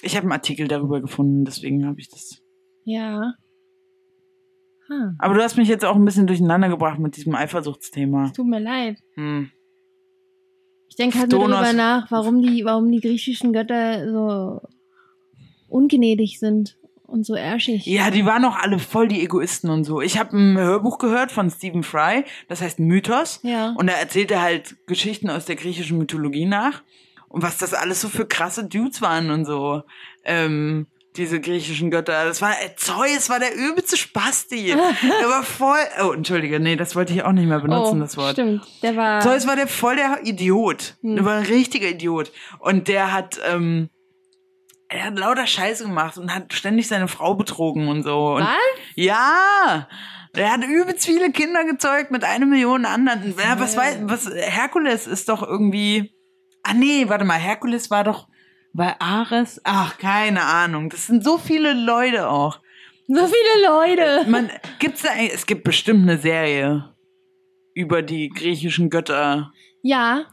Ich 0.04 0.16
habe 0.16 0.26
einen 0.26 0.32
Artikel 0.34 0.68
darüber 0.68 1.02
gefunden, 1.02 1.44
deswegen 1.46 1.86
habe 1.88 2.00
ich 2.00 2.10
das. 2.10 2.40
ja. 2.86 3.34
Hm. 4.90 5.16
Aber 5.20 5.34
du 5.34 5.42
hast 5.44 5.58
mich 5.58 5.68
jetzt 5.68 5.84
auch 5.84 5.98
ein 5.98 6.06
bisschen 6.06 6.28
durcheinander 6.28 6.70
gebracht 6.70 6.98
mit 6.98 7.18
diesem 7.18 7.36
Eifersuchtsthema. 7.36 8.32
Tut 8.34 8.48
mir 8.48 8.62
leid. 8.62 8.98
Hm. 9.16 9.52
Ich 10.88 10.96
denke 10.96 11.20
halt 11.20 11.30
nur 11.34 11.50
darüber 11.50 11.74
nach, 11.74 12.10
warum 12.10 12.42
die, 12.42 12.64
warum 12.64 12.90
die 12.90 13.02
griechischen 13.02 13.52
Götter 13.52 14.10
so 14.10 14.62
ungnädig 15.70 16.40
sind 16.40 16.78
und 17.06 17.26
so 17.26 17.36
ärschig. 17.36 17.86
Ja, 17.86 18.12
die 18.12 18.26
waren 18.26 18.46
auch 18.46 18.58
alle 18.58 18.80
voll 18.80 19.08
die 19.08 19.24
Egoisten 19.24 19.70
und 19.70 19.84
so. 19.84 20.02
Ich 20.02 20.20
habe 20.20 20.38
ein 20.38 20.58
Hörbuch 20.58 20.98
gehört 20.98 21.32
von 21.32 21.50
Stephen 21.50 21.84
Fry, 21.84 22.26
das 22.50 22.62
heißt 22.62 22.80
Mythos. 22.80 23.40
Ja. 23.44 23.74
Und 23.78 23.88
da 23.88 23.94
erzählt 23.94 24.32
er 24.32 24.42
halt 24.42 24.76
Geschichten 24.88 25.30
aus 25.30 25.46
der 25.46 25.56
griechischen 25.56 25.98
Mythologie 25.98 26.46
nach. 26.46 26.84
Und 27.30 27.42
was 27.44 27.58
das 27.58 27.74
alles 27.74 28.02
so 28.02 28.10
für 28.10 28.26
krasse 28.26 28.66
Dudes 28.66 29.02
waren 29.02 29.32
und 29.32 29.46
so. 29.46 29.84
Ähm, 30.24 30.88
diese 31.18 31.42
griechischen 31.42 31.90
Götter. 31.92 32.26
Das 32.26 32.42
war, 32.42 32.52
äh, 32.52 32.76
Zeus 32.76 33.30
war 33.30 33.40
der 33.40 33.56
übelste 33.56 33.98
Spasti. 33.98 34.66
der 34.68 35.30
war 35.30 35.44
voll, 35.44 35.80
oh, 36.04 36.12
entschuldige, 36.12 36.60
nee, 36.60 36.76
das 36.76 36.96
wollte 36.96 37.14
ich 37.14 37.24
auch 37.24 37.32
nicht 37.32 37.48
mehr 37.48 37.60
benutzen, 37.60 37.98
oh, 37.98 38.02
das 38.02 38.18
Wort. 38.18 38.34
Stimmt, 38.34 38.62
der 38.84 38.96
war. 38.96 39.22
Zeus 39.22 39.48
war 39.48 39.56
der 39.56 39.68
voll 39.68 39.96
der 39.96 40.20
Idiot. 40.24 40.96
Hm. 41.02 41.16
Der 41.16 41.26
war 41.26 41.38
ein 41.38 41.46
richtiger 41.46 41.90
Idiot. 41.90 42.32
Und 42.60 42.88
der 42.88 43.12
hat, 43.14 43.40
ähm, 43.50 43.90
er 44.90 45.06
hat 45.06 45.18
lauter 45.18 45.46
Scheiße 45.46 45.84
gemacht 45.84 46.18
und 46.18 46.34
hat 46.34 46.54
ständig 46.54 46.88
seine 46.88 47.08
Frau 47.08 47.36
betrogen 47.36 47.88
und 47.90 48.04
so. 48.04 48.36
Und 48.36 48.44
Was? 48.44 48.56
Ja! 48.96 49.88
Der 50.36 50.52
hat 50.52 50.64
übelst 50.64 51.06
viele 51.06 51.32
Kinder 51.32 51.66
gezeugt 51.66 52.12
mit 52.12 52.24
einer 52.24 52.46
Million 52.46 52.86
anderen. 52.86 53.34
Ja, 53.38 53.60
was 53.60 53.76
weiß, 53.76 54.00
was, 54.04 54.30
Herkules 54.34 55.08
ist 55.08 55.30
doch 55.30 55.42
irgendwie, 55.42 56.14
ah 56.64 56.74
nee, 56.74 57.06
warte 57.08 57.26
mal, 57.26 57.40
Herkules 57.40 57.90
war 57.90 58.04
doch, 58.04 58.28
war 58.74 58.98
Ares? 59.00 59.60
Ach, 59.64 59.98
keine 59.98 60.44
Ahnung. 60.44 60.90
Das 60.90 61.08
sind 61.08 61.24
so 61.24 61.38
viele 61.38 61.74
Leute 61.74 62.30
auch. 62.30 62.60
So 63.08 63.26
viele 63.26 63.66
Leute. 63.66 64.30
Man, 64.30 64.52
gibt's 64.80 65.02
da, 65.02 65.10
es 65.16 65.46
gibt 65.46 65.64
bestimmt 65.64 66.04
eine 66.04 66.18
Serie 66.18 66.94
über 67.74 68.02
die 68.02 68.30
griechischen 68.30 68.90
Götter. 68.90 69.52
Ja. 69.82 70.26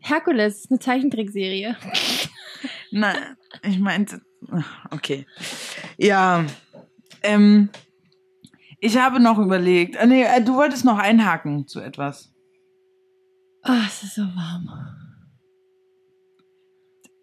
Herkules, 0.00 0.66
eine 0.70 0.80
Zeichentrickserie. 0.80 1.76
Na, 2.90 3.14
ich 3.62 3.78
meinte, 3.78 4.20
okay. 4.90 5.26
Ja, 5.96 6.44
ähm, 7.22 7.70
ich 8.80 8.98
habe 8.98 9.20
noch 9.20 9.38
überlegt, 9.38 9.96
äh, 9.96 10.06
nee, 10.06 10.24
du 10.44 10.54
wolltest 10.54 10.84
noch 10.84 10.98
einhaken 10.98 11.66
zu 11.66 11.80
etwas. 11.80 12.32
Oh, 13.66 13.72
es 13.86 14.02
ist 14.02 14.14
so 14.16 14.22
warm. 14.22 14.68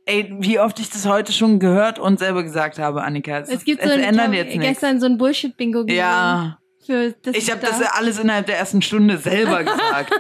Ey, 0.06 0.36
wie 0.40 0.60
oft 0.60 0.80
ich 0.80 0.90
das 0.90 1.06
heute 1.06 1.32
schon 1.32 1.60
gehört 1.60 2.00
und 2.00 2.18
selber 2.18 2.42
gesagt 2.42 2.80
habe, 2.80 3.04
Annika. 3.04 3.40
Es, 3.40 3.50
Es 3.50 3.64
gibt 3.64 3.82
es 3.82 3.88
so 3.88 3.94
ein, 3.94 4.00
ändert 4.02 4.30
ich 4.30 4.36
jetzt 4.38 4.48
nichts. 4.58 4.66
gestern 4.68 5.00
so 5.00 5.06
ein 5.06 5.18
Bullshit-Bingo 5.20 5.86
gesehen. 5.86 6.00
Ja, 6.00 6.58
Für 6.84 7.12
das 7.22 7.36
ich 7.36 7.52
habe 7.52 7.62
da. 7.62 7.68
das 7.68 7.82
alles 7.84 8.18
innerhalb 8.18 8.48
der 8.48 8.58
ersten 8.58 8.82
Stunde 8.82 9.20
selber 9.20 9.64
gesagt. 9.64 10.12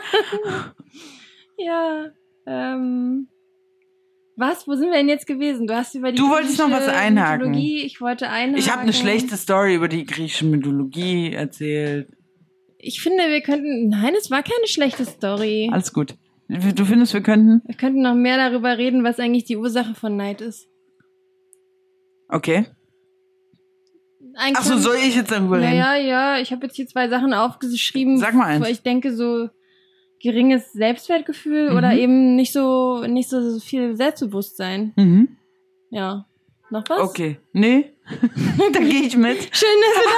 Ja. 1.57 2.05
Ähm, 2.45 3.27
was? 4.41 4.67
Wo 4.67 4.75
sind 4.75 4.87
wir 4.89 4.97
denn 4.97 5.07
jetzt 5.07 5.25
gewesen? 5.25 5.67
Du 5.67 5.73
hast 5.73 5.95
über 5.95 6.11
die 6.11 6.17
Du 6.17 6.29
wolltest 6.29 6.59
noch 6.59 6.69
was 6.69 6.89
einhaken. 6.89 7.47
Mythologie, 7.51 7.83
ich 7.83 8.01
wollte 8.01 8.27
einhaken. 8.27 8.57
Ich 8.57 8.69
habe 8.69 8.81
eine 8.81 8.91
schlechte 8.91 9.37
Story 9.37 9.75
über 9.75 9.87
die 9.87 10.03
griechische 10.05 10.45
Mythologie 10.45 11.31
erzählt. 11.31 12.09
Ich 12.77 12.99
finde, 13.01 13.29
wir 13.29 13.41
könnten. 13.41 13.87
Nein, 13.87 14.13
es 14.19 14.29
war 14.29 14.43
keine 14.43 14.67
schlechte 14.67 15.05
Story. 15.05 15.69
Alles 15.71 15.93
gut. 15.93 16.15
Du 16.49 16.83
findest, 16.83 17.13
wir 17.13 17.21
könnten? 17.21 17.61
Wir 17.65 17.75
könnten 17.75 18.01
noch 18.01 18.15
mehr 18.15 18.35
darüber 18.35 18.77
reden, 18.77 19.05
was 19.05 19.19
eigentlich 19.19 19.45
die 19.45 19.55
Ursache 19.55 19.95
von 19.95 20.17
Neid 20.17 20.41
ist. 20.41 20.67
Okay. 22.27 22.65
Eigentlich 24.35 24.57
Ach 24.57 24.63
so, 24.63 24.77
soll 24.77 24.95
ich 24.95 25.15
jetzt 25.15 25.31
darüber 25.31 25.59
Ja, 25.59 25.67
reden? 25.67 25.77
ja, 25.77 25.95
ja. 25.95 26.39
Ich 26.41 26.51
habe 26.51 26.65
jetzt 26.65 26.75
hier 26.75 26.87
zwei 26.87 27.07
Sachen 27.07 27.33
aufgeschrieben. 27.33 28.17
Sag 28.17 28.33
mal 28.33 28.45
eins. 28.47 28.65
wo 28.65 28.69
Ich 28.69 28.81
denke 28.81 29.15
so 29.15 29.49
geringes 30.21 30.71
Selbstwertgefühl 30.73 31.71
Mhm. 31.71 31.77
oder 31.77 31.93
eben 31.93 32.35
nicht 32.35 32.53
so 32.53 33.05
nicht 33.07 33.29
so 33.29 33.59
viel 33.59 33.95
Selbstbewusstsein. 33.95 34.93
Mhm. 34.95 35.37
Ja. 35.89 36.25
Noch 36.69 36.83
was? 36.87 37.01
Okay. 37.01 37.37
Nee? 37.53 37.91
da 38.73 38.79
gehe 38.79 39.01
ich 39.03 39.17
mit. 39.17 39.37
Schön, 39.55 39.77
dass 39.81 40.03
wir 40.03 40.11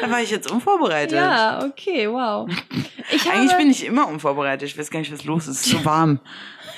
Da 0.00 0.10
war 0.10 0.20
ich 0.20 0.30
jetzt 0.30 0.50
unvorbereitet. 0.50 1.16
Ja, 1.16 1.64
okay, 1.64 2.08
wow. 2.10 2.48
Ich 3.10 3.30
Eigentlich 3.30 3.56
bin 3.56 3.70
ich 3.70 3.84
immer 3.84 4.06
unvorbereitet. 4.08 4.68
Ich 4.68 4.76
weiß 4.78 4.90
gar 4.90 5.00
nicht, 5.00 5.12
was 5.12 5.24
los 5.24 5.48
ist. 5.48 5.60
Es 5.60 5.66
ist 5.66 5.72
so 5.78 5.84
warm. 5.84 6.20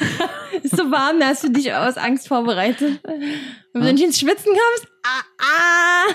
ist 0.62 0.76
so 0.76 0.90
warm, 0.90 1.18
da 1.20 1.26
hast 1.28 1.44
du 1.44 1.50
dich 1.50 1.72
aus 1.74 1.96
Angst 1.96 2.28
vorbereitet. 2.28 3.00
Und 3.04 3.20
wenn 3.74 3.82
du 3.82 3.92
nicht 3.92 4.04
ins 4.04 4.20
Schwitzen 4.20 4.52
kommst, 4.52 4.86
ah, 5.02 5.22
ah. 5.40 6.06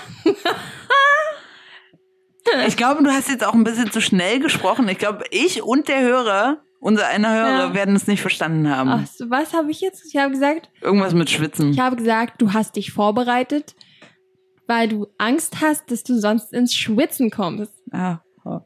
Ich 2.66 2.76
glaube, 2.76 3.02
du 3.02 3.10
hast 3.10 3.28
jetzt 3.28 3.44
auch 3.44 3.54
ein 3.54 3.64
bisschen 3.64 3.90
zu 3.90 4.00
schnell 4.00 4.38
gesprochen. 4.40 4.88
Ich 4.88 4.98
glaube, 4.98 5.24
ich 5.30 5.62
und 5.62 5.88
der 5.88 6.00
Hörer, 6.02 6.58
unser 6.80 7.06
einer 7.08 7.32
Hörer, 7.32 7.58
Ja. 7.68 7.74
werden 7.74 7.96
es 7.96 8.06
nicht 8.06 8.20
verstanden 8.20 8.68
haben. 8.74 8.88
Ach, 8.90 9.06
so, 9.06 9.28
was 9.30 9.52
habe 9.54 9.70
ich 9.70 9.80
jetzt? 9.80 10.04
Ich 10.06 10.16
habe 10.20 10.32
gesagt, 10.32 10.70
Irgendwas 10.80 11.14
mit 11.14 11.30
Schwitzen. 11.30 11.70
ich 11.72 11.80
habe 11.80 11.96
gesagt, 11.96 12.40
du 12.42 12.52
hast 12.52 12.76
dich 12.76 12.92
vorbereitet, 12.92 13.74
weil 14.66 14.88
du 14.88 15.06
Angst 15.18 15.60
hast, 15.60 15.90
dass 15.90 16.02
du 16.04 16.18
sonst 16.18 16.52
ins 16.52 16.74
Schwitzen 16.74 17.30
kommst. 17.30 17.72
Ah. 17.92 18.18
Oh. 18.44 18.60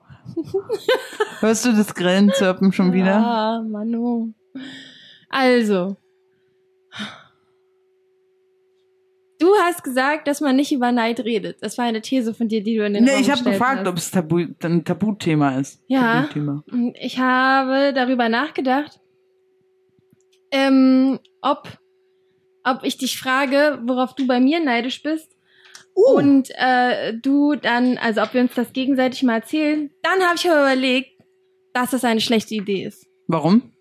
Hörst 1.40 1.64
du 1.64 1.72
das 1.72 1.94
Grillenzirpen 1.94 2.72
schon 2.72 2.92
wieder? 2.92 3.16
Ah, 3.16 3.62
Manu. 3.66 4.32
Also. 5.28 5.96
Du 9.40 9.54
hast 9.62 9.82
gesagt, 9.82 10.28
dass 10.28 10.42
man 10.42 10.54
nicht 10.54 10.70
über 10.70 10.92
Neid 10.92 11.20
redet. 11.20 11.62
Das 11.62 11.78
war 11.78 11.86
eine 11.86 12.02
These 12.02 12.34
von 12.34 12.48
dir, 12.48 12.62
die 12.62 12.76
du 12.76 12.84
in 12.84 12.92
den 12.92 13.04
Nee, 13.04 13.12
Raum 13.12 13.20
ich 13.22 13.30
habe 13.30 13.42
gefragt, 13.42 13.80
hast. 13.80 13.88
ob 13.88 13.96
es 13.96 14.10
Tabu, 14.10 14.44
ein 14.62 14.84
Tabuthema 14.84 15.58
ist. 15.58 15.82
Ja. 15.86 16.22
Tabuthema. 16.22 16.62
Ich 17.00 17.18
habe 17.18 17.92
darüber 17.94 18.28
nachgedacht, 18.28 19.00
ähm, 20.50 21.18
ob, 21.40 21.68
ob 22.64 22.80
ich 22.84 22.98
dich 22.98 23.18
frage, 23.18 23.80
worauf 23.86 24.14
du 24.14 24.26
bei 24.26 24.40
mir 24.40 24.62
neidisch 24.62 25.02
bist. 25.02 25.34
Uh. 25.96 26.16
Und 26.18 26.50
äh, 26.56 27.14
du 27.14 27.54
dann, 27.56 27.96
also 27.96 28.22
ob 28.22 28.34
wir 28.34 28.42
uns 28.42 28.52
das 28.54 28.74
gegenseitig 28.74 29.22
mal 29.22 29.36
erzählen. 29.36 29.90
Dann 30.02 30.20
habe 30.20 30.36
ich 30.36 30.48
aber 30.50 30.60
überlegt, 30.60 31.10
dass 31.72 31.90
das 31.90 32.04
eine 32.04 32.20
schlechte 32.20 32.54
Idee 32.54 32.84
ist. 32.84 33.06
Warum? 33.26 33.72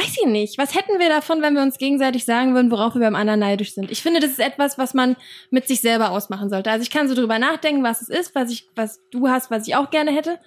Weiß 0.00 0.16
ich 0.22 0.26
nicht. 0.26 0.56
Was 0.58 0.74
hätten 0.74 0.98
wir 0.98 1.08
davon, 1.08 1.42
wenn 1.42 1.54
wir 1.54 1.62
uns 1.62 1.76
gegenseitig 1.76 2.24
sagen 2.24 2.54
würden, 2.54 2.70
worauf 2.70 2.94
wir 2.94 3.00
beim 3.02 3.16
anderen 3.16 3.40
neidisch 3.40 3.74
sind? 3.74 3.90
Ich 3.90 4.02
finde, 4.02 4.20
das 4.20 4.30
ist 4.30 4.40
etwas, 4.40 4.78
was 4.78 4.94
man 4.94 5.16
mit 5.50 5.68
sich 5.68 5.80
selber 5.80 6.10
ausmachen 6.10 6.48
sollte. 6.48 6.70
Also 6.70 6.82
ich 6.82 6.90
kann 6.90 7.08
so 7.08 7.14
drüber 7.14 7.38
nachdenken, 7.38 7.82
was 7.82 8.00
es 8.00 8.08
ist, 8.08 8.34
was 8.34 8.50
ich, 8.50 8.68
was 8.76 9.00
du 9.10 9.28
hast, 9.28 9.50
was 9.50 9.66
ich 9.68 9.76
auch 9.76 9.90
gerne 9.90 10.10
hätte. 10.12 10.38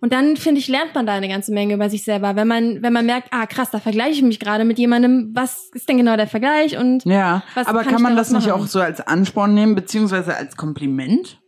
Und 0.00 0.12
dann 0.12 0.36
finde 0.36 0.58
ich, 0.60 0.68
lernt 0.68 0.94
man 0.94 1.06
da 1.06 1.12
eine 1.14 1.28
ganze 1.28 1.52
Menge 1.52 1.74
über 1.74 1.88
sich 1.88 2.04
selber. 2.04 2.36
Wenn 2.36 2.48
man, 2.48 2.82
wenn 2.82 2.92
man 2.92 3.06
merkt, 3.06 3.28
ah 3.30 3.46
krass, 3.46 3.70
da 3.70 3.78
vergleiche 3.78 4.12
ich 4.12 4.22
mich 4.22 4.40
gerade 4.40 4.64
mit 4.64 4.78
jemandem, 4.78 5.30
was 5.34 5.70
ist 5.72 5.88
denn 5.88 5.98
genau 5.98 6.16
der 6.16 6.26
Vergleich? 6.26 6.76
Und 6.76 7.04
Ja, 7.04 7.42
Was 7.54 7.66
aber 7.66 7.82
kann 7.84 7.94
kann 7.94 8.02
man 8.02 8.16
das 8.16 8.30
nicht 8.30 8.48
machen? 8.48 8.60
auch 8.62 8.66
so 8.66 8.80
als 8.80 9.00
Ansporn 9.00 9.54
nehmen, 9.54 9.74
beziehungsweise 9.74 10.34
als 10.36 10.56
Kompliment? 10.56 11.38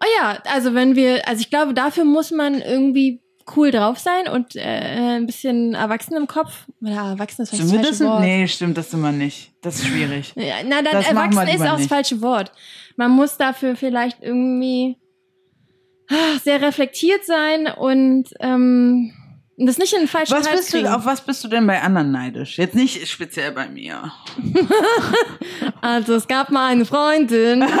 oh 0.00 0.06
ja, 0.20 0.38
also 0.44 0.74
wenn 0.74 0.94
wir, 0.94 1.26
also 1.26 1.40
ich 1.40 1.50
glaube, 1.50 1.74
dafür 1.74 2.04
muss 2.04 2.30
man 2.30 2.60
irgendwie 2.60 3.20
cool 3.56 3.70
drauf 3.70 3.98
sein 3.98 4.28
und 4.28 4.56
äh, 4.56 5.16
ein 5.16 5.26
bisschen 5.26 5.74
erwachsen 5.74 6.16
im 6.16 6.26
Kopf. 6.26 6.66
Oder 6.80 7.10
erwachsen 7.10 7.42
ist 7.42 7.50
vielleicht 7.50 7.72
das 7.72 7.84
falsche 7.84 8.04
Wort. 8.04 8.20
Nee, 8.20 8.48
stimmt 8.48 8.76
das 8.78 8.92
immer 8.92 9.12
nicht. 9.12 9.52
Das 9.62 9.76
ist 9.76 9.86
schwierig. 9.86 10.32
Ja, 10.36 10.56
na, 10.64 10.82
dann 10.82 10.92
Das 10.92 11.08
erwachsen 11.08 11.48
ist 11.48 11.62
auch 11.62 11.76
das 11.76 11.86
falsche 11.86 12.20
Wort. 12.22 12.52
Man 12.96 13.10
muss 13.10 13.36
dafür 13.36 13.76
vielleicht 13.76 14.22
irgendwie 14.22 14.96
ah, 16.10 16.38
sehr 16.42 16.60
reflektiert 16.62 17.24
sein 17.24 17.66
und 17.66 18.34
ähm, 18.40 19.12
das 19.56 19.78
nicht 19.78 19.92
in 19.92 20.00
den 20.00 20.08
falschen 20.08 20.36
Was 20.36 20.48
bist 20.48 20.72
du, 20.72 20.94
auf 20.94 21.04
was 21.04 21.20
bist 21.20 21.42
du 21.42 21.48
denn 21.48 21.66
bei 21.66 21.82
anderen 21.82 22.12
neidisch? 22.12 22.58
Jetzt 22.58 22.76
nicht 22.76 23.08
speziell 23.08 23.52
bei 23.52 23.68
mir. 23.68 24.12
Also 25.80 26.14
es 26.16 26.26
gab 26.26 26.50
mal 26.50 26.72
eine 26.72 26.84
Freundin. 26.84 27.62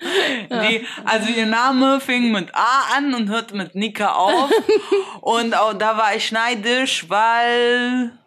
Die, 0.50 0.86
also 1.04 1.28
ihr 1.28 1.46
Name 1.46 2.00
fing 2.00 2.32
mit 2.32 2.54
A 2.54 2.96
an 2.96 3.14
und 3.14 3.28
hörte 3.28 3.56
mit 3.56 3.74
Nika 3.74 4.12
auf. 4.12 4.50
und 5.20 5.54
auch 5.56 5.74
da 5.74 5.96
war 5.96 6.14
ich 6.14 6.32
neidisch, 6.32 7.08
weil. 7.08 8.18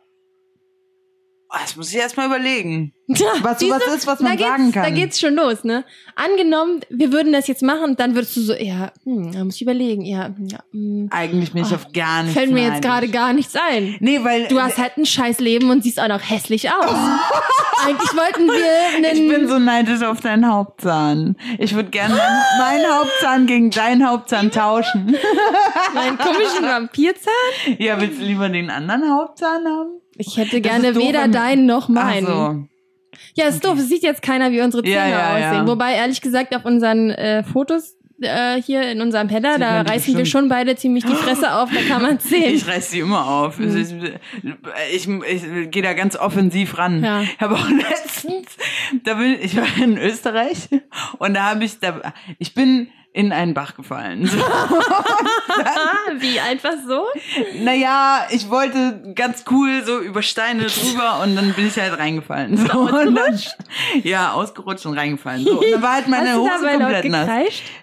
Oh, 1.49 1.57
Das 1.59 1.75
muss 1.75 1.91
ich 1.91 1.97
erst 1.97 2.17
mal 2.17 2.27
überlegen. 2.27 2.93
Was 3.41 3.59
sowas 3.59 3.81
ist, 3.95 4.05
was 4.05 4.19
man 4.19 4.37
sagen 4.37 4.71
kann. 4.71 4.83
Da 4.83 4.89
geht's 4.91 5.19
schon 5.19 5.33
los, 5.33 5.63
ne? 5.63 5.83
Angenommen, 6.15 6.81
wir 6.89 7.11
würden 7.11 7.33
das 7.33 7.47
jetzt 7.47 7.63
machen, 7.63 7.95
dann 7.95 8.13
würdest 8.13 8.37
du 8.37 8.41
so, 8.41 8.53
ja, 8.53 8.91
hm, 9.03 9.31
da 9.31 9.43
muss 9.43 9.55
ich 9.55 9.63
überlegen, 9.63 10.05
ja, 10.05 10.25
hm, 10.25 10.47
ja 10.47 10.59
hm, 10.71 11.09
Eigentlich 11.11 11.51
bin 11.53 11.63
ich 11.63 11.71
Oh, 11.71 11.75
auf 11.75 11.91
gar 11.91 12.21
nichts 12.21 12.37
fällt 12.37 12.51
mir 12.51 12.63
jetzt 12.63 12.83
gerade 12.83 13.07
gar 13.09 13.33
nichts 13.33 13.55
ein. 13.55 13.95
Nee, 13.99 14.23
weil 14.23 14.47
Du 14.47 14.61
hast 14.61 14.77
halt 14.77 14.97
ein 14.97 15.07
scheiß 15.07 15.39
Leben 15.39 15.71
und 15.71 15.83
siehst 15.83 15.99
auch 15.99 16.07
noch 16.07 16.21
hässlich 16.21 16.69
aus. 16.69 16.95
Eigentlich 17.85 18.13
wollten 18.13 18.47
wir 18.47 19.11
ich 19.11 19.19
bin 19.19 19.33
einen. 19.33 19.47
so 19.47 19.57
neidisch 19.57 20.03
auf 20.03 20.21
deinen 20.21 20.47
Hauptzahn. 20.47 21.35
Ich 21.57 21.73
würde 21.73 21.89
gerne 21.89 22.15
meinen, 22.59 22.85
Hauptzahn 22.91 23.47
gegen 23.47 23.71
deinen 23.71 24.07
Hauptzahn 24.07 24.51
tauschen. 24.51 25.15
meinen 25.93 26.17
komischen 26.17 26.63
Vampirzahn? 26.63 27.33
Ja, 27.77 27.99
willst 27.99 28.19
du 28.19 28.25
lieber 28.25 28.49
den 28.49 28.69
anderen 28.69 29.09
Hauptzahn 29.09 29.65
haben? 29.65 30.01
Ich 30.17 30.37
hätte 30.37 30.61
gerne 30.61 30.95
weder 30.95 31.27
deinen 31.27 31.65
noch 31.65 31.87
meinen. 31.87 32.27
Ach 32.27 32.51
so. 32.53 32.78
Ja, 33.39 33.47
ist 33.47 33.63
doof. 33.65 33.77
Es 33.79 33.89
sieht 33.89 34.03
jetzt 34.03 34.21
keiner, 34.21 34.51
wie 34.51 34.61
unsere 34.61 34.83
Zähne 34.83 34.95
Ja, 34.95 35.07
ja, 35.09 35.29
aussehen. 35.31 35.53
ja. 35.53 35.67
Wobei, 35.67 35.93
ehrlich 35.95 36.21
gesagt, 36.21 36.55
auf 36.55 36.65
unseren 36.65 37.09
äh, 37.09 37.43
Fotos 37.43 37.95
äh, 38.21 38.61
hier 38.61 38.83
in 38.91 39.01
unserem 39.01 39.29
Header, 39.29 39.53
Sieht 39.53 39.61
da 39.61 39.81
reißen 39.81 40.17
wir 40.17 40.25
schon 40.25 40.49
beide 40.49 40.75
ziemlich 40.75 41.05
die 41.05 41.13
Fresse 41.15 41.53
auf, 41.57 41.69
da 41.73 41.81
kann 41.87 42.01
man 42.01 42.19
sehen. 42.19 42.53
Ich 42.53 42.67
reiß 42.67 42.91
sie 42.91 42.99
immer 42.99 43.25
auf. 43.27 43.57
Mhm. 43.59 43.77
Ich, 43.77 45.07
ich, 45.07 45.07
ich 45.07 45.71
gehe 45.71 45.81
da 45.81 45.93
ganz 45.93 46.15
offensiv 46.17 46.77
ran. 46.77 47.03
Ja. 47.03 47.21
Ich 47.21 47.39
habe 47.39 47.55
auch 47.55 47.69
letztens, 47.89 48.57
da 49.03 49.13
bin 49.15 49.37
ich 49.41 49.55
war 49.55 49.65
in 49.81 49.97
Österreich 49.97 50.67
und 51.19 51.33
da 51.33 51.51
habe 51.51 51.63
ich, 51.63 51.79
da, 51.79 52.01
ich 52.39 52.53
bin 52.53 52.89
in 53.13 53.31
einen 53.31 53.53
Bach 53.53 53.75
gefallen. 53.75 54.25
So. 54.31 54.39
Ah, 54.43 56.11
wie 56.19 56.39
einfach 56.39 56.73
so? 56.87 57.05
Naja, 57.63 58.27
ich 58.31 58.49
wollte 58.49 59.13
ganz 59.15 59.43
cool 59.51 59.83
so 59.85 59.99
über 59.99 60.21
Steine 60.21 60.65
drüber 60.67 61.21
und 61.23 61.35
dann 61.35 61.53
bin 61.53 61.67
ich 61.67 61.77
halt 61.77 61.97
reingefallen. 61.97 62.55
So, 62.57 62.79
und 62.79 63.15
dann, 63.15 63.39
ja, 64.03 64.31
ausgerutscht 64.33 64.85
und 64.85 64.97
reingefallen. 64.97 65.43
So, 65.43 65.59
und 65.59 65.71
dann 65.71 65.81
war 65.81 65.93
halt 65.95 66.07
meine 66.07 66.35
Hose 66.35 66.49
komplett 66.77 67.05
nass. 67.05 67.29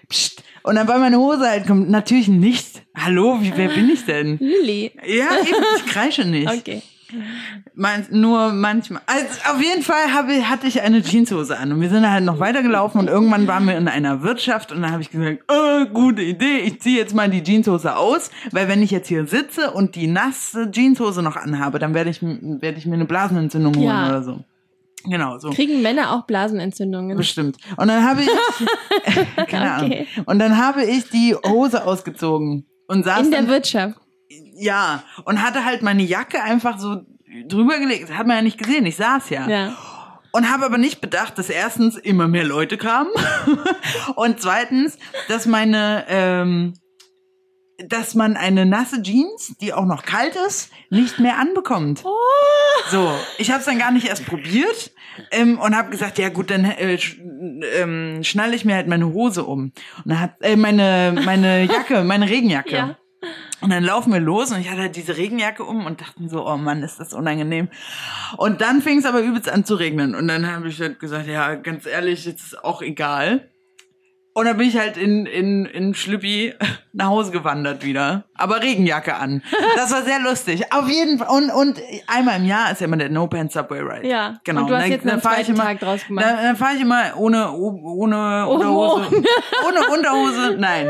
Psst. 0.09 0.43
Und 0.63 0.75
dann 0.75 0.87
war 0.87 0.97
meine 0.97 1.17
Hose 1.17 1.47
halt 1.47 1.65
kom- 1.65 1.87
natürlich 1.89 2.27
nicht. 2.27 2.81
Hallo, 2.95 3.37
wie, 3.41 3.53
wer 3.55 3.69
bin 3.69 3.89
ich 3.89 4.05
denn? 4.05 4.37
Lilly. 4.39 4.91
Ja, 5.05 5.27
eben, 5.41 5.63
ich 5.77 5.85
kreische 5.85 6.25
nicht. 6.25 6.49
Okay. 6.49 6.81
Man, 7.73 8.05
nur 8.11 8.51
manchmal. 8.53 9.01
Also 9.05 9.25
auf 9.53 9.61
jeden 9.61 9.81
Fall 9.83 10.13
habe, 10.13 10.49
hatte 10.49 10.67
ich 10.67 10.81
eine 10.81 11.01
Jeanshose 11.01 11.57
an 11.57 11.71
und 11.71 11.81
wir 11.81 11.89
sind 11.89 12.09
halt 12.09 12.23
noch 12.25 12.39
weitergelaufen 12.39 12.99
und 12.99 13.07
irgendwann 13.07 13.47
waren 13.47 13.65
wir 13.65 13.77
in 13.77 13.87
einer 13.87 14.23
Wirtschaft 14.23 14.71
und 14.71 14.81
dann 14.81 14.91
habe 14.91 15.01
ich 15.01 15.11
gesagt, 15.11 15.43
äh, 15.49 15.85
gute 15.87 16.21
Idee, 16.21 16.59
ich 16.59 16.81
ziehe 16.81 16.97
jetzt 16.97 17.15
mal 17.15 17.29
die 17.29 17.43
Jeanshose 17.43 17.95
aus, 17.95 18.29
weil 18.51 18.67
wenn 18.67 18.81
ich 18.83 18.91
jetzt 18.91 19.07
hier 19.07 19.25
sitze 19.27 19.71
und 19.71 19.95
die 19.95 20.07
nasse 20.07 20.69
Jeanshose 20.71 21.21
noch 21.21 21.35
anhabe, 21.35 21.79
dann 21.79 21.93
werde 21.93 22.09
ich, 22.09 22.21
werde 22.21 22.77
ich 22.77 22.85
mir 22.85 22.95
eine 22.95 23.05
Blasenentzündung 23.05 23.75
holen 23.75 23.85
Ja. 23.87 24.09
oder 24.09 24.23
so. 24.23 24.39
Genau, 25.05 25.37
so. 25.39 25.51
Kriegen 25.51 25.81
Männer 25.81 26.11
auch 26.13 26.25
Blasenentzündungen? 26.25 27.15
Bestimmt. 27.15 27.57
Und 27.77 27.87
dann 27.87 28.03
habe 28.03 28.23
ich, 28.23 28.29
keine 29.47 29.71
Ahnung. 29.71 29.91
Okay. 29.91 30.07
Und 30.25 30.39
dann 30.39 30.57
habe 30.57 30.83
ich 30.83 31.09
die 31.09 31.33
Hose 31.35 31.85
ausgezogen 31.85 32.65
und 32.87 33.05
saß 33.05 33.23
In 33.25 33.31
der 33.31 33.41
dann 33.41 33.49
Wirtschaft. 33.49 33.97
Ja, 34.29 35.03
und 35.25 35.41
hatte 35.41 35.65
halt 35.65 35.81
meine 35.81 36.03
Jacke 36.03 36.43
einfach 36.43 36.79
so 36.79 37.01
drüber 37.47 37.79
gelegt. 37.79 38.09
Das 38.09 38.17
hat 38.17 38.27
man 38.27 38.37
ja 38.37 38.41
nicht 38.41 38.57
gesehen, 38.57 38.85
ich 38.85 38.95
saß 38.95 39.29
ja. 39.29 39.47
Ja. 39.47 39.77
Und 40.31 40.51
habe 40.51 40.65
aber 40.65 40.77
nicht 40.77 41.01
bedacht, 41.01 41.37
dass 41.37 41.49
erstens 41.49 41.95
immer 41.95 42.27
mehr 42.27 42.43
Leute 42.43 42.77
kamen 42.77 43.09
und 44.15 44.39
zweitens, 44.41 44.97
dass 45.29 45.45
meine, 45.45 46.05
ähm, 46.09 46.73
dass 47.77 48.13
man 48.13 48.35
eine 48.35 48.65
nasse 48.65 49.01
Jeans, 49.01 49.55
die 49.61 49.73
auch 49.73 49.85
noch 49.85 50.03
kalt 50.03 50.35
ist, 50.47 50.69
nicht 50.89 51.19
mehr 51.19 51.37
anbekommt. 51.37 52.01
Oh. 52.03 52.11
So, 52.91 53.11
ich 53.37 53.49
habe 53.51 53.59
es 53.61 53.65
dann 53.65 53.79
gar 53.79 53.91
nicht 53.91 54.07
erst 54.07 54.25
probiert 54.25 54.91
ähm, 55.31 55.59
und 55.59 55.75
habe 55.75 55.89
gesagt, 55.89 56.17
ja 56.19 56.29
gut, 56.29 56.51
dann 56.51 56.65
äh, 56.65 56.97
sch, 56.97 57.17
ähm, 57.75 58.23
schnalle 58.23 58.55
ich 58.55 58.65
mir 58.65 58.75
halt 58.75 58.87
meine 58.87 59.07
Hose 59.07 59.43
um 59.43 59.71
und 60.03 60.05
dann 60.05 60.19
hat 60.19 60.35
äh, 60.41 60.55
meine 60.55 61.19
meine 61.25 61.63
Jacke, 61.63 62.03
meine 62.03 62.29
Regenjacke. 62.29 62.75
Ja. 62.75 62.97
Und 63.59 63.71
dann 63.71 63.83
laufen 63.83 64.13
wir 64.13 64.19
los 64.19 64.51
und 64.51 64.59
ich 64.59 64.69
hatte 64.69 64.81
halt 64.81 64.95
diese 64.95 65.17
Regenjacke 65.17 65.63
um 65.63 65.85
und 65.85 65.99
dachten 65.99 66.29
so, 66.29 66.47
oh 66.47 66.57
Mann, 66.57 66.83
ist 66.83 66.99
das 66.99 67.13
unangenehm. 67.13 67.69
Und 68.37 68.61
dann 68.61 68.81
fing 68.81 68.99
es 68.99 69.05
aber 69.05 69.21
übelst 69.21 69.49
an 69.49 69.65
zu 69.65 69.75
regnen. 69.75 70.13
Und 70.13 70.27
dann 70.27 70.45
habe 70.45 70.67
ich 70.67 70.79
halt 70.79 70.99
gesagt, 70.99 71.27
ja, 71.27 71.55
ganz 71.55 71.85
ehrlich, 71.87 72.25
jetzt 72.25 72.43
ist 72.43 72.63
auch 72.63 72.81
egal. 72.81 73.49
Und 74.37 74.45
dann 74.45 74.55
bin 74.55 74.67
ich 74.67 74.77
halt 74.77 74.97
in, 74.97 75.25
in, 75.25 75.65
in 75.65 75.95
Schlüppi 75.95 76.53
nach 76.93 77.07
Hause 77.07 77.31
gewandert 77.31 77.83
wieder. 77.83 78.25
Aber 78.35 78.61
Regenjacke 78.61 79.15
an. 79.15 79.41
Das 79.75 79.91
war 79.91 80.03
sehr 80.03 80.19
lustig. 80.19 80.71
Auf 80.71 80.87
jeden 80.87 81.17
Fall. 81.17 81.27
Und, 81.35 81.49
und 81.49 81.81
einmal 82.05 82.37
im 82.37 82.45
Jahr 82.45 82.71
ist 82.71 82.79
ja 82.79 82.85
immer 82.85 82.97
der 82.97 83.09
No 83.09 83.25
Pants 83.25 83.55
Subway 83.55 83.79
Ride. 83.79 84.07
Ja. 84.07 84.35
Genau. 84.43 84.61
Und 84.61 84.67
du 84.67 84.75
hast 84.75 84.83
dann, 84.83 84.91
jetzt 84.91 85.05
noch 85.05 85.13
einen 85.13 85.21
fahr 85.23 85.41
ich 85.41 85.49
immer, 85.49 85.63
Tag 85.63 85.79
draus 85.79 86.05
gemacht. 86.05 86.23
Dann, 86.23 86.37
dann 86.37 86.55
fahre 86.55 86.75
ich 86.75 86.81
immer 86.81 87.17
ohne, 87.17 87.51
ohne 87.51 88.45
Oh, 88.47 88.53
Unterhose. 88.53 89.23
Ohne 89.67 89.87
Unterhose, 89.91 90.55
nein. 90.59 90.87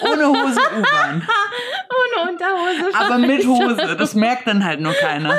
Ohne 0.00 0.28
Hose 0.28 0.60
U-Bahn. 0.78 1.28
Ohne 2.16 2.30
Unterhose. 2.30 2.98
Aber 2.98 3.18
mit 3.18 3.46
Hose. 3.46 3.96
Das 3.98 4.14
merkt 4.14 4.46
dann 4.46 4.64
halt 4.64 4.80
nur 4.80 4.94
keiner. 4.94 5.38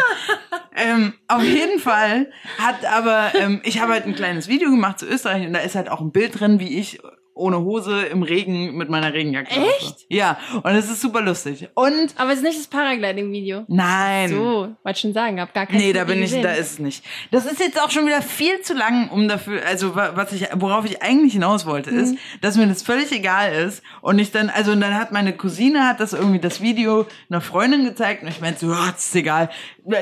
Ähm, 0.76 1.14
auf 1.28 1.42
jeden 1.42 1.80
Fall 1.80 2.28
hat 2.60 2.86
aber, 2.86 3.32
ähm, 3.34 3.62
ich 3.64 3.82
habe 3.82 3.94
halt 3.94 4.06
ein 4.06 4.14
kleines 4.14 4.48
Video 4.48 4.70
gemacht 4.70 5.00
zu 5.00 5.08
Österreich 5.08 5.48
und 5.48 5.54
da 5.54 5.60
ist 5.60 5.74
halt 5.74 5.90
auch 5.90 6.02
ein 6.02 6.12
Bild 6.12 6.40
drin, 6.40 6.60
wie 6.60 6.78
ich 6.78 7.00
ohne 7.38 7.60
Hose 7.62 8.02
im 8.06 8.24
Regen 8.24 8.76
mit 8.78 8.90
meiner 8.90 9.14
Regenjacke. 9.14 9.50
Echt? 9.80 10.06
Ja, 10.10 10.38
und 10.64 10.72
es 10.76 10.90
ist 10.90 11.02
super 11.02 11.22
lustig. 11.22 11.70
Und 11.76 12.14
Aber 12.18 12.32
es 12.32 12.38
ist 12.40 12.44
nicht 12.44 12.60
das 12.60 12.68
Paragliding-Video. 12.68 13.66
nein. 13.68 14.30
So, 14.30 14.76
wollte 14.84 15.00
schon 15.00 15.14
sagen, 15.14 15.40
hab 15.40 15.54
gar 15.54 15.66
kein 15.66 15.78
Nee, 15.78 15.94
da 15.94 16.04
bin 16.04 16.22
ich, 16.22 16.32
da 16.42 16.52
ist 16.52 16.72
es 16.74 16.80
nicht. 16.80 17.04
Das 17.32 17.46
ist 17.46 17.60
jetzt 17.60 17.82
auch 17.82 17.92
schon 17.92 18.06
wieder 18.06 18.22
viel 18.22 18.62
zu 18.62 18.74
lang, 18.74 19.10
um 19.10 19.28
dafür, 19.28 19.62
also 19.66 19.96
wa- 19.96 20.12
was 20.16 20.34
ich, 20.34 20.48
worauf 20.56 20.86
ich 20.86 21.02
eigentlich 21.02 21.34
hinaus 21.34 21.66
wollte, 21.66 21.90
ist, 21.92 22.14
Mhm. 22.14 22.18
dass 22.42 22.58
mir 22.58 22.68
das 22.68 22.82
völlig 22.82 23.12
egal 23.12 23.52
ist 23.54 23.84
und 24.02 24.20
ich 24.20 24.32
dann, 24.32 24.50
also 24.50 24.72
und 24.72 24.82
dann 24.82 24.96
hat 24.96 25.12
meine 25.12 25.34
Cousine 25.34 25.88
hat 25.88 26.00
das 26.00 26.14
irgendwie 26.14 26.40
das 26.40 26.62
Video 26.62 27.06
einer 27.30 27.42
Freundin 27.42 27.86
gezeigt 27.86 28.24
und 28.24 28.30
ich 28.30 28.42
meinte 28.42 28.60
so, 28.62 28.72
ja, 28.72 28.92
das 28.92 29.08
ist 29.08 29.16
egal. 29.16 29.50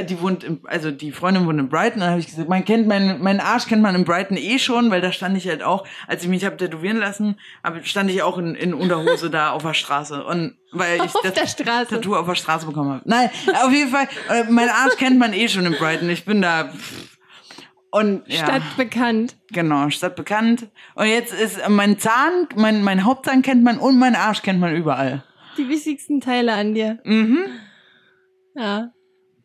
Die 0.10 0.20
wohnt, 0.22 0.44
im, 0.44 0.62
also 0.66 0.90
die 0.92 1.12
Freundin 1.12 1.46
wohnt 1.46 1.60
in 1.60 1.70
Brighton, 1.70 2.00
dann 2.00 2.10
habe 2.12 2.20
ich 2.20 2.26
gesagt, 2.28 2.50
man 2.50 2.66
kennt 2.66 2.88
meinen, 2.88 3.22
meinen 3.22 3.40
Arsch 3.40 3.68
kennt 3.68 3.82
man 3.82 3.94
in 3.96 4.04
Brighton 4.06 4.38
eh 4.38 4.58
schon, 4.58 4.90
weil 4.90 5.02
da 5.02 5.12
stand 5.12 5.38
ich 5.38 5.48
halt 5.48 5.62
auch, 5.64 5.86
als 6.08 6.24
ich 6.24 6.30
mich 6.30 6.44
habe 6.46 6.58
tätowieren 6.58 6.98
lassen, 6.98 7.25
hab, 7.64 7.86
stand 7.86 8.10
ich 8.12 8.22
auch 8.22 8.38
in, 8.38 8.56
in 8.56 8.74
Unterhose 8.74 9.30
da 9.30 9.52
auf 9.52 9.64
der 9.64 9.74
Straße 9.74 10.24
und 10.24 10.58
weil 10.72 10.98
ich 10.98 11.02
Auf 11.16 11.22
das. 11.24 11.56
Tattoo 11.56 12.16
auf 12.16 12.28
der 12.28 12.36
Straße 12.36 12.66
bekommen 12.66 12.92
habe. 12.92 13.02
Nein, 13.06 13.30
auf 13.64 13.72
jeden 13.72 13.90
Fall, 13.90 14.08
äh, 14.30 14.44
mein 14.50 14.70
Arsch 14.70 14.98
kennt 14.98 15.18
man 15.18 15.34
eh 15.34 15.48
schon 15.48 15.66
in 15.66 15.74
Brighton. 15.74 16.10
Ich 16.10 16.26
bin 16.26 16.42
da. 16.42 16.70
pff. 16.70 17.16
Und 17.92 18.24
ja, 18.28 18.40
Stadt 18.40 18.64
bekannt. 18.76 19.38
genau, 19.52 19.90
Stadt 19.90 20.18
bekannt. 20.18 20.68
Und 20.96 21.06
jetzt 21.08 21.34
ist 21.34 21.58
äh, 21.58 21.70
mein 21.70 21.98
Zahn, 21.98 22.48
mein, 22.58 22.84
mein 22.84 23.06
Hauptzahn 23.06 23.42
kennt 23.42 23.64
man 23.64 23.78
und 23.78 23.98
mein 23.98 24.16
Arsch 24.16 24.42
kennt 24.42 24.60
man 24.60 24.76
überall. 24.76 25.24
Die 25.58 25.70
wichtigsten 25.70 26.20
Teile 26.20 26.52
an 26.54 26.74
dir. 26.74 27.00
Mhm. 27.06 27.46
Ja. 28.56 28.90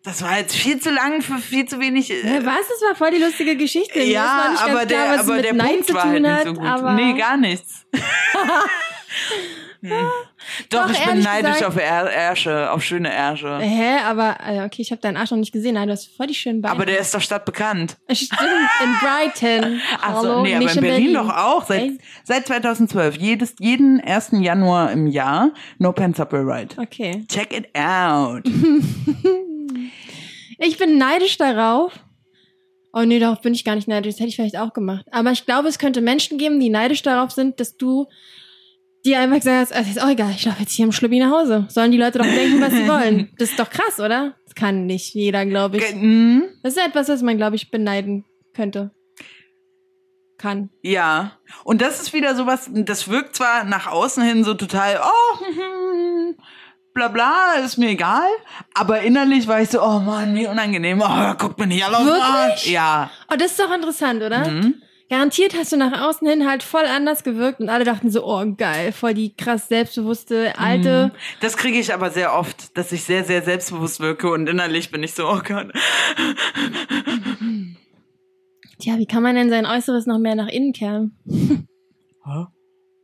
Das 0.03 0.23
war 0.23 0.39
jetzt 0.39 0.57
viel 0.57 0.81
zu 0.81 0.91
lang 0.91 1.21
für 1.21 1.37
viel 1.39 1.67
zu 1.67 1.79
wenig. 1.79 2.11
äh, 2.11 2.45
was? 2.45 2.69
Das 2.69 2.89
war 2.89 2.95
voll 2.95 3.11
die 3.11 3.19
lustige 3.23 3.55
Geschichte. 3.57 4.01
Ja, 4.03 4.55
aber 4.61 4.87
klar, 4.87 4.87
der, 4.87 5.21
aber 5.21 5.43
der 5.43 5.53
Nein 5.53 5.77
Punkt 5.77 5.95
war 5.95 6.05
halt 6.05 6.23
nicht 6.23 6.45
so 6.47 6.55
gut. 6.55 6.67
aber 6.67 6.93
Nee, 6.95 7.13
gar 7.19 7.37
nichts. 7.37 7.87
Hm. 9.83 9.91
Doch, 10.69 10.87
Doch, 10.87 10.91
ich 10.91 11.03
bin 11.07 11.21
neidisch 11.23 11.55
gesagt- 11.55 11.65
auf 11.65 11.77
Ärsche, 11.79 12.71
auf 12.71 12.85
schöne 12.85 13.11
Ärsche. 13.11 13.59
Hä, 13.61 13.99
aber 14.05 14.37
äh, 14.47 14.65
okay, 14.67 14.83
ich 14.83 14.91
habe 14.91 15.01
deinen 15.01 15.17
Arsch 15.17 15.31
noch 15.31 15.39
nicht 15.39 15.53
gesehen. 15.53 15.75
Nein, 15.75 15.89
du 15.89 15.93
hast 15.95 16.15
voll 16.15 16.27
die 16.27 16.35
schönen 16.35 16.61
Beine. 16.61 16.75
Aber 16.75 16.85
der 16.85 16.99
ist 16.99 17.15
doch 17.15 17.21
stadtbekannt. 17.23 17.97
Stimmt, 18.13 18.41
in 18.85 18.95
Brighton. 19.01 19.81
Ach 20.03 20.17
Hallo, 20.17 20.23
so, 20.35 20.43
nee, 20.43 20.55
aber 20.55 20.65
nicht 20.65 20.77
in 20.77 20.83
Berlin, 20.83 21.15
doch 21.15 21.35
auch. 21.35 21.65
Seit, 21.67 21.93
seit 22.25 22.47
2012. 22.47 23.17
Jedes, 23.17 23.55
jeden 23.59 24.03
1. 24.03 24.33
Januar 24.33 24.93
im 24.93 25.07
Jahr 25.07 25.53
No 25.79 25.93
Pants 25.93 26.19
Subway 26.19 26.41
Ride. 26.41 26.75
Okay. 26.77 27.25
Check 27.29 27.57
it 27.57 27.75
out. 27.75 28.43
Ich 30.59 30.77
bin 30.79 30.99
neidisch 30.99 31.37
darauf. 31.39 31.93
Oh 32.93 33.03
nee, 33.03 33.18
darauf 33.18 33.41
bin 33.41 33.55
ich 33.55 33.64
gar 33.64 33.77
nicht 33.77 33.89
neidisch. 33.89 34.14
Das 34.14 34.21
hätte 34.21 34.29
ich 34.31 34.37
vielleicht 34.37 34.59
auch 34.59 34.73
gemacht. 34.73 35.07
Aber 35.12 35.31
ich 35.31 35.47
glaube, 35.47 35.68
es 35.68 35.79
könnte 35.79 36.01
Menschen 36.01 36.39
geben, 36.39 36.59
die 36.61 36.71
neidisch 36.71 37.03
darauf 37.03 37.31
sind, 37.31 37.61
dass 37.61 37.77
du 37.77 38.07
dir 39.05 39.21
einfach 39.21 39.37
gesagt 39.37 39.61
hast, 39.61 39.73
also 39.73 39.91
ist 39.91 40.03
auch 40.03 40.11
egal, 40.11 40.33
ich 40.37 40.45
laufe 40.45 40.61
jetzt 40.61 40.73
hier 40.73 40.85
im 40.85 40.93
Schlubbi 40.93 41.18
nach 41.21 41.31
Hause. 41.31 41.66
Sollen 41.71 41.93
die 41.93 41.99
Leute 41.99 42.18
doch 42.18 42.27
denken, 42.27 42.61
was 42.61 42.73
sie 42.73 42.87
wollen. 42.89 43.31
Das 43.39 43.51
ist 43.51 43.59
doch 43.59 43.71
krass, 43.71 43.99
oder? 44.01 44.37
Das 44.45 44.55
kann 44.55 44.87
nicht 44.87 45.14
jeder, 45.14 45.47
glaube 45.47 45.79
ich. 45.79 45.95
Mm, 45.95 46.41
Das 46.62 46.77
ist 46.77 46.85
etwas, 46.85 47.09
was 47.09 47.23
man, 47.23 47.37
glaube 47.37 47.57
ich, 47.57 47.71
beneiden 47.71 48.25
könnte. 48.55 48.91
kann. 50.37 50.71
Ja. 50.83 51.39
Und 51.64 51.81
das 51.81 52.01
ist 52.03 52.12
wieder 52.12 52.35
sowas, 52.35 52.68
das 52.73 53.09
wirkt 53.09 53.37
zwar 53.37 53.64
nach 53.64 53.87
außen 53.87 54.23
hin 54.23 54.43
so 54.45 54.55
total, 54.55 55.01
oh, 55.03 55.39
hm, 55.47 56.37
bla 56.95 57.09
bla, 57.09 57.55
ist 57.64 57.78
mir 57.78 57.91
egal. 57.91 58.28
Aber 58.74 59.01
innerlich 59.01 59.47
war 59.49 59.61
ich 59.61 59.70
so, 59.70 59.82
oh 59.82 60.01
Mann, 60.01 60.34
wie 60.34 60.47
unangenehm. 60.47 61.03
Oh, 61.03 61.34
guckt 61.38 61.59
mir 61.59 61.66
nicht 61.66 61.84
alle 61.84 61.99
auf? 61.99 62.66
Ja. 62.66 63.11
Oh, 63.32 63.36
das 63.36 63.53
ist 63.53 63.61
doch 63.61 63.72
interessant, 63.74 64.22
oder? 64.22 64.49
Mhm. 64.49 64.82
Garantiert 65.11 65.57
hast 65.59 65.72
du 65.72 65.76
nach 65.76 66.03
außen 66.03 66.28
hin 66.28 66.49
halt 66.49 66.62
voll 66.62 66.84
anders 66.84 67.24
gewirkt 67.24 67.59
und 67.59 67.68
alle 67.68 67.82
dachten 67.84 68.12
so, 68.12 68.24
oh 68.24 68.45
geil, 68.57 68.93
voll 68.93 69.12
die 69.12 69.34
krass 69.34 69.66
selbstbewusste 69.66 70.57
alte. 70.57 71.11
Das 71.41 71.57
kriege 71.57 71.80
ich 71.80 71.93
aber 71.93 72.11
sehr 72.11 72.32
oft, 72.32 72.76
dass 72.78 72.93
ich 72.93 73.03
sehr, 73.03 73.24
sehr 73.24 73.43
selbstbewusst 73.43 73.99
wirke 73.99 74.30
und 74.30 74.49
innerlich 74.49 74.93
bin 74.93 75.03
ich 75.03 75.12
so, 75.14 75.28
oh 75.28 75.41
Gott. 75.45 75.72
Tja, 78.78 78.99
wie 78.99 79.07
kann 79.07 79.24
man 79.24 79.34
denn 79.34 79.51
sein 79.51 79.66
Äußeres 79.66 80.07
noch 80.07 80.20
mehr 80.20 80.36
nach 80.36 80.47
innen 80.47 80.72
kehren? 80.72 81.18
Hä? 81.26 82.47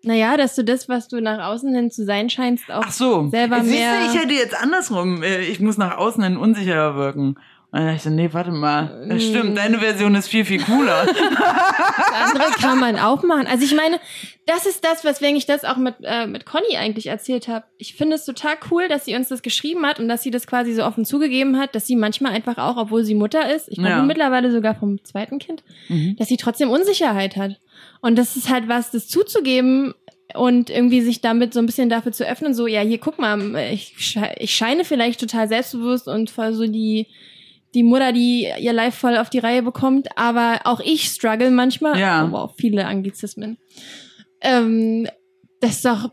Naja, 0.06 0.36
dass 0.36 0.54
du 0.54 0.62
das, 0.64 0.88
was 0.88 1.08
du 1.08 1.20
nach 1.20 1.48
außen 1.48 1.74
hin 1.74 1.90
zu 1.90 2.04
sein 2.04 2.30
scheinst, 2.30 2.70
auch 2.70 2.84
Ach 2.86 2.92
so. 2.92 3.28
selber 3.28 3.60
Siehst 3.62 3.76
mehr. 3.76 4.00
du, 4.00 4.06
ich 4.14 4.22
hätte 4.22 4.34
jetzt 4.34 4.56
andersrum. 4.60 5.22
äh, 5.22 5.40
Ich 5.40 5.60
muss 5.60 5.76
nach 5.78 5.98
außen 5.98 6.22
hin 6.22 6.36
unsicherer 6.36 6.94
wirken. 6.96 7.36
Und 7.72 7.80
dann 7.80 7.86
dachte 7.86 7.96
ich 7.96 8.02
so, 8.02 8.10
nee, 8.10 8.28
warte 8.32 8.52
mal. 8.52 9.06
Das 9.08 9.18
Mm. 9.18 9.28
stimmt, 9.28 9.58
deine 9.58 9.78
Version 9.80 10.14
ist 10.14 10.28
viel, 10.28 10.44
viel 10.44 10.62
cooler. 10.62 11.06
Das 11.16 12.32
andere 12.32 12.50
kann 12.60 12.78
man 12.78 12.98
auch 12.98 13.22
machen. 13.22 13.46
Also 13.46 13.64
ich 13.64 13.74
meine, 13.74 13.98
das 14.46 14.64
ist 14.66 14.84
das, 14.84 15.04
weswegen 15.04 15.36
ich 15.36 15.44
das 15.46 15.64
auch 15.64 15.76
mit, 15.76 15.94
äh, 16.02 16.26
mit 16.26 16.46
Conny 16.46 16.76
eigentlich 16.76 17.08
erzählt 17.08 17.48
habe. 17.48 17.64
Ich 17.78 17.94
finde 17.94 18.16
es 18.16 18.24
total 18.24 18.54
cool, 18.70 18.88
dass 18.88 19.04
sie 19.04 19.14
uns 19.14 19.28
das 19.28 19.42
geschrieben 19.42 19.84
hat 19.84 19.98
und 20.00 20.08
dass 20.08 20.22
sie 20.22 20.30
das 20.30 20.46
quasi 20.46 20.72
so 20.72 20.84
offen 20.84 21.04
zugegeben 21.04 21.58
hat, 21.58 21.74
dass 21.74 21.86
sie 21.86 21.96
manchmal 21.96 22.32
einfach 22.32 22.56
auch, 22.58 22.76
obwohl 22.76 23.04
sie 23.04 23.14
Mutter 23.14 23.52
ist, 23.54 23.68
ich 23.68 23.76
glaube 23.76 23.90
Ja. 23.90 24.02
mittlerweile 24.02 24.50
sogar 24.50 24.74
vom 24.74 25.02
zweiten 25.04 25.38
Kind, 25.38 25.62
Mhm. 25.88 26.16
dass 26.18 26.28
sie 26.28 26.36
trotzdem 26.36 26.70
Unsicherheit 26.70 27.36
hat. 27.36 27.58
Und 28.00 28.16
das 28.16 28.36
ist 28.36 28.48
halt 28.50 28.68
was, 28.68 28.90
das 28.90 29.08
zuzugeben 29.08 29.94
und 30.34 30.70
irgendwie 30.70 31.00
sich 31.02 31.20
damit 31.20 31.52
so 31.52 31.60
ein 31.60 31.66
bisschen 31.66 31.88
dafür 31.88 32.12
zu 32.12 32.26
öffnen, 32.26 32.54
so, 32.54 32.66
ja, 32.66 32.80
hier, 32.80 32.98
guck 32.98 33.18
mal, 33.18 33.56
ich, 33.72 33.94
ich 34.38 34.54
scheine 34.54 34.84
vielleicht 34.84 35.20
total 35.20 35.48
selbstbewusst 35.48 36.08
und 36.08 36.30
voll 36.30 36.52
so 36.54 36.66
die, 36.66 37.06
die 37.76 37.82
Mutter, 37.82 38.12
die 38.12 38.50
ihr 38.58 38.72
Life 38.72 38.98
voll 38.98 39.18
auf 39.18 39.28
die 39.28 39.38
Reihe 39.38 39.62
bekommt, 39.62 40.08
aber 40.16 40.60
auch 40.64 40.80
ich 40.80 41.04
struggle 41.10 41.50
manchmal. 41.50 41.98
Ja. 42.00 42.22
Aber 42.22 42.42
auch 42.42 42.54
viele 42.56 42.86
Anglizismen. 42.86 43.58
Ähm, 44.40 45.06
das 45.60 45.72
ist 45.72 45.84
doch, 45.84 46.10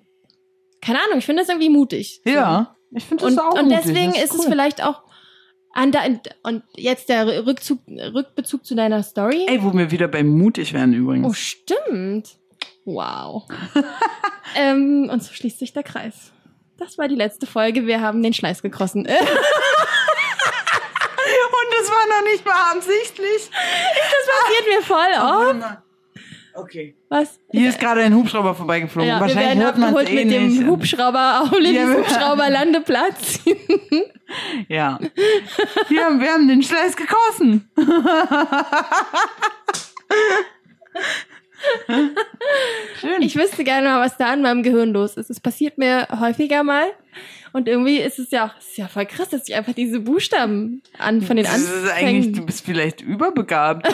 keine 0.81 0.99
Ahnung, 1.05 1.19
ich 1.19 1.25
finde 1.25 1.41
das 1.41 1.49
irgendwie 1.49 1.69
mutig. 1.69 2.21
So. 2.25 2.31
Ja, 2.31 2.75
ich 2.91 3.05
finde 3.05 3.23
das 3.23 3.33
Und, 3.33 3.39
auch 3.39 3.53
und 3.53 3.69
mutig. 3.69 3.79
deswegen 3.85 4.11
Das 4.11 4.23
ist 4.25 4.33
es 4.33 4.39
cool. 4.41 4.45
vielleicht 4.49 4.83
auch 4.83 5.03
und 6.43 6.63
jetzt 6.75 7.09
der 7.09 7.47
Rückzug, 7.47 7.79
Rückbezug 7.87 8.63
zu 8.63 8.75
deiner 8.75 9.01
Story. 9.01 9.47
Ey, 9.47 9.63
wo 9.63 9.73
wir 9.73 9.89
wieder 9.89 10.07
beim 10.07 10.27
mutig 10.27 10.71
werden 10.73 10.93
übrigens. 10.93 11.27
Oh, 11.27 11.33
stimmt. 11.33 12.37
Wow. 12.85 13.45
ähm, 14.55 15.09
und 15.11 15.23
so 15.23 15.33
schließt 15.33 15.57
sich 15.57 15.73
der 15.73 15.81
Kreis. 15.81 16.31
Das 16.77 16.99
war 16.99 17.07
die 17.07 17.15
letzte 17.15 17.47
Folge. 17.47 17.87
Wir 17.87 18.01
haben 18.01 18.21
den 18.21 18.33
Schleiß 18.33 18.61
gekrossen. 18.61 19.07
Das 21.79 21.89
war 21.89 22.05
noch 22.21 22.23
nicht 22.31 22.45
mal 22.45 22.71
absichtlich. 22.75 23.49
Das 23.95 24.25
passiert 24.35 24.65
mir 24.67 24.81
voll 24.81 25.13
oft. 25.19 25.77
Okay. 26.55 26.95
Was? 27.09 27.39
Hier 27.51 27.69
ist 27.69 27.79
gerade 27.79 28.01
ein 28.01 28.13
Hubschrauber 28.13 28.53
vorbeigeflogen. 28.53 29.09
Ja, 29.09 29.15
wir 29.15 29.21
Wahrscheinlich 29.21 29.47
werden 29.47 29.63
hört 29.63 29.77
man 29.79 29.95
es 29.97 30.09
eh 30.09 30.25
mit 30.25 30.33
dem. 30.33 30.67
Hubschrauber 30.67 31.41
auf 31.41 31.51
Lillys 31.51 31.73
Ja, 31.75 31.87
wir- 31.87 31.97
Hubschrauberlandeplatz. 31.97 33.39
Ja. 34.67 34.97
Wir 35.89 36.05
haben, 36.05 36.19
wir 36.19 36.31
haben 36.33 36.47
den 36.47 36.63
Schleiß 36.63 36.95
gekrossen. 36.95 37.69
Schön. 42.99 43.21
Ich 43.21 43.35
wüsste 43.35 43.63
gerne 43.63 43.89
mal, 43.89 44.01
was 44.05 44.17
da 44.17 44.33
in 44.33 44.41
meinem 44.41 44.63
Gehirn 44.63 44.91
los 44.93 45.15
ist. 45.17 45.29
Es 45.29 45.39
passiert 45.39 45.77
mir 45.77 46.07
häufiger 46.19 46.63
mal. 46.63 46.87
Und 47.53 47.67
irgendwie 47.67 47.97
ist 47.97 48.17
es 48.17 48.31
ja 48.31 48.47
auch, 48.47 48.57
ist 48.57 48.77
ja 48.77 48.87
voll 48.87 49.05
krass, 49.05 49.29
dass 49.29 49.47
ich 49.47 49.53
einfach 49.53 49.73
diese 49.73 49.99
Buchstaben 49.99 50.81
an, 50.97 51.21
von 51.21 51.37
den 51.37 51.45
das 51.45 51.59
ist 51.59 51.91
eigentlich, 51.91 52.31
du 52.33 52.43
bist 52.45 52.65
vielleicht 52.65 53.01
überbegabt. 53.13 53.87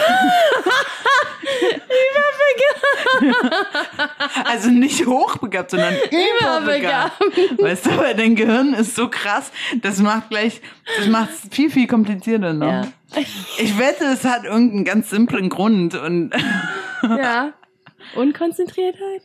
also 4.45 4.69
nicht 4.69 5.05
hochbegabt, 5.05 5.71
sondern 5.71 5.93
überbegabt. 5.93 7.21
Überbegabt. 7.21 7.61
Weißt 7.61 7.85
du, 7.85 7.97
weil 7.97 8.15
dein 8.15 8.35
Gehirn 8.35 8.73
ist 8.73 8.95
so 8.95 9.09
krass, 9.09 9.51
das 9.81 9.99
macht 9.99 10.29
gleich, 10.29 10.61
das 10.97 11.07
macht 11.07 11.31
es 11.31 11.41
viel, 11.53 11.69
viel 11.69 11.87
komplizierter 11.87 12.53
noch. 12.53 12.71
Ja. 12.71 12.87
Ich 13.57 13.77
wette, 13.77 14.05
es 14.05 14.23
hat 14.23 14.45
irgendeinen 14.45 14.85
ganz 14.85 15.09
simplen 15.09 15.49
Grund 15.49 15.95
und 15.95 16.31
ja. 17.03 17.53
Unkonzentriertheit? 18.15 19.23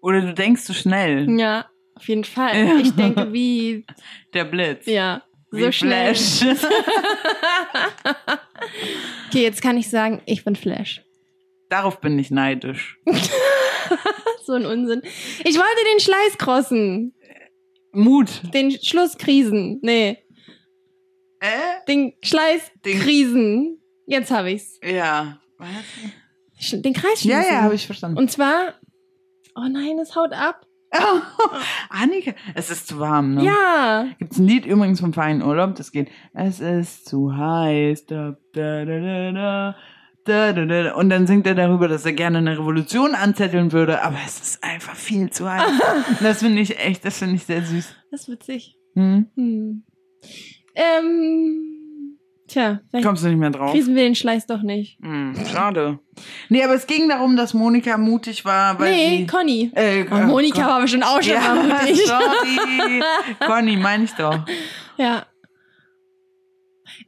oder 0.00 0.20
du 0.20 0.34
denkst 0.34 0.62
zu 0.62 0.72
schnell. 0.74 1.28
Ja, 1.38 1.66
auf 1.96 2.06
jeden 2.08 2.24
Fall. 2.24 2.56
Ja. 2.66 2.76
Ich 2.78 2.92
denke, 2.92 3.32
wie, 3.32 3.84
Der 4.34 4.44
Blitz. 4.44 4.86
ja, 4.86 5.22
Wie 5.50 5.62
so 5.64 5.72
schnell. 5.72 6.14
Flash. 6.14 6.56
Okay, 9.28 9.42
jetzt 9.42 9.60
kann 9.62 9.76
ich 9.76 9.90
sagen, 9.90 10.22
ich 10.26 10.44
bin 10.44 10.56
Flash. 10.56 11.02
Darauf 11.68 12.00
bin 12.00 12.18
ich 12.18 12.30
neidisch. 12.30 12.96
So 14.44 14.52
ein 14.52 14.64
Unsinn. 14.66 15.02
Ich 15.44 15.56
wollte 15.56 15.84
den 15.92 15.98
Schleiß 16.00 16.38
crossen. 16.38 17.14
Mut. 17.92 18.28
Den 18.54 18.70
Schlusskrisen. 18.70 19.80
Nee, 19.82 20.18
Äh? 21.40 21.84
den 21.88 22.12
Schleißkrisen. 22.22 23.80
Jetzt 24.06 24.30
habe 24.30 24.52
ich's. 24.52 24.78
Ja. 24.84 25.40
Was? 25.58 26.80
Den 26.80 26.92
Kreis 26.92 27.24
Ja, 27.24 27.38
schließen. 27.40 27.54
ja, 27.54 27.62
habe 27.62 27.74
ich 27.74 27.86
verstanden. 27.86 28.18
Und 28.18 28.30
zwar, 28.30 28.74
oh 29.56 29.66
nein, 29.68 29.98
es 30.00 30.14
haut 30.14 30.32
ab. 30.32 30.64
Oh, 31.00 31.56
Annika, 31.90 32.32
es 32.54 32.70
ist 32.70 32.88
zu 32.88 32.98
warm, 32.98 33.34
ne? 33.34 33.44
Ja. 33.44 34.06
Gibt 34.18 34.32
es 34.32 34.38
ein 34.38 34.46
Lied 34.46 34.66
übrigens 34.66 35.00
vom 35.00 35.12
feinen 35.12 35.42
Urlaub, 35.42 35.74
das 35.74 35.92
geht, 35.92 36.08
es 36.34 36.60
ist 36.60 37.08
zu 37.08 37.36
heiß, 37.36 38.06
da, 38.06 38.36
da, 38.52 38.84
da, 38.84 39.00
da, 39.00 39.32
da. 39.32 39.76
Da, 40.24 40.52
da, 40.52 40.64
da. 40.64 40.94
Und 40.94 41.08
dann 41.08 41.28
singt 41.28 41.46
er 41.46 41.54
darüber, 41.54 41.86
dass 41.86 42.04
er 42.04 42.12
gerne 42.12 42.38
eine 42.38 42.58
Revolution 42.58 43.14
anzetteln 43.14 43.70
würde, 43.70 44.02
aber 44.02 44.16
es 44.26 44.40
ist 44.40 44.64
einfach 44.64 44.96
viel 44.96 45.30
zu 45.30 45.48
heiß. 45.48 45.70
das 46.20 46.40
finde 46.40 46.62
ich 46.62 46.80
echt, 46.80 47.04
das 47.04 47.18
finde 47.18 47.36
ich 47.36 47.44
sehr 47.44 47.62
süß. 47.62 47.94
Das 48.10 48.22
ist 48.22 48.28
witzig. 48.28 48.76
Hm? 48.94 49.26
Hm. 49.36 49.84
Ähm, 50.74 51.75
tja, 52.48 52.80
vielleicht 52.90 53.06
Kommst 53.06 53.24
du 53.24 53.28
nicht 53.28 53.38
mehr 53.38 53.50
drauf? 53.50 53.72
krisen 53.72 53.94
wir 53.94 54.02
den 54.02 54.14
Schleiß 54.14 54.46
doch 54.46 54.62
nicht. 54.62 54.98
Hm, 55.02 55.34
schade. 55.52 55.98
Nee, 56.48 56.62
aber 56.64 56.74
es 56.74 56.86
ging 56.86 57.08
darum, 57.08 57.36
dass 57.36 57.52
Monika 57.54 57.98
mutig 57.98 58.44
war, 58.44 58.78
weil 58.78 58.90
nee, 58.92 59.16
sie... 59.18 59.26
Conny. 59.26 59.70
Äh, 59.74 60.04
Oh, 60.10 60.14
Monika 60.16 60.66
war 60.66 60.80
bestimmt 60.80 61.04
auch 61.04 61.20
schon 61.22 61.34
ja, 61.34 61.54
mal 61.54 61.62
mutig. 61.80 62.00
sorry. 62.06 63.02
Conny, 63.46 63.76
meine 63.76 64.04
ich 64.04 64.12
doch. 64.12 64.44
Ja. 64.96 65.26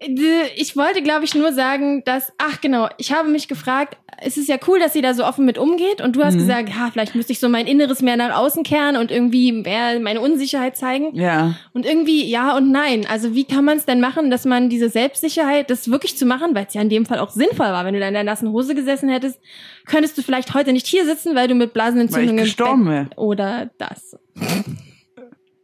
Ich 0.01 0.77
wollte, 0.77 1.03
glaube 1.03 1.25
ich, 1.25 1.35
nur 1.35 1.53
sagen, 1.53 2.05
dass, 2.05 2.33
ach 2.39 2.61
genau, 2.61 2.89
ich 2.99 3.13
habe 3.13 3.29
mich 3.29 3.49
gefragt, 3.49 3.97
es 4.21 4.37
ist 4.37 4.49
ja 4.49 4.57
cool, 4.69 4.79
dass 4.79 4.93
sie 4.93 5.01
da 5.01 5.13
so 5.13 5.25
offen 5.25 5.45
mit 5.45 5.59
umgeht 5.59 6.01
und 6.01 6.15
du 6.15 6.23
hast 6.25 6.35
Mhm. 6.35 6.39
gesagt, 6.39 6.75
ha, 6.77 6.91
vielleicht 6.93 7.17
müsste 7.17 7.33
ich 7.33 7.41
so 7.41 7.49
mein 7.49 7.67
Inneres 7.67 8.01
mehr 8.01 8.17
nach 8.17 8.37
außen 8.37 8.63
kehren 8.63 8.97
und 8.97 9.11
irgendwie 9.11 9.51
mehr 9.51 9.99
meine 9.99 10.21
Unsicherheit 10.21 10.77
zeigen. 10.77 11.17
Ja. 11.17 11.57
Und 11.73 11.85
irgendwie 11.85 12.25
ja 12.29 12.57
und 12.57 12.71
nein. 12.71 13.07
Also 13.11 13.35
wie 13.35 13.45
kann 13.45 13.65
man 13.65 13.77
es 13.77 13.87
denn 13.87 14.01
machen, 14.01 14.31
dass 14.31 14.45
man 14.45 14.69
diese 14.69 14.89
Selbstsicherheit, 14.89 15.69
das 15.69 15.91
wirklich 15.91 16.17
zu 16.17 16.27
machen, 16.27 16.55
weil 16.55 16.67
es 16.67 16.75
ja 16.75 16.81
in 16.81 16.89
dem 16.91 17.05
Fall 17.07 17.19
auch 17.19 17.31
sinnvoll 17.31 17.67
war, 17.67 17.85
wenn 17.85 17.95
du 17.95 18.01
da 18.01 18.07
in 18.07 18.15
der 18.15 18.25
nassen 18.25 18.51
Hose 18.53 18.77
gesessen 18.77 19.09
hättest, 19.09 19.41
könntest 19.87 20.17
du 20.17 20.23
vielleicht 20.23 20.55
heute 20.55 20.73
nicht 20.73 20.87
hier 20.87 21.07
sitzen, 21.07 21.35
weil 21.35 21.49
du 21.49 21.55
mit 21.55 21.71
Weil 21.71 21.73
Blasenentzündung 21.75 22.37
ich 22.37 22.41
im 22.43 22.45
gestorben 22.45 23.11
oder 23.17 23.71
das. 23.79 24.17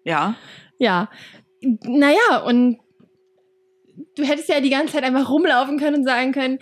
Ja. 0.05 0.35
Ja. 0.78 1.09
Naja, 1.82 2.43
und 2.47 2.78
du 4.16 4.24
hättest 4.24 4.48
ja 4.48 4.60
die 4.60 4.70
ganze 4.70 4.94
Zeit 4.94 5.04
einfach 5.04 5.28
rumlaufen 5.28 5.78
können 5.78 5.96
und 5.96 6.04
sagen 6.04 6.32
können, 6.32 6.58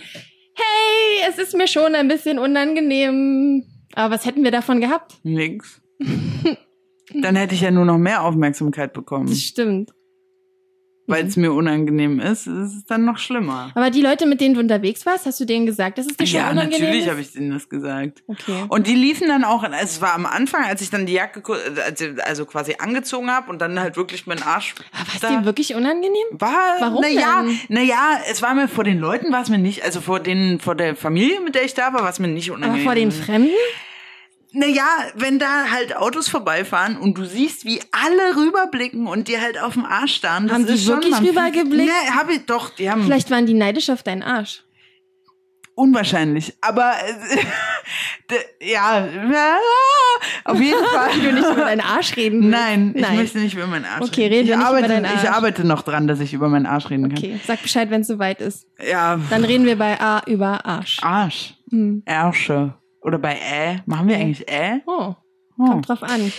hey, 0.55 1.28
es 1.28 1.38
ist 1.38 1.57
mir 1.57 1.68
schon 1.68 1.94
ein 1.94 2.09
bisschen 2.09 2.38
unangenehm. 2.38 3.64
Aber 3.94 4.14
was 4.14 4.26
hätten 4.26 4.44
wir 4.44 4.50
davon 4.50 4.80
gehabt? 4.80 5.16
Nix. 5.22 5.80
Dann 7.14 7.36
hätte 7.36 7.55
ich 7.55 7.61
ja 7.61 7.70
nur 7.70 7.84
noch 7.84 7.98
mehr 7.98 8.22
Aufmerksamkeit 8.22 8.92
bekommen. 8.92 9.26
Das 9.26 9.40
stimmt. 9.40 9.90
Weil 11.12 11.26
es 11.26 11.36
mir 11.36 11.52
unangenehm 11.52 12.18
ist, 12.20 12.46
ist 12.46 12.74
es 12.76 12.84
dann 12.86 13.04
noch 13.04 13.18
schlimmer. 13.18 13.70
Aber 13.74 13.90
die 13.90 14.00
Leute, 14.02 14.26
mit 14.26 14.40
denen 14.40 14.54
du 14.54 14.60
unterwegs 14.60 15.04
warst, 15.06 15.26
hast 15.26 15.38
du 15.40 15.44
denen 15.44 15.66
gesagt, 15.66 15.98
dass 15.98 16.06
es 16.06 16.16
dir 16.16 16.26
schon 16.26 16.40
Ja, 16.40 16.50
unangenehm 16.50 16.80
natürlich 16.80 17.04
ist? 17.04 17.10
habe 17.10 17.20
ich 17.20 17.32
denen 17.32 17.50
das 17.52 17.68
gesagt. 17.68 18.22
Okay. 18.26 18.64
Und 18.68 18.86
die 18.86 18.94
liefen 18.94 19.28
dann 19.28 19.44
auch, 19.44 19.64
es 19.80 20.00
war 20.00 20.14
am 20.14 20.26
Anfang, 20.26 20.64
als 20.64 20.82
ich 20.82 20.90
dann 20.90 21.06
die 21.06 21.12
Jacke 21.14 21.42
also, 21.86 22.04
also 22.24 22.46
quasi 22.46 22.76
angezogen 22.78 23.30
habe 23.30 23.50
und 23.50 23.60
dann 23.60 23.78
halt 23.78 23.96
wirklich 23.96 24.26
meinen 24.26 24.42
Arsch. 24.42 24.74
Aber 24.92 25.06
war 25.08 25.14
es 25.14 25.20
dir 25.40 25.44
wirklich 25.44 25.74
unangenehm? 25.74 26.12
War, 26.32 26.76
Warum 26.80 27.00
naja, 27.02 27.42
denn? 27.42 27.58
naja, 27.68 28.18
es 28.30 28.42
war 28.42 28.54
mir 28.54 28.68
vor 28.68 28.84
den 28.84 28.98
Leuten, 28.98 29.32
war 29.32 29.42
es 29.42 29.48
mir 29.48 29.58
nicht, 29.58 29.84
also 29.84 30.00
vor 30.00 30.20
den, 30.20 30.58
vor 30.60 30.74
der 30.74 30.96
Familie, 30.96 31.40
mit 31.40 31.54
der 31.54 31.64
ich 31.64 31.74
da 31.74 31.92
war, 31.92 32.02
war 32.02 32.10
es 32.10 32.18
mir 32.18 32.28
nicht 32.28 32.48
Aber 32.50 32.56
unangenehm. 32.58 32.84
vor 32.84 32.94
den 32.94 33.12
Fremden? 33.12 33.50
Naja, 34.55 34.84
wenn 35.14 35.38
da 35.38 35.70
halt 35.70 35.96
Autos 35.96 36.28
vorbeifahren 36.28 36.96
und 36.98 37.16
du 37.16 37.24
siehst, 37.24 37.64
wie 37.64 37.80
alle 37.90 38.36
rüberblicken 38.36 39.07
und 39.07 39.28
dir 39.28 39.40
halt 39.40 39.59
auf 39.61 39.72
dem 39.74 39.84
Arsch 39.86 40.14
starren. 40.16 40.46
Das 40.48 40.55
Haben 40.55 40.66
die 40.66 40.72
ist 40.74 40.84
schon, 40.84 40.96
wirklich 41.03 41.20
rübergeblickt? 41.20 41.90
Nee, 41.92 42.11
hab 42.14 42.28
ich 42.30 42.44
doch, 42.46 42.70
die 42.70 42.90
haben. 42.90 43.03
Vielleicht 43.05 43.30
waren 43.30 43.46
die 43.46 43.55
neidisch 43.55 43.88
auf 43.88 44.03
deinen 44.03 44.22
Arsch. 44.22 44.62
unwahrscheinlich. 45.74 46.55
Aber 46.61 46.92
äh, 48.30 48.36
ja, 48.72 49.09
auf 50.44 50.61
jeden 50.61 50.84
Fall. 50.84 51.11
Ich 51.16 51.22
will 51.22 51.32
nicht 51.32 51.44
über 51.50 51.64
deinen 51.64 51.80
Arsch 51.80 52.16
reden. 52.16 52.40
willst. 52.42 52.50
Nein, 52.50 52.92
ich 52.94 53.03
Nein. 53.03 53.16
möchte 53.16 53.38
nicht 53.38 53.55
über 53.55 53.66
meinen 53.66 53.84
Arsch 53.86 54.03
Okay, 54.03 54.26
reden. 54.26 54.34
reden 54.34 54.44
ich 54.44 54.48
wir 54.50 54.57
nicht 54.59 54.66
über 54.66 54.76
arbeite, 54.76 54.88
deinen 54.88 55.05
Ich 55.07 55.28
Arsch. 55.28 55.36
arbeite 55.36 55.66
noch 55.66 55.82
dran, 55.82 56.07
dass 56.07 56.20
ich 56.20 56.32
über 56.34 56.48
meinen 56.48 56.66
Arsch 56.66 56.90
reden 56.90 57.09
kann. 57.09 57.18
Okay, 57.18 57.40
sag 57.46 57.62
Bescheid, 57.62 57.90
wenn 57.90 58.03
es 58.03 58.07
soweit 58.07 58.40
ist. 58.40 58.66
Ja, 58.86 59.18
Dann 59.30 59.44
reden 59.44 59.64
wir 59.64 59.76
bei 59.78 59.98
A 60.00 60.22
über 60.26 60.64
Arsch. 60.66 60.98
Arsch. 61.03 61.55
Hm. 61.70 62.03
Ärsche. 62.05 62.74
Oder 63.03 63.18
bei 63.18 63.34
Ä. 63.34 63.82
Machen 63.86 64.09
wir 64.09 64.16
eigentlich 64.16 64.48
Ä? 64.48 64.80
Oh, 64.86 65.14
Oh. 65.59 65.64
kommt 65.66 65.88
drauf 65.88 66.03
an. 66.03 66.32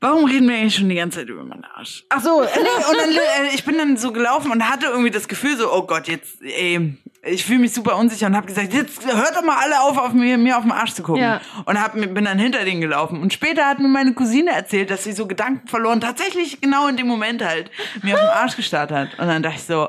Warum 0.00 0.26
reden 0.26 0.46
wir 0.48 0.56
eigentlich 0.56 0.74
schon 0.76 0.88
die 0.90 0.94
ganze 0.94 1.20
Zeit 1.20 1.28
über 1.28 1.42
meinen 1.42 1.64
Arsch? 1.64 2.04
Ach 2.10 2.20
so, 2.22 2.42
äh, 2.42 2.48
nee, 2.54 2.84
und 2.90 2.96
dann, 2.98 3.10
äh, 3.10 3.54
ich 3.54 3.64
bin 3.64 3.78
dann 3.78 3.96
so 3.96 4.12
gelaufen 4.12 4.52
und 4.52 4.68
hatte 4.68 4.86
irgendwie 4.86 5.10
das 5.10 5.26
Gefühl 5.26 5.56
so, 5.56 5.72
oh 5.72 5.82
Gott, 5.86 6.06
jetzt, 6.06 6.42
ey, 6.42 6.98
ich 7.22 7.44
fühle 7.46 7.60
mich 7.60 7.72
super 7.72 7.96
unsicher 7.96 8.26
und 8.26 8.36
habe 8.36 8.46
gesagt, 8.46 8.74
jetzt 8.74 9.04
hört 9.06 9.34
doch 9.34 9.42
mal 9.42 9.56
alle 9.56 9.80
auf, 9.80 9.96
auf 9.96 10.12
mir, 10.12 10.36
mir 10.36 10.58
auf 10.58 10.64
den 10.64 10.70
Arsch 10.72 10.92
zu 10.92 11.02
gucken. 11.02 11.22
Ja. 11.22 11.40
Und 11.64 11.82
hab, 11.82 11.94
bin 11.94 12.24
dann 12.26 12.38
hinter 12.38 12.62
denen 12.64 12.82
gelaufen. 12.82 13.20
Und 13.22 13.32
später 13.32 13.64
hat 13.66 13.78
mir 13.78 13.88
meine 13.88 14.12
Cousine 14.12 14.50
erzählt, 14.50 14.90
dass 14.90 15.02
sie 15.04 15.12
so 15.12 15.26
Gedanken 15.26 15.66
verloren, 15.66 16.00
tatsächlich 16.02 16.60
genau 16.60 16.88
in 16.88 16.98
dem 16.98 17.06
Moment 17.06 17.42
halt, 17.42 17.70
mir 18.02 18.14
auf 18.14 18.20
den 18.20 18.28
Arsch 18.28 18.56
gestarrt 18.56 18.92
hat. 18.92 19.18
Und 19.18 19.26
dann 19.26 19.42
dachte 19.42 19.56
ich 19.56 19.64
so, 19.64 19.88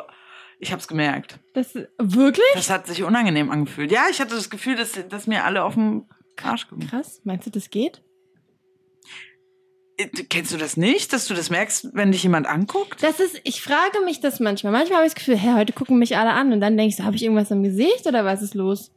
ich 0.59 0.71
hab's 0.73 0.87
gemerkt. 0.87 1.39
Das 1.53 1.75
wirklich? 1.99 2.45
Das 2.55 2.69
hat 2.69 2.87
sich 2.87 3.03
unangenehm 3.03 3.49
angefühlt. 3.51 3.91
Ja, 3.91 4.05
ich 4.09 4.19
hatte 4.19 4.35
das 4.35 4.49
Gefühl, 4.49 4.75
dass, 4.75 4.93
dass 5.09 5.27
mir 5.27 5.43
alle 5.43 5.63
auf 5.63 5.75
den 5.75 6.05
Arsch 6.41 6.67
gucken. 6.67 6.87
Krass. 6.89 7.21
Meinst 7.23 7.45
du, 7.45 7.51
das 7.51 7.69
geht? 7.69 8.01
Äh, 9.97 10.07
Kennst 10.29 10.53
du 10.53 10.57
das 10.57 10.77
nicht, 10.77 11.13
dass 11.13 11.25
du 11.27 11.33
das 11.33 11.49
merkst, 11.49 11.89
wenn 11.93 12.11
dich 12.11 12.23
jemand 12.23 12.47
anguckt? 12.47 13.01
Das 13.01 13.19
ist, 13.19 13.39
ich 13.43 13.61
frage 13.61 13.99
mich 14.05 14.19
das 14.19 14.39
manchmal. 14.39 14.71
Manchmal 14.71 14.97
habe 14.99 15.07
ich 15.07 15.13
das 15.13 15.19
Gefühl, 15.23 15.37
hä, 15.37 15.53
heute 15.55 15.73
gucken 15.73 15.97
mich 15.99 16.17
alle 16.17 16.31
an 16.31 16.53
und 16.53 16.61
dann 16.61 16.77
denke 16.77 16.89
ich 16.89 16.95
so, 16.97 17.03
habe 17.03 17.15
ich 17.15 17.23
irgendwas 17.23 17.51
im 17.51 17.63
Gesicht 17.63 18.05
oder 18.05 18.25
was 18.25 18.41
ist 18.41 18.53
los? 18.55 18.91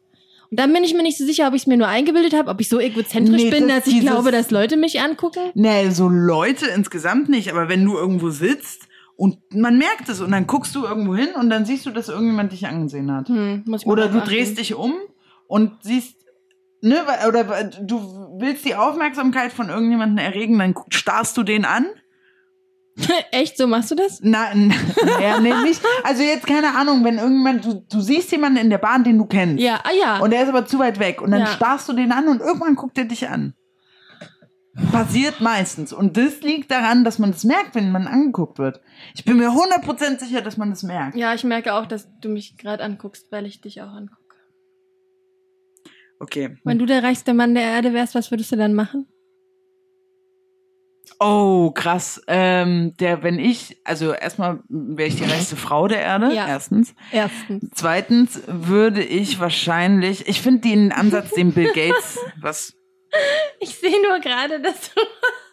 Und 0.51 0.59
dann 0.59 0.73
bin 0.73 0.83
ich 0.83 0.95
mir 0.95 1.03
nicht 1.05 1.17
so 1.17 1.25
sicher, 1.25 1.47
ob 1.47 1.55
ich 1.55 1.63
es 1.63 1.67
mir 1.69 1.77
nur 1.77 1.87
eingebildet 1.87 2.35
habe, 2.35 2.51
ob 2.51 2.61
ich 2.61 2.69
so 2.69 2.81
egozentrisch 2.81 3.41
Nee, 3.45 3.51
bin, 3.51 3.69
das- 3.69 3.85
dass 3.85 3.93
ich 3.95 4.01
glaube, 4.01 4.33
dass 4.33 4.51
Leute 4.51 4.77
mich 4.77 5.01
angucken. 5.01 5.51
Nee, 5.55 5.91
so 5.91 6.09
Leute 6.09 6.67
insgesamt 6.67 7.29
nicht, 7.29 7.51
aber 7.53 7.69
wenn 7.69 7.85
du 7.85 7.97
irgendwo 7.97 8.31
sitzt 8.31 8.89
und 9.21 9.37
man 9.55 9.77
merkt 9.77 10.09
es 10.09 10.23
und 10.23 10.33
dann 10.33 10.47
guckst 10.47 10.75
du 10.75 10.83
irgendwo 10.87 11.15
hin 11.15 11.29
und 11.39 11.51
dann 11.51 11.67
siehst 11.67 11.85
du, 11.85 11.91
dass 11.91 12.09
irgendjemand 12.09 12.53
dich 12.53 12.67
angesehen 12.67 13.13
hat. 13.15 13.29
Hm, 13.29 13.65
Oder 13.85 14.09
du 14.09 14.19
achten. 14.21 14.29
drehst 14.31 14.57
dich 14.59 14.75
um 14.75 14.95
und 15.47 15.73
siehst, 15.83 16.17
ne, 16.81 16.97
oder 17.29 17.45
du 17.83 18.01
willst 18.39 18.65
die 18.65 18.77
Aufmerksamkeit 18.77 19.53
von 19.53 19.69
irgendjemandem 19.69 20.25
erregen, 20.25 20.59
dann 20.59 20.75
starrst 20.89 21.37
du 21.37 21.43
den 21.43 21.67
an. 21.67 21.85
Echt, 23.31 23.59
so 23.59 23.67
machst 23.67 23.91
du 23.91 23.95
das? 23.95 24.21
Na, 24.23 24.53
n- 24.53 24.73
ja, 25.21 25.39
nee, 25.39 25.53
nicht. 25.65 25.83
Also 26.03 26.23
jetzt 26.23 26.47
keine 26.47 26.75
Ahnung, 26.75 27.05
wenn 27.05 27.19
irgendjemand, 27.19 27.65
du, 27.67 27.85
du 27.91 28.01
siehst 28.01 28.33
jemanden 28.33 28.59
in 28.59 28.71
der 28.71 28.79
Bahn, 28.79 29.05
den 29.05 29.19
du 29.19 29.27
kennst. 29.27 29.63
Ja, 29.63 29.81
ah 29.85 29.91
ja. 30.01 30.19
Und 30.21 30.31
der 30.33 30.45
ist 30.45 30.49
aber 30.49 30.65
zu 30.65 30.79
weit 30.79 30.99
weg. 30.99 31.21
Und 31.21 31.31
dann 31.31 31.41
Ja. 31.41 31.47
starrst 31.47 31.89
du 31.91 31.93
den 31.93 32.11
an 32.13 32.27
und 32.29 32.41
irgendwann 32.41 32.75
guckt 32.75 32.97
er 32.97 33.05
dich 33.05 33.29
an. 33.29 33.53
Passiert 34.93 35.41
meistens. 35.41 35.93
Und 35.93 36.17
das 36.17 36.43
liegt 36.43 36.71
daran, 36.71 37.03
dass 37.05 37.19
man 37.19 37.33
das 37.33 37.43
merkt, 37.45 37.75
wenn 37.75 37.91
man 37.91 38.07
angeguckt 38.07 38.59
wird. 38.59 38.81
Ich 39.15 39.25
bin 39.25 39.37
mir 39.37 39.49
100% 39.51 40.21
sicher, 40.21 40.43
dass 40.43 40.57
man 40.57 40.71
das 40.71 40.83
merkt. 40.85 41.17
ja, 41.17 41.35
ich 41.35 41.43
merke 41.45 41.75
auch, 41.75 41.87
dass 41.87 42.09
du 42.21 42.29
mich 42.29 42.57
gerade 42.57 42.83
anguckst, 42.85 43.27
weil 43.33 43.47
ich 43.47 43.61
dich 43.61 43.83
auch 43.83 43.89
angucke. 43.93 44.17
Okay. 46.21 46.57
Wenn 46.65 46.79
du 46.79 46.87
der 46.87 47.03
reichste 47.03 47.35
Mann 47.35 47.55
der 47.55 47.65
Erde 47.65 47.93
wärst, 47.95 48.15
was 48.15 48.31
würdest 48.31 48.53
du 48.53 48.57
dann 48.57 48.75
machen? 48.75 49.07
Oh, 51.19 51.71
krass. 51.73 52.23
Ähm, 52.29 52.95
der, 52.99 53.23
wenn 53.23 53.39
ich, 53.39 53.79
also 53.85 54.13
erstmal 54.13 54.61
wäre 54.69 55.09
ich 55.09 55.17
die 55.17 55.25
reichste 55.25 55.57
Frau 55.57 55.87
der 55.89 56.01
Erde, 56.01 56.33
Ja. 56.33 56.47
erstens. 56.49 56.95
Erstens. 57.13 57.69
Zweitens 57.75 58.41
würde 58.47 59.03
ich 59.03 59.39
wahrscheinlich, 59.41 60.29
ich 60.29 60.41
finde 60.41 60.61
den 60.61 60.93
Ansatz, 60.93 61.31
den 61.33 61.53
Bill 61.53 61.73
Gates, 61.75 62.19
was, 62.41 62.75
Ich 63.59 63.71
sehe 63.75 64.01
nur 64.09 64.21
gerade, 64.21 64.61
dass 64.61 64.93
du, 64.95 65.01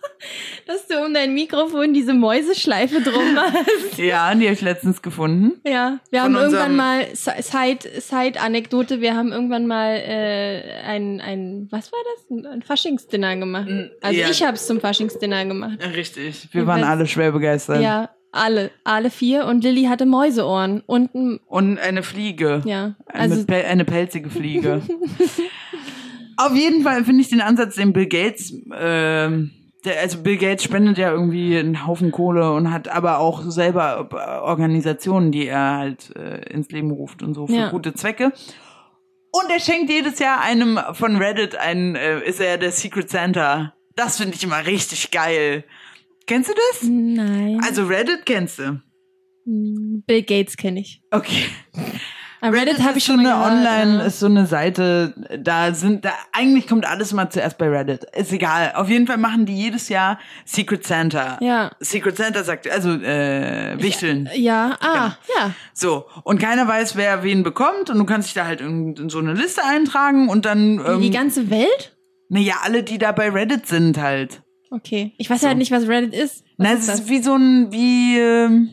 dass 0.68 0.88
du 0.88 1.04
um 1.04 1.14
dein 1.14 1.34
Mikrofon 1.34 1.94
diese 1.94 2.14
Mäuseschleife 2.14 3.02
drum 3.02 3.36
hast. 3.38 3.98
ja, 3.98 4.34
die 4.36 4.46
habe 4.46 4.54
ich 4.54 4.62
letztens 4.62 5.02
gefunden. 5.02 5.60
Ja, 5.66 6.00
wir 6.12 6.22
Von 6.22 6.36
haben 6.36 6.44
irgendwann 6.44 6.76
mal 6.76 7.06
Side 7.16 7.90
Side 8.00 8.40
Anekdote. 8.40 9.02
Wir 9.02 9.16
haben 9.16 9.32
irgendwann 9.32 9.68
mal 9.68 9.96
äh, 9.96 10.82
ein 10.86 11.20
ein 11.22 11.68
was 11.72 11.92
war 11.92 12.00
das? 12.16 12.54
Ein, 12.54 12.62
Faschingsdinner 12.62 13.36
gemacht. 13.38 13.68
Mm, 13.70 13.86
Also 14.02 14.20
ja. 14.20 14.30
ich 14.30 14.44
habe 14.44 14.54
es 14.54 14.68
zum 14.68 14.80
Faschingsdinner 14.80 15.46
gemacht. 15.46 15.80
Richtig. 15.96 16.48
Wir 16.52 16.62
Und 16.62 16.68
waren 16.68 16.84
alle 16.84 17.08
schwer 17.08 17.32
begeistert. 17.32 17.82
Ja, 17.82 18.10
alle, 18.32 18.72
alle 18.84 19.10
vier. 19.10 19.46
Und 19.46 19.64
Lilly 19.64 19.86
hatte 19.86 20.06
Mäuseohren 20.06 20.82
und 20.86 21.16
ein, 21.16 21.40
Und 21.48 21.80
eine 21.80 22.04
Fliege. 22.04 22.62
ja, 22.66 22.96
Eine, 23.08 23.34
also 23.34 23.46
Pel- 23.46 23.66
eine 23.66 23.86
pelzige 23.86 24.30
Fliege. 24.30 24.82
Auf 26.38 26.56
jeden 26.56 26.84
Fall 26.84 27.04
finde 27.04 27.22
ich 27.22 27.30
den 27.30 27.42
Ansatz, 27.42 27.76
den 27.76 27.94
Bill 27.94 28.08
Gates, 28.08 28.54
ähm, 28.76 29.52
der, 29.86 30.00
also 30.02 30.22
Bill 30.22 30.38
Gates 30.38 30.64
spendet 30.64 30.98
ja 30.98 31.12
irgendwie 31.12 31.58
einen 31.58 31.86
Haufen 31.88 32.12
Kohle 32.12 32.52
und 32.54 32.72
hat 32.72 32.88
aber 32.88 33.20
auch 33.20 33.44
selber 33.50 34.10
äh, 34.12 34.40
Organisationen, 34.42 35.32
die 35.32 35.48
er 35.48 35.78
halt 35.78 36.16
äh, 36.16 36.42
ins 36.52 36.70
Leben 36.72 36.92
ruft 36.92 37.24
und 37.24 37.34
so 37.34 37.48
für 37.48 37.54
Ja. 37.54 37.70
gute 37.70 37.94
Zwecke. 37.94 38.32
Und 39.32 39.52
er 39.52 39.60
schenkt 39.60 39.90
jedes 39.92 40.20
Jahr 40.20 40.42
einem 40.42 40.80
von 40.94 41.18
Reddit 41.18 41.56
einen, 41.56 41.96
äh, 41.96 42.20
ist 42.24 42.40
er 42.40 42.58
der 42.58 42.72
Secret 42.72 43.10
Santa. 43.10 43.74
Das 43.96 44.18
finde 44.18 44.36
ich 44.36 44.44
immer 44.44 44.66
richtig 44.66 45.12
geil. 45.12 45.64
Kennst 46.28 46.50
du 46.50 46.54
das? 46.72 46.84
nein. 46.84 47.60
Also 47.64 47.86
Reddit 47.86 48.26
kennst 48.26 48.60
du. 48.60 48.82
Bill 49.46 50.24
Gates 50.24 50.58
kenne 50.58 50.82
ich. 50.82 51.02
Okay. 51.12 51.46
Aber 52.48 52.58
Reddit 52.58 52.84
habe 52.84 52.98
ich 52.98 53.04
so 53.04 53.14
schon 53.14 53.20
eine 53.22 53.30
gehört, 53.30 53.52
Online, 53.52 53.98
ja. 54.00 54.04
ist 54.06 54.20
so 54.20 54.26
eine 54.26 54.46
Seite, 54.46 55.14
da 55.40 55.74
sind, 55.74 56.06
da, 56.06 56.12
eigentlich 56.32 56.68
kommt 56.68 56.86
alles 56.86 57.14
mal 57.14 57.30
zuerst 57.30 57.58
bei 57.58 57.68
Reddit. 57.70 58.06
Ist 58.16 58.32
egal. 58.32 58.74
Auf 58.76 58.90
jeden 58.90 59.08
Fall 59.08 59.18
machen 59.18 59.46
die 59.46 59.56
jedes 59.56 59.90
Jahr 59.90 60.20
Secret 60.46 60.86
Santa. 60.86 61.38
Ja. 61.42 61.72
Secret 61.80 62.18
Santa 62.18 62.44
sagt, 62.44 62.70
also, 62.70 62.92
äh, 62.92 63.76
Wichteln. 63.82 64.30
Ja, 64.36 64.78
ah, 64.82 65.18
ja. 65.36 65.52
So. 65.74 66.06
Und 66.24 66.40
keiner 66.40 66.68
weiß, 66.68 66.96
wer 66.96 67.24
wen 67.24 67.44
bekommt 67.44 67.90
und 67.90 67.98
du 67.98 68.06
kannst 68.06 68.28
dich 68.30 68.34
da 68.34 68.46
halt 68.46 68.62
in, 68.62 68.96
in 68.96 69.10
so 69.10 69.20
eine 69.20 69.34
Liste 69.34 69.64
eintragen 69.64 70.30
und 70.30 70.46
dann, 70.46 70.80
Wie 70.80 71.02
die 71.02 71.08
ähm, 71.08 71.14
ganze 71.14 71.50
Welt? 71.50 71.98
naja, 72.30 72.56
alle, 72.64 72.84
die 72.84 72.98
da 72.98 73.12
bei 73.12 73.30
Reddit 73.30 73.68
sind 73.68 73.98
halt. 73.98 74.42
Okay. 74.70 75.14
Ich 75.18 75.30
weiß 75.30 75.44
halt 75.44 75.58
nicht, 75.58 75.72
was 75.72 75.88
Reddit 75.88 76.14
ist. 76.14 76.44
Was 76.58 76.68
Na, 76.68 76.74
ist 76.74 76.88
es 76.90 77.00
ist 77.02 77.10
wie 77.10 77.22
so 77.22 77.36
ein, 77.36 77.72
wie, 77.72 78.18
ähm, 78.18 78.70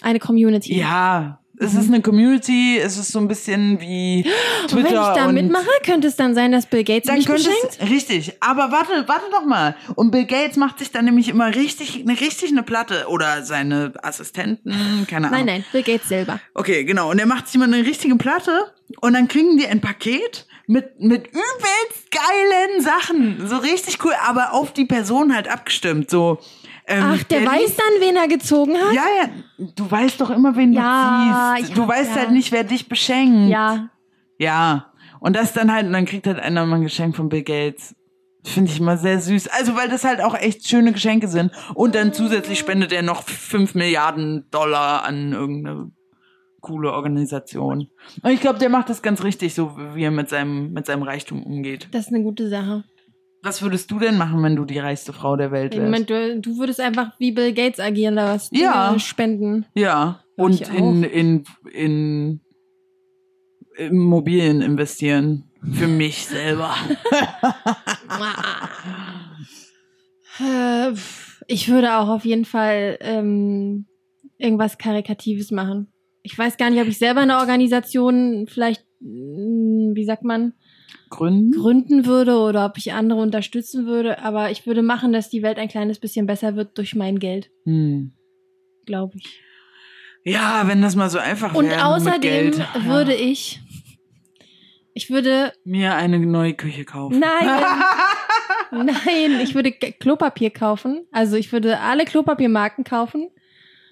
Eine 0.00 0.18
Community. 0.18 0.78
ja, 0.78 1.40
es 1.58 1.74
ist 1.74 1.88
eine 1.88 2.02
Community, 2.02 2.78
es 2.78 2.98
ist 2.98 3.12
so 3.12 3.18
ein 3.18 3.28
bisschen 3.28 3.80
wie 3.80 4.24
Und 4.24 4.76
wenn 4.76 4.84
Twitter 4.84 5.10
ich 5.10 5.16
da 5.16 5.32
mitmache, 5.32 5.68
könnte 5.84 6.08
es 6.08 6.16
dann 6.16 6.34
sein, 6.34 6.52
dass 6.52 6.66
Bill 6.66 6.84
Gates 6.84 7.06
dann 7.06 7.16
mich 7.16 7.26
beschenkt? 7.26 7.78
es, 7.78 7.88
richtig, 7.88 8.32
aber 8.40 8.70
warte, 8.72 9.06
warte 9.06 9.24
doch 9.30 9.44
mal. 9.44 9.76
Und 9.94 10.10
Bill 10.10 10.26
Gates 10.26 10.56
macht 10.56 10.78
sich 10.78 10.90
dann 10.90 11.04
nämlich 11.04 11.28
immer 11.28 11.54
richtig, 11.54 12.00
eine 12.00 12.18
richtig 12.20 12.50
eine 12.50 12.62
Platte 12.62 13.06
oder 13.08 13.42
seine 13.42 13.92
Assistenten, 14.02 15.06
keine 15.08 15.28
Ahnung. 15.28 15.38
Nein, 15.38 15.46
nein, 15.46 15.64
Bill 15.72 15.82
Gates 15.82 16.08
selber. 16.08 16.40
Okay, 16.54 16.84
genau. 16.84 17.10
Und 17.10 17.18
er 17.18 17.26
macht 17.26 17.46
sich 17.46 17.56
immer 17.56 17.64
eine 17.64 17.84
richtige 17.84 18.16
Platte 18.16 18.72
und 19.00 19.14
dann 19.14 19.28
kriegen 19.28 19.56
die 19.56 19.66
ein 19.66 19.80
Paket 19.80 20.46
mit, 20.66 21.00
mit 21.00 21.28
übelst 21.28 22.10
geilen 22.10 22.80
Sachen. 22.80 23.48
So 23.48 23.56
richtig 23.56 24.04
cool, 24.04 24.14
aber 24.26 24.52
auf 24.52 24.72
die 24.72 24.84
Person 24.84 25.34
halt 25.34 25.48
abgestimmt. 25.48 26.10
So, 26.10 26.38
ähm, 26.88 27.02
Ach, 27.04 27.22
der 27.24 27.40
liest- 27.40 27.52
weiß 27.52 27.76
dann, 27.76 28.00
wen 28.08 28.16
er 28.16 28.28
gezogen 28.28 28.74
hat? 28.76 28.92
Ja, 28.94 29.04
ja, 29.22 29.28
du 29.74 29.90
weißt 29.90 30.20
doch 30.20 30.30
immer, 30.30 30.54
wen 30.56 30.72
Ja, 30.72 31.54
du 31.56 31.60
ziehst. 31.60 31.70
ja, 31.70 31.82
du 31.82 31.88
weißt 31.88 32.10
ja. 32.10 32.16
halt 32.16 32.30
nicht, 32.32 32.52
wer 32.52 32.64
dich 32.64 32.88
beschenkt. 32.88 33.50
Ja. 33.50 33.88
Ja. 34.38 34.92
Und 35.20 35.34
das 35.34 35.52
dann 35.52 35.72
halt, 35.72 35.86
und 35.86 35.92
dann 35.92 36.04
kriegt 36.04 36.26
halt 36.26 36.38
einer 36.38 36.64
mal 36.66 36.76
ein 36.76 36.82
Geschenk 36.82 37.16
von 37.16 37.28
Bill 37.28 37.42
Gates. 37.42 37.94
Finde 38.44 38.70
ich 38.70 38.78
immer 38.78 38.96
sehr 38.96 39.18
süß. 39.20 39.48
Also, 39.48 39.74
weil 39.74 39.88
das 39.88 40.04
halt 40.04 40.20
auch 40.20 40.34
echt 40.34 40.68
schöne 40.68 40.92
Geschenke 40.92 41.26
sind. 41.26 41.50
Und 41.74 41.96
dann 41.96 42.12
zusätzlich 42.12 42.58
spendet 42.60 42.92
er 42.92 43.02
noch 43.02 43.24
5 43.24 43.74
Milliarden 43.74 44.46
Dollar 44.52 45.04
an 45.04 45.32
irgendeine 45.32 45.90
coole 46.60 46.92
Organisation. 46.92 47.88
Und 48.22 48.30
ich 48.30 48.40
glaube, 48.40 48.58
der 48.60 48.68
macht 48.68 48.88
das 48.88 49.02
ganz 49.02 49.24
richtig, 49.24 49.54
so 49.54 49.76
wie 49.94 50.04
er 50.04 50.10
mit 50.12 50.28
seinem, 50.28 50.72
mit 50.72 50.86
seinem 50.86 51.02
Reichtum 51.02 51.42
umgeht. 51.42 51.88
Das 51.90 52.02
ist 52.06 52.12
eine 52.14 52.22
gute 52.22 52.48
Sache. 52.48 52.84
Was 53.46 53.62
würdest 53.62 53.92
du 53.92 54.00
denn 54.00 54.18
machen, 54.18 54.42
wenn 54.42 54.56
du 54.56 54.64
die 54.64 54.80
reichste 54.80 55.12
Frau 55.12 55.36
der 55.36 55.52
Welt 55.52 55.72
wärst? 55.76 55.88
meine, 55.88 56.04
du, 56.04 56.40
du 56.40 56.58
würdest 56.58 56.80
einfach 56.80 57.12
wie 57.20 57.30
Bill 57.30 57.52
Gates 57.52 57.78
agieren, 57.78 58.16
da 58.16 58.34
was 58.34 58.50
Ja. 58.52 58.98
Spenden. 58.98 59.66
Ja, 59.72 60.24
und 60.36 60.60
in, 60.68 61.04
in, 61.04 61.44
in 61.72 62.40
Immobilien 63.76 64.62
investieren. 64.62 65.44
Für 65.72 65.86
mich 65.86 66.26
selber. 66.26 66.74
Äh, 70.40 70.92
ich 71.46 71.68
würde 71.68 71.96
auch 71.98 72.08
auf 72.08 72.24
jeden 72.24 72.46
Fall 72.46 72.98
ähm, 73.00 73.86
irgendwas 74.38 74.76
Karikatives 74.76 75.52
machen. 75.52 75.92
Ich 76.22 76.36
weiß 76.36 76.56
gar 76.56 76.70
nicht, 76.70 76.80
ob 76.80 76.88
ich 76.88 76.98
selber 76.98 77.20
eine 77.20 77.38
Organisation 77.38 78.46
vielleicht, 78.48 78.84
mh, 78.98 79.94
wie 79.94 80.04
sagt 80.04 80.24
man, 80.24 80.54
Gründen? 81.16 81.52
gründen 81.52 82.06
würde 82.06 82.36
oder 82.38 82.66
ob 82.66 82.76
ich 82.78 82.92
andere 82.92 83.20
unterstützen 83.20 83.86
würde. 83.86 84.18
Aber 84.20 84.50
ich 84.50 84.66
würde 84.66 84.82
machen, 84.82 85.12
dass 85.12 85.28
die 85.30 85.42
Welt 85.42 85.58
ein 85.58 85.68
kleines 85.68 85.98
bisschen 85.98 86.26
besser 86.26 86.56
wird 86.56 86.76
durch 86.78 86.94
mein 86.94 87.18
Geld, 87.18 87.50
Hm. 87.64 88.12
glaube 88.86 89.14
ich. 89.16 89.40
Ja, 90.24 90.64
wenn 90.66 90.82
das 90.82 90.96
mal 90.96 91.08
so 91.10 91.18
einfach 91.18 91.54
Und 91.54 91.66
wäre 91.66 91.76
mit 91.76 91.84
außerdem 91.84 92.20
Geld. 92.20 92.58
würde 92.84 93.14
ich 93.14 93.60
Ich 94.94 95.10
würde, 95.10 95.52
Mir 95.64 95.94
eine 95.94 96.18
neue 96.18 96.54
Küche 96.54 96.84
kaufen. 96.84 97.18
nein, 97.20 97.60
nein, 98.72 99.40
ich 99.42 99.54
würde 99.54 99.70
Klopapier 99.72 100.50
kaufen. 100.50 101.06
Also 101.12 101.36
ich 101.36 101.52
würde 101.52 101.80
alle 101.80 102.04
Klopapiermarken 102.04 102.82
kaufen. 102.84 103.28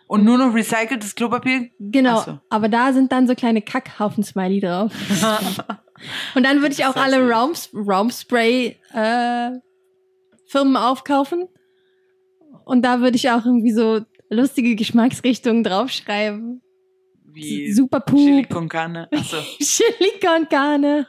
Und 0.06 0.24
nur 0.24 0.36
noch 0.38 0.54
recyceltes 0.54 1.14
Klopapier? 1.14 1.70
Genau. 1.78 2.20
So. 2.20 2.38
Aber 2.50 2.68
da 2.68 2.92
sind 2.92 3.10
dann 3.12 3.26
so 3.26 3.34
kleine 3.34 3.62
Kackhaufen-Smiley 3.62 4.60
drauf. 4.60 4.92
Und 6.34 6.44
dann 6.44 6.60
würde 6.60 6.74
ich 6.74 6.84
auch 6.84 6.96
alle 6.96 7.16
heißt 7.16 7.32
Raum, 7.74 7.88
Raumspray 7.88 8.76
äh, 8.92 9.50
Firmen 10.46 10.76
aufkaufen. 10.76 11.48
Und 12.64 12.82
da 12.82 13.00
würde 13.00 13.16
ich 13.16 13.30
auch 13.30 13.44
irgendwie 13.44 13.72
so 13.72 14.00
lustige 14.30 14.74
Geschmacksrichtungen 14.76 15.64
draufschreiben. 15.64 16.62
Wie 17.24 17.72
Super 17.72 18.04
Chili 18.04 18.44
con 18.44 18.68
carne. 18.68 19.08
Achso. 19.12 19.36
Chili 19.58 20.20
con 20.20 20.48
Carne, 20.48 21.08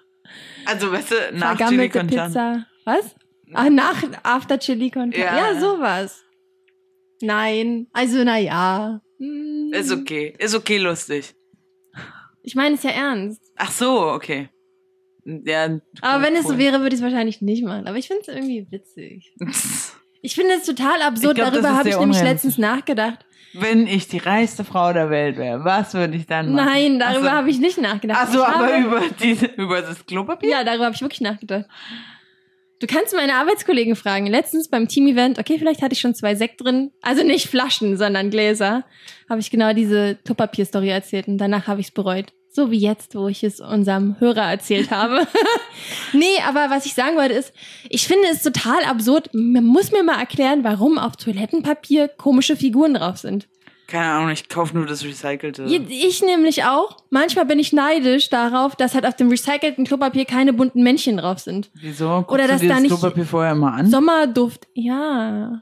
Also, 0.66 0.92
weißt 0.92 1.12
du, 1.12 1.16
nach 1.38 1.58
Chili 1.58 1.90
con 1.90 2.08
carne. 2.08 2.28
Pizza. 2.28 2.66
Was? 2.86 3.16
Ach, 3.54 3.70
nach 3.70 4.04
After 4.24 4.58
Chili 4.60 4.90
con 4.90 5.12
Carne. 5.12 5.38
Ja. 5.38 5.54
Ja, 5.54 5.60
sowas. 5.60 6.24
Nein, 7.22 7.88
also 7.94 8.24
na 8.24 8.38
ja. 8.38 9.02
Hm. 9.20 9.72
Ist 9.74 9.92
okay. 9.92 10.36
Ist 10.38 10.56
okay 10.56 10.78
lustig. 10.78 11.34
Ich 12.42 12.56
meine 12.56 12.76
es 12.76 12.84
ja 12.84 12.92
ernst. 12.92 13.42
Ach 13.56 13.72
so, 13.72 14.08
okay. 14.12 14.50
Ja, 15.26 15.80
Aber 16.01 16.23
wenn 16.23 16.36
es 16.36 16.47
so 16.47 16.57
wäre, 16.57 16.82
würde 16.82 16.95
ich 16.95 17.01
es 17.01 17.03
wahrscheinlich 17.03 17.41
nicht 17.41 17.63
machen. 17.63 17.88
Aber 17.88 17.97
ich 17.97 18.07
finde 18.07 18.21
es 18.21 18.28
irgendwie 18.28 18.67
witzig. 18.69 19.34
Ich 20.26 20.34
finde 20.34 20.55
es 20.55 20.65
total 20.65 21.03
absurd. 21.03 21.36
Glaub, 21.36 21.51
Darüber 21.51 21.78
habe 21.78 21.88
ich 21.88 21.99
nämlich 21.99 22.19
letztens 22.19 22.57
nachgedacht. 22.57 23.23
Wenn 23.53 23.86
ich 23.86 24.07
die 24.07 24.17
reichste 24.17 24.63
Frau 24.63 24.91
der 24.91 25.11
Welt 25.11 25.38
wäre, 25.38 25.63
was 25.63 25.93
würde 25.93 26.17
ich 26.17 26.26
dann 26.26 26.51
machen? 26.51 26.65
Nein, 26.65 26.99
darüber 26.99 27.28
Ach 27.28 27.32
so. 27.32 27.38
habe 27.38 27.49
ich 27.51 27.59
nicht 27.59 27.78
nachgedacht. 27.80 28.19
Ach 28.23 28.34
so, 28.34 28.43
aber 28.43 28.73
habe, 28.73 28.84
über, 28.84 29.01
diese, 29.21 29.45
über 29.45 29.84
das 29.84 30.03
Klopapier? 30.03 30.49
Ja, 30.49 30.63
darüber 30.63 30.86
habe 30.86 30.95
ich 30.95 31.01
wirklich 31.01 31.21
nachgedacht. 31.21 31.65
Du 32.80 32.88
kannst 32.88 33.15
meine 33.15 33.36
Arbeitskollegen 33.36 33.95
fragen. 33.95 34.26
Letztens 34.26 34.67
beim 34.67 34.88
Team-Event, 34.88 35.38
okay, 35.38 35.59
vielleicht 35.59 35.84
hatte 35.84 35.93
ich 35.93 36.01
schon 36.01 36.15
zwei 36.15 36.34
Sekt 36.34 36.61
drin. 36.63 36.91
Also 37.03 37.23
nicht 37.23 37.47
Flaschen, 37.47 37.95
sondern 37.95 38.32
Gläser. 38.32 38.84
Habe 39.30 39.41
ich 39.41 39.51
genau 39.51 39.73
diese 39.73 40.15
Klopapier-Story 40.26 40.89
erzählt 40.89 41.28
und 41.28 41.38
danach 41.38 41.67
habe 41.67 41.82
ich 41.82 41.88
es 41.88 41.93
bereut. 41.93 42.34
So 42.56 42.72
wie 42.72 42.80
jetzt, 42.80 43.16
wo 43.16 43.28
ich 43.28 43.43
es 43.43 43.60
unserem 43.60 44.16
Hörer 44.20 44.43
erzählt 44.49 44.89
habe. 44.89 45.28
nee, 46.14 46.39
aber 46.47 46.70
was 46.70 46.86
ich 46.86 46.93
sagen 46.93 47.18
wollte 47.18 47.34
ist, 47.34 47.51
ich 47.89 48.08
finde 48.08 48.30
es 48.32 48.43
total 48.43 48.86
absurd. 48.86 49.30
Man 49.34 49.66
muss 49.66 49.91
mir 49.91 50.03
mal 50.03 50.18
erklären, 50.20 50.64
warum 50.64 50.97
auf 50.97 51.18
Toilettenpapier 51.18 52.08
komische 52.08 52.56
Figuren 52.56 52.93
drauf 52.93 53.18
sind. 53.18 53.49
Keine 53.88 54.06
Ahnung, 54.06 54.30
ich 54.30 54.47
kaufe 54.47 54.74
nur 54.76 54.86
das 54.86 55.03
Recycelte. 55.03 55.66
Ich 55.66 56.22
nämlich 56.24 56.64
auch. 56.64 56.95
Manchmal 57.10 57.45
bin 57.45 57.60
ich 57.60 57.74
neidisch 57.74 58.30
darauf, 58.30 58.78
dass 58.78 58.95
halt 58.95 59.06
auf 59.06 59.18
dem 59.18 59.30
recycelten 59.30 59.86
Klopapier 59.86 60.24
keine 60.24 60.53
bunten 60.53 60.82
Männchen 60.82 61.18
drauf 61.18 61.39
sind. 61.39 61.70
Wieso? 61.74 62.08
Guckst 62.22 62.32
Oder 62.34 62.43
du 62.43 62.49
dass 62.53 62.62
dir 62.62 62.70
da 62.70 62.74
das 62.76 62.84
nicht- 62.84 62.91
Klopapier 62.97 63.26
vorher 63.26 63.53
mal 63.53 63.74
an? 63.74 63.91
Sommerduft, 63.91 64.66
ja. 64.74 65.62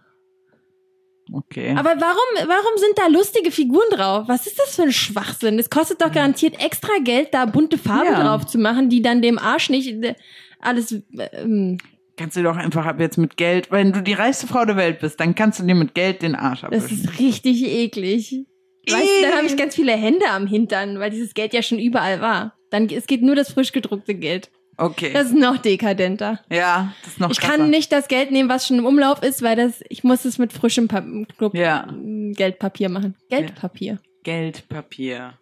Okay. 1.32 1.74
Aber 1.78 1.92
warum, 2.00 2.48
warum 2.50 2.78
sind 2.78 2.98
da 2.98 3.08
lustige 3.08 3.52
Figuren 3.52 3.90
drauf? 3.92 4.28
Was 4.28 4.46
ist 4.48 4.60
das 4.60 4.76
für 4.76 4.84
ein 4.84 4.92
Schwachsinn? 4.92 5.58
Es 5.58 5.70
kostet 5.70 6.02
doch 6.02 6.12
garantiert 6.12 6.62
extra 6.64 6.98
Geld, 7.04 7.30
da 7.34 7.46
bunte 7.46 7.78
Farben 7.78 8.12
Ja. 8.12 8.22
drauf 8.24 8.46
zu 8.46 8.58
machen, 8.58 8.90
die 8.90 9.02
dann 9.02 9.22
dem 9.22 9.40
Arsch 9.40 9.70
nicht 9.70 9.88
äh, 10.04 10.16
alles. 10.60 10.96
Ähm, 11.34 11.78
kannst 12.18 12.36
du 12.38 12.44
doch 12.44 12.58
einfach 12.58 12.86
ab 12.86 13.00
jetzt 13.00 13.18
mit 13.18 13.38
Geld, 13.38 13.72
wenn 13.72 13.94
du 13.94 14.02
die 14.02 14.14
reichste 14.14 14.48
Frau 14.48 14.66
der 14.66 14.76
Welt 14.76 15.00
bist, 15.00 15.20
dann 15.20 15.34
kannst 15.34 15.60
du 15.60 15.64
dir 15.64 15.76
mit 15.76 15.94
Geld 15.96 16.22
den 16.22 16.36
Arsch 16.36 16.62
das 16.62 16.86
abwischen. 16.86 17.04
ist 17.06 17.20
richtig 17.20 17.64
eklig. 17.64 18.46
Weißt 18.90 19.02
du, 19.02 19.22
dann 19.28 19.38
habe 19.38 19.48
ich 19.48 19.56
ganz 19.56 19.76
viele 19.76 19.94
Hände 19.94 20.26
am 20.30 20.46
Hintern, 20.46 21.00
weil 21.00 21.10
dieses 21.10 21.34
Geld 21.34 21.54
ja 21.54 21.62
schon 21.62 21.80
überall 21.80 22.20
war. 22.20 22.58
Dann 22.70 22.90
es 22.90 23.08
geht 23.08 23.22
nur 23.22 23.36
das 23.36 23.54
frisch 23.54 23.72
gedruckte 23.72 24.14
Geld. 24.14 24.52
Okay. 24.78 25.12
Das 25.14 25.28
ist 25.28 25.36
noch 25.36 25.58
dekadenter. 25.58 26.40
ja, 26.50 26.94
das 27.04 27.14
ist 27.14 27.20
noch 27.20 27.32
Ich 27.32 27.40
krasser. 27.40 27.58
kann 27.58 27.70
nicht 27.70 27.92
das 27.92 28.08
Geld 28.08 28.32
nehmen, 28.32 28.50
was 28.50 28.68
schon 28.68 28.80
im 28.80 28.86
Umlauf 28.86 29.22
ist, 29.22 29.42
weil 29.44 29.56
das 29.56 29.82
ich 29.90 30.04
muss 30.04 30.26
es 30.26 30.38
mit 30.40 30.52
frischem 30.54 30.88
pa 30.88 31.04
Klub- 31.38 31.56
Ja. 31.56 31.88
Geldpapier 31.94 32.90
machen. 32.90 33.16
Geldpapier. 33.30 34.00
Geldpapier. 34.24 35.34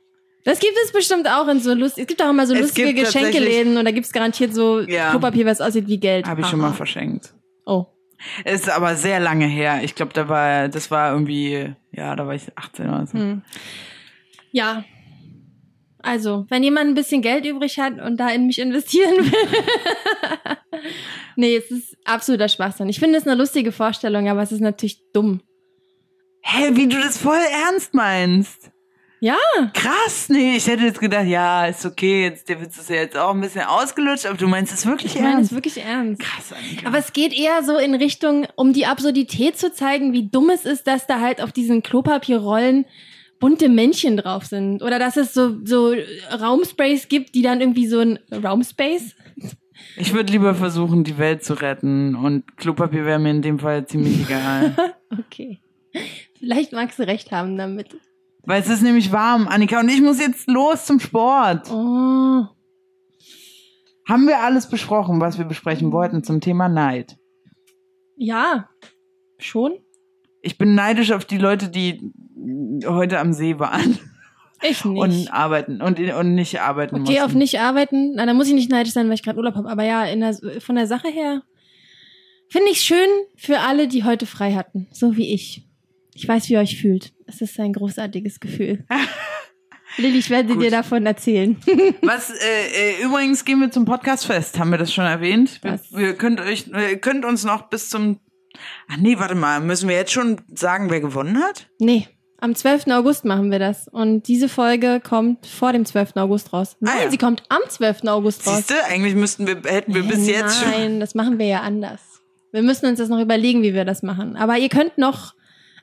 Das 0.44 0.60
gibt 0.60 0.74
es 0.84 0.92
bestimmt 0.92 1.30
auch 1.30 1.48
in 1.48 1.60
so 1.60 1.74
lust. 1.74 1.98
Es 2.00 2.08
gibt 2.08 2.22
auch 2.22 2.30
immer 2.30 2.48
so 2.48 2.54
Es 2.56 2.62
lustige 2.62 2.94
gibt 2.94 3.06
Geschenkeläden 3.08 3.78
und 3.78 3.86
da 3.86 3.92
gibt's 3.92 4.12
garantiert 4.12 4.54
so 4.54 4.80
Ja. 4.82 5.12
Klopapier, 5.12 5.46
was 5.46 5.62
aussieht 5.62 5.88
wie 5.88 6.00
Geld. 6.00 6.26
Habe 6.28 6.42
ich 6.42 6.48
schon 6.48 6.60
mal 6.60 6.68
Aha. 6.70 6.74
verschenkt. 6.74 7.34
Oh. 7.66 7.86
Ist 8.46 8.70
aber 8.70 8.96
sehr 8.96 9.20
lange 9.20 9.46
her. 9.46 9.82
Ich 9.84 9.96
glaube, 9.96 10.14
da 10.14 10.28
war, 10.30 10.68
das 10.68 10.92
war 10.92 11.14
irgendwie, 11.14 11.74
ja, 11.92 12.16
da 12.16 12.26
war 12.28 12.36
ich 12.36 12.44
18 12.56 12.90
oder 12.90 13.06
so. 13.08 13.18
Hm. 13.18 13.42
Ja. 14.52 14.84
Also, 16.04 16.46
wenn 16.50 16.64
jemand 16.64 16.90
ein 16.90 16.96
bisschen 16.96 17.22
Geld 17.22 17.46
übrig 17.46 17.80
hat 17.80 18.00
und 18.02 18.18
da 18.18 18.30
in 18.30 18.48
mich 18.48 18.60
investieren 18.60 19.18
will. 19.18 20.58
nee, 21.36 21.56
es 21.56 21.72
ist 21.72 21.98
absoluter 22.06 22.50
Schwachsinn. 22.50 22.90
Ich 22.90 23.00
finde 23.00 23.18
es 23.18 23.28
eine 23.28 23.36
lustige 23.36 23.72
Vorstellung, 23.72 24.30
aber 24.30 24.42
es 24.42 24.52
ist 24.52 24.62
natürlich 24.62 25.02
dumm. 25.14 25.42
Hä, 26.44 26.72
wie 26.74 26.88
du 26.88 26.98
das 27.00 27.18
voll 27.18 27.40
ernst 27.68 27.94
meinst. 27.94 28.72
Ja. 29.24 29.38
Krass, 29.76 30.30
nee, 30.30 30.56
ich 30.56 30.66
hätte 30.66 30.84
jetzt 30.84 31.00
gedacht, 31.00 31.28
ja, 31.28 31.68
ist 31.68 31.86
okay, 31.86 32.24
jetzt, 32.24 32.50
der 32.50 32.60
Witz 32.60 32.80
ist 32.80 32.90
ja 32.90 32.96
jetzt 32.96 33.16
auch 33.16 33.36
ein 33.36 33.42
bisschen 33.42 33.62
ausgelutscht, 33.62 34.26
aber 34.26 34.36
du 34.36 34.48
meinst 34.48 34.74
es 34.74 34.84
wirklich 34.88 35.16
Ich 35.16 35.22
meine 35.22 35.34
es 35.34 35.52
ernst? 35.52 35.54
wirklich 35.54 35.78
ernst. 35.78 36.22
Krass, 36.24 36.52
Annika. 36.52 36.88
Aber 36.88 36.98
es 36.98 37.14
geht 37.14 37.32
eher 37.32 37.62
so 37.64 37.78
in 37.78 37.94
Richtung, 37.94 38.48
um 38.56 38.74
die 38.74 38.88
Absurdität 38.88 39.60
zu 39.60 39.72
zeigen, 39.72 40.12
wie 40.12 40.28
dumm 40.28 40.50
es 40.50 40.66
ist, 40.66 40.88
dass 40.88 41.06
da 41.06 41.20
halt 41.20 41.40
auf 41.40 41.52
diesen 41.52 41.84
Klopapierrollen 41.84 42.86
bunte 43.42 43.68
Männchen 43.68 44.16
drauf 44.16 44.46
sind. 44.46 44.82
Oder 44.82 45.00
dass 45.00 45.18
es 45.18 45.34
so, 45.34 45.58
so 45.66 45.94
Raumsprays 46.32 47.10
gibt, 47.10 47.36
die 47.36 47.42
dann 47.42 47.60
irgendwie 47.60 47.88
so 47.88 48.00
ein 48.00 48.20
Raumspace. 48.32 49.16
ich 49.98 50.14
würde 50.14 50.32
lieber 50.32 50.56
versuchen, 50.56 51.04
die 51.04 51.18
Welt 51.18 51.44
zu 51.44 51.56
retten 51.56 52.16
und 52.16 52.56
Klopapier 52.56 53.04
wäre 53.04 53.20
mir 53.20 53.32
in 53.32 53.42
dem 53.42 53.60
Fall 53.60 53.86
ziemlich 53.86 54.22
egal. 54.22 54.74
Okay. 55.20 55.60
Vielleicht 56.40 56.72
magst 56.72 56.98
du 56.98 57.04
recht 57.06 57.34
haben 57.34 57.58
damit. 57.58 57.98
Weil 58.44 58.62
es 58.62 58.70
ist 58.70 58.82
nämlich 58.82 59.12
warm, 59.12 59.50
Annika, 59.50 59.82
und 59.82 59.90
ich 59.90 60.00
muss 60.00 60.22
jetzt 60.22 60.50
los 60.50 60.86
zum 60.86 61.02
Sport. 61.02 61.70
Oh. 61.70 62.46
Haben 64.08 64.28
wir 64.28 64.40
alles 64.40 64.70
besprochen, 64.70 65.20
was 65.20 65.38
wir 65.38 65.44
besprechen 65.44 65.92
wollten 65.92 66.24
zum 66.24 66.40
Thema 66.40 66.70
Neid? 66.70 67.18
Ja. 68.16 68.70
Schon? 69.38 69.80
Ich 70.42 70.58
bin 70.58 70.76
neidisch 70.76 71.12
auf 71.12 71.26
die 71.26 71.38
Leute, 71.38 71.68
die 71.68 72.10
heute 72.86 73.20
am 73.20 73.34
See 73.34 73.60
waren 73.60 73.98
Ich 74.62 74.84
nicht. 74.86 75.00
und 75.00 75.34
arbeiten 75.34 75.82
und, 75.82 76.00
und 76.00 76.36
nicht 76.36 76.60
arbeiten 76.62 76.96
okay, 76.96 77.04
mussten. 77.14 77.22
auf 77.24 77.34
nicht 77.34 77.60
arbeiten. 77.60 78.14
Na, 78.16 78.26
da 78.26 78.34
muss 78.34 78.48
ich 78.48 78.54
nicht 78.54 78.70
neidisch 78.72 78.94
sein, 78.94 79.08
weil 79.08 79.16
ich 79.16 79.24
gerade 79.24 79.38
Urlaub 79.38 79.56
habe. 79.56 79.70
Aber 79.70 79.84
ja, 79.84 80.14
der, 80.16 80.34
von 80.62 80.76
der 80.76 80.88
Sache 80.88 81.10
her 81.10 81.44
finde 82.50 82.70
ich 82.72 82.82
schön 82.82 83.08
für 83.38 83.60
alle, 83.60 83.88
die 83.88 84.04
heute 84.04 84.26
frei 84.26 84.54
hatten. 84.54 84.88
So 84.92 85.16
wie 85.18 85.34
ich. 85.34 85.68
Ich 86.14 86.28
weiß, 86.28 86.50
wie 86.50 86.54
ihr 86.54 86.60
euch 86.60 86.80
fühlt. 86.80 87.14
Es 87.26 87.42
ist 87.42 87.60
ein 87.60 87.74
großartiges 87.74 88.40
Gefühl. 88.40 88.86
Lilly, 89.98 90.20
ich 90.20 90.30
werde 90.30 90.54
Gut. 90.54 90.64
dir 90.64 90.72
davon 90.72 91.06
erzählen. 91.06 91.58
Was, 92.02 92.30
äh, 92.30 92.36
äh, 93.00 93.04
übrigens 93.04 93.44
gehen 93.44 93.60
wir 93.60 93.72
zum 93.72 93.86
Podcastfest, 93.86 94.58
haben 94.58 94.72
wir 94.72 94.78
das 94.78 94.94
schon 94.94 95.04
erwähnt? 95.06 95.60
Wir, 95.64 95.74
Was? 95.74 95.92
wir 95.92 96.14
könnt 96.16 96.40
euch, 96.40 96.72
könnt 97.02 97.26
uns 97.26 97.44
noch 97.44 97.70
bis 97.70 97.90
zum, 97.90 98.20
ach 98.88 98.98
nee, 98.98 99.18
warte 99.20 99.36
mal, 99.36 99.60
müssen 99.60 99.90
wir 99.90 99.96
jetzt 99.98 100.14
schon 100.14 100.40
sagen, 100.54 100.90
wer 100.90 101.02
gewonnen 101.02 101.42
hat? 101.44 101.68
nee, 101.80 102.08
am 102.42 102.54
12. 102.56 102.88
August 102.88 103.24
machen 103.24 103.50
wir 103.52 103.60
das. 103.60 103.88
Und 103.88 104.28
diese 104.28 104.50
Folge 104.50 105.00
kommt 105.00 105.46
vor 105.48 105.72
dem 105.74 105.86
12. 105.86 106.18
August 106.18 106.52
raus. 106.52 106.76
Nein, 106.80 106.94
Ah, 107.00 107.04
ja. 107.06 107.10
sie 107.12 107.18
kommt 107.18 107.44
am 107.50 107.62
12. 107.68 108.04
August 108.08 108.46
raus. 108.46 108.58
Siehst 108.58 108.72
du, 108.72 108.76
eigentlich 108.86 109.16
müssten 109.16 109.48
wir, 109.48 109.62
hätten 109.66 109.94
wir 109.94 110.04
bis 110.04 110.28
jetzt 110.28 110.60
schon, 110.62 110.72
Nein, 110.72 111.00
das 111.00 111.16
machen 111.16 111.40
wir 111.40 111.46
ja 111.46 111.62
anders. 111.62 112.02
Wir 112.52 112.62
müssen 112.64 112.86
uns 112.88 113.00
das 113.00 113.08
noch 113.08 113.20
überlegen, 113.22 113.62
wie 113.64 113.74
wir 113.74 113.86
das 113.86 114.04
machen. 114.04 114.36
Aber 114.36 114.58
ihr 114.58 114.68
könnt 114.70 114.98
noch. 114.98 115.34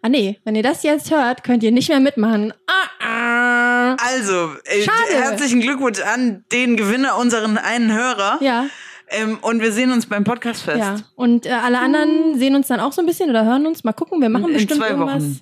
Ah 0.02 0.08
nee, 0.08 0.38
wenn 0.44 0.54
ihr 0.54 0.62
das 0.62 0.82
jetzt 0.84 1.10
hört, 1.10 1.42
könnt 1.42 1.62
ihr 1.64 1.72
nicht 1.72 1.88
mehr 1.88 1.98
mitmachen. 1.98 2.52
Ah, 2.68 3.04
ah. 3.04 3.96
also, 3.98 4.50
äh, 4.64 4.86
herzlichen 5.12 5.60
Glückwunsch 5.60 6.00
an 6.00 6.44
den 6.52 6.76
Gewinner, 6.76 7.16
unseren 7.18 7.58
einen 7.58 7.92
Hörer. 7.92 8.38
Ja, 8.40 8.66
Ähm, 9.10 9.38
und 9.40 9.62
wir 9.62 9.72
sehen 9.72 9.90
uns 9.90 10.04
beim 10.06 10.22
Podcastfest. 10.24 10.78
ja. 10.78 10.96
Und 11.16 11.46
äh, 11.46 11.50
alle 11.50 11.78
anderen 11.80 12.38
sehen 12.38 12.54
uns 12.54 12.68
dann 12.68 12.78
auch 12.78 12.92
so 12.92 13.00
ein 13.00 13.06
bisschen 13.06 13.30
oder 13.30 13.44
hören 13.46 13.66
uns. 13.66 13.82
Mal 13.82 13.92
gucken, 13.94 14.20
wir 14.20 14.28
machen 14.28 14.48
In 14.48 14.52
bestimmt 14.54 14.80
zwei 14.80 14.90
irgendwas. 14.90 15.22
Wochen. 15.24 15.40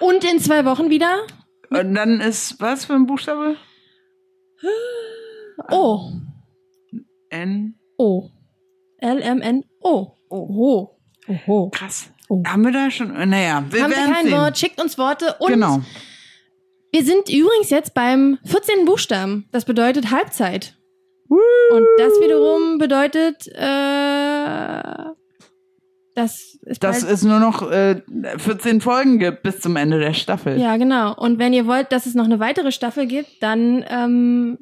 Und 0.00 0.24
in 0.24 0.38
zwei 0.40 0.64
Wochen 0.64 0.90
wieder. 0.90 1.26
Und 1.70 1.94
dann 1.94 2.20
ist, 2.20 2.60
was 2.60 2.84
für 2.84 2.94
ein 2.94 3.06
Buchstabe? 3.06 3.56
O. 5.70 6.10
N. 7.30 7.74
O. 7.98 8.30
L-M-N-O. 8.98 10.12
Oho. 10.30 10.98
Oho. 11.28 11.70
Krass. 11.70 12.10
Oh. 12.28 12.42
Haben 12.46 12.62
wir 12.64 12.72
da 12.72 12.90
schon? 12.90 13.08
Naja, 13.08 13.64
wir 13.70 13.82
Haben 13.82 13.90
wir 13.90 13.96
werden 13.98 14.12
kein 14.12 14.26
sehen. 14.26 14.34
Wort, 14.34 14.58
schickt 14.58 14.80
uns 14.80 14.98
Worte 14.98 15.36
und 15.40 15.48
Genau. 15.52 15.80
wir 16.92 17.04
sind 17.04 17.28
übrigens 17.28 17.70
jetzt 17.70 17.94
beim 17.94 18.38
14. 18.44 18.84
Buchstaben. 18.84 19.48
Das 19.52 19.64
bedeutet 19.64 20.10
Halbzeit. 20.10 20.74
Und 21.28 21.86
das 21.98 22.12
wiederum 22.20 22.78
bedeutet, 22.78 23.46
äh, 23.48 25.04
dass 26.18 26.58
es 26.66 26.78
Dass 26.78 27.00
bald, 27.02 27.12
es 27.14 27.22
nur 27.22 27.38
noch 27.40 27.70
äh, 27.70 28.02
14 28.38 28.80
Folgen 28.80 29.18
gibt 29.18 29.42
bis 29.42 29.60
zum 29.60 29.76
Ende 29.76 29.98
der 29.98 30.12
Staffel. 30.14 30.58
ja 30.60 30.76
genau. 30.76 31.14
Und 31.14 31.38
wenn 31.38 31.52
ihr 31.52 31.66
wollt, 31.66 31.92
dass 31.92 32.06
es 32.06 32.14
noch 32.14 32.24
eine 32.24 32.40
weitere 32.40 32.72
Staffel 32.72 33.06
gibt, 33.06 33.42
dann 33.42 33.84
ähm, 33.88 34.58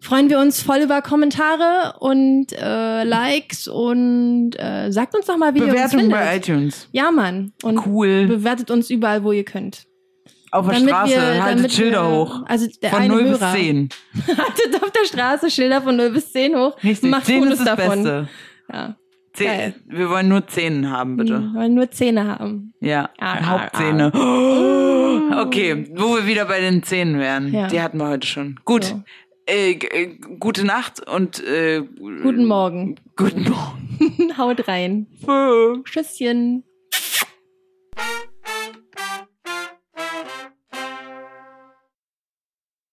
freuen 0.00 0.30
wir 0.30 0.38
uns 0.40 0.62
voll 0.62 0.78
über 0.78 1.02
Kommentare 1.02 1.94
und 2.00 2.46
äh, 2.52 3.04
Likes 3.04 3.68
und 3.68 4.52
äh, 4.58 4.90
sagt 4.90 5.14
uns 5.14 5.26
doch 5.26 5.36
mal, 5.36 5.54
wie 5.54 5.58
ihr 5.58 5.64
uns 5.64 5.72
Bewertung 5.74 6.00
findet. 6.00 6.18
bei 6.18 6.36
iTunes. 6.36 6.88
Ja, 6.92 7.10
Mann. 7.10 7.52
Und 7.62 7.86
Cool. 7.86 8.26
bewertet 8.26 8.70
uns 8.70 8.90
überall, 8.90 9.22
wo 9.24 9.32
ihr 9.32 9.44
könnt. 9.44 9.84
Auf 10.50 10.66
der 10.68 10.74
Damit 10.80 10.90
Straße, 10.90 11.14
wir- 11.14 11.42
haltet 11.44 11.72
Schilder 11.72 12.02
wir- 12.10 12.16
hoch. 12.16 12.42
Also 12.46 12.66
der 12.82 12.90
Von 12.90 12.98
eine 13.02 13.14
0 13.14 13.24
Hörer. 13.24 13.52
bis 13.52 13.52
10. 13.62 13.88
Haltet 14.28 14.82
auf 14.82 14.90
der 14.90 15.06
Straße 15.06 15.50
Schilder 15.50 15.80
von 15.82 15.96
0 15.96 16.10
bis 16.10 16.30
10 16.32 16.54
hoch. 16.56 16.76
Richtig, 16.84 17.10
Macht 17.10 17.24
10 17.26 17.42
Fotos 17.44 17.58
ist 17.60 17.66
das 17.66 17.76
davon. 17.76 18.02
Beste. 18.02 18.28
Ja. 18.72 18.96
10, 19.34 19.46
Geil. 19.46 19.74
wir 19.86 20.10
wollen 20.10 20.28
nur 20.28 20.46
10 20.46 20.90
haben, 20.90 21.16
bitte. 21.16 21.40
Wir 21.40 21.54
wollen 21.60 21.74
nur 21.74 21.90
Zähne 21.90 22.26
haben. 22.26 22.74
Ja, 22.80 23.08
Ah, 23.18 23.34
ah, 23.38 23.46
Hauptzähne. 23.46 24.12
Okay, 25.40 25.86
wo 25.96 26.16
wir 26.16 26.26
wieder 26.26 26.44
bei 26.44 26.60
den 26.60 26.82
Zähnen 26.82 27.18
wären. 27.18 27.52
Ja. 27.52 27.66
Die 27.68 27.80
hatten 27.80 27.98
wir 27.98 28.08
heute 28.08 28.26
schon. 28.26 28.60
Gut. 28.64 28.84
So. 28.84 29.02
Äh, 29.46 29.72
äh, 29.72 30.16
gute 30.38 30.64
Nacht 30.64 31.06
und 31.08 31.42
äh, 31.44 31.82
Guten 32.22 32.44
Morgen. 32.44 32.96
guten 33.16 33.44
Morgen. 33.44 34.36
Haut 34.38 34.68
rein. 34.68 35.06
Tschüss. 35.24 35.78
Tschüsschen. 35.84 36.64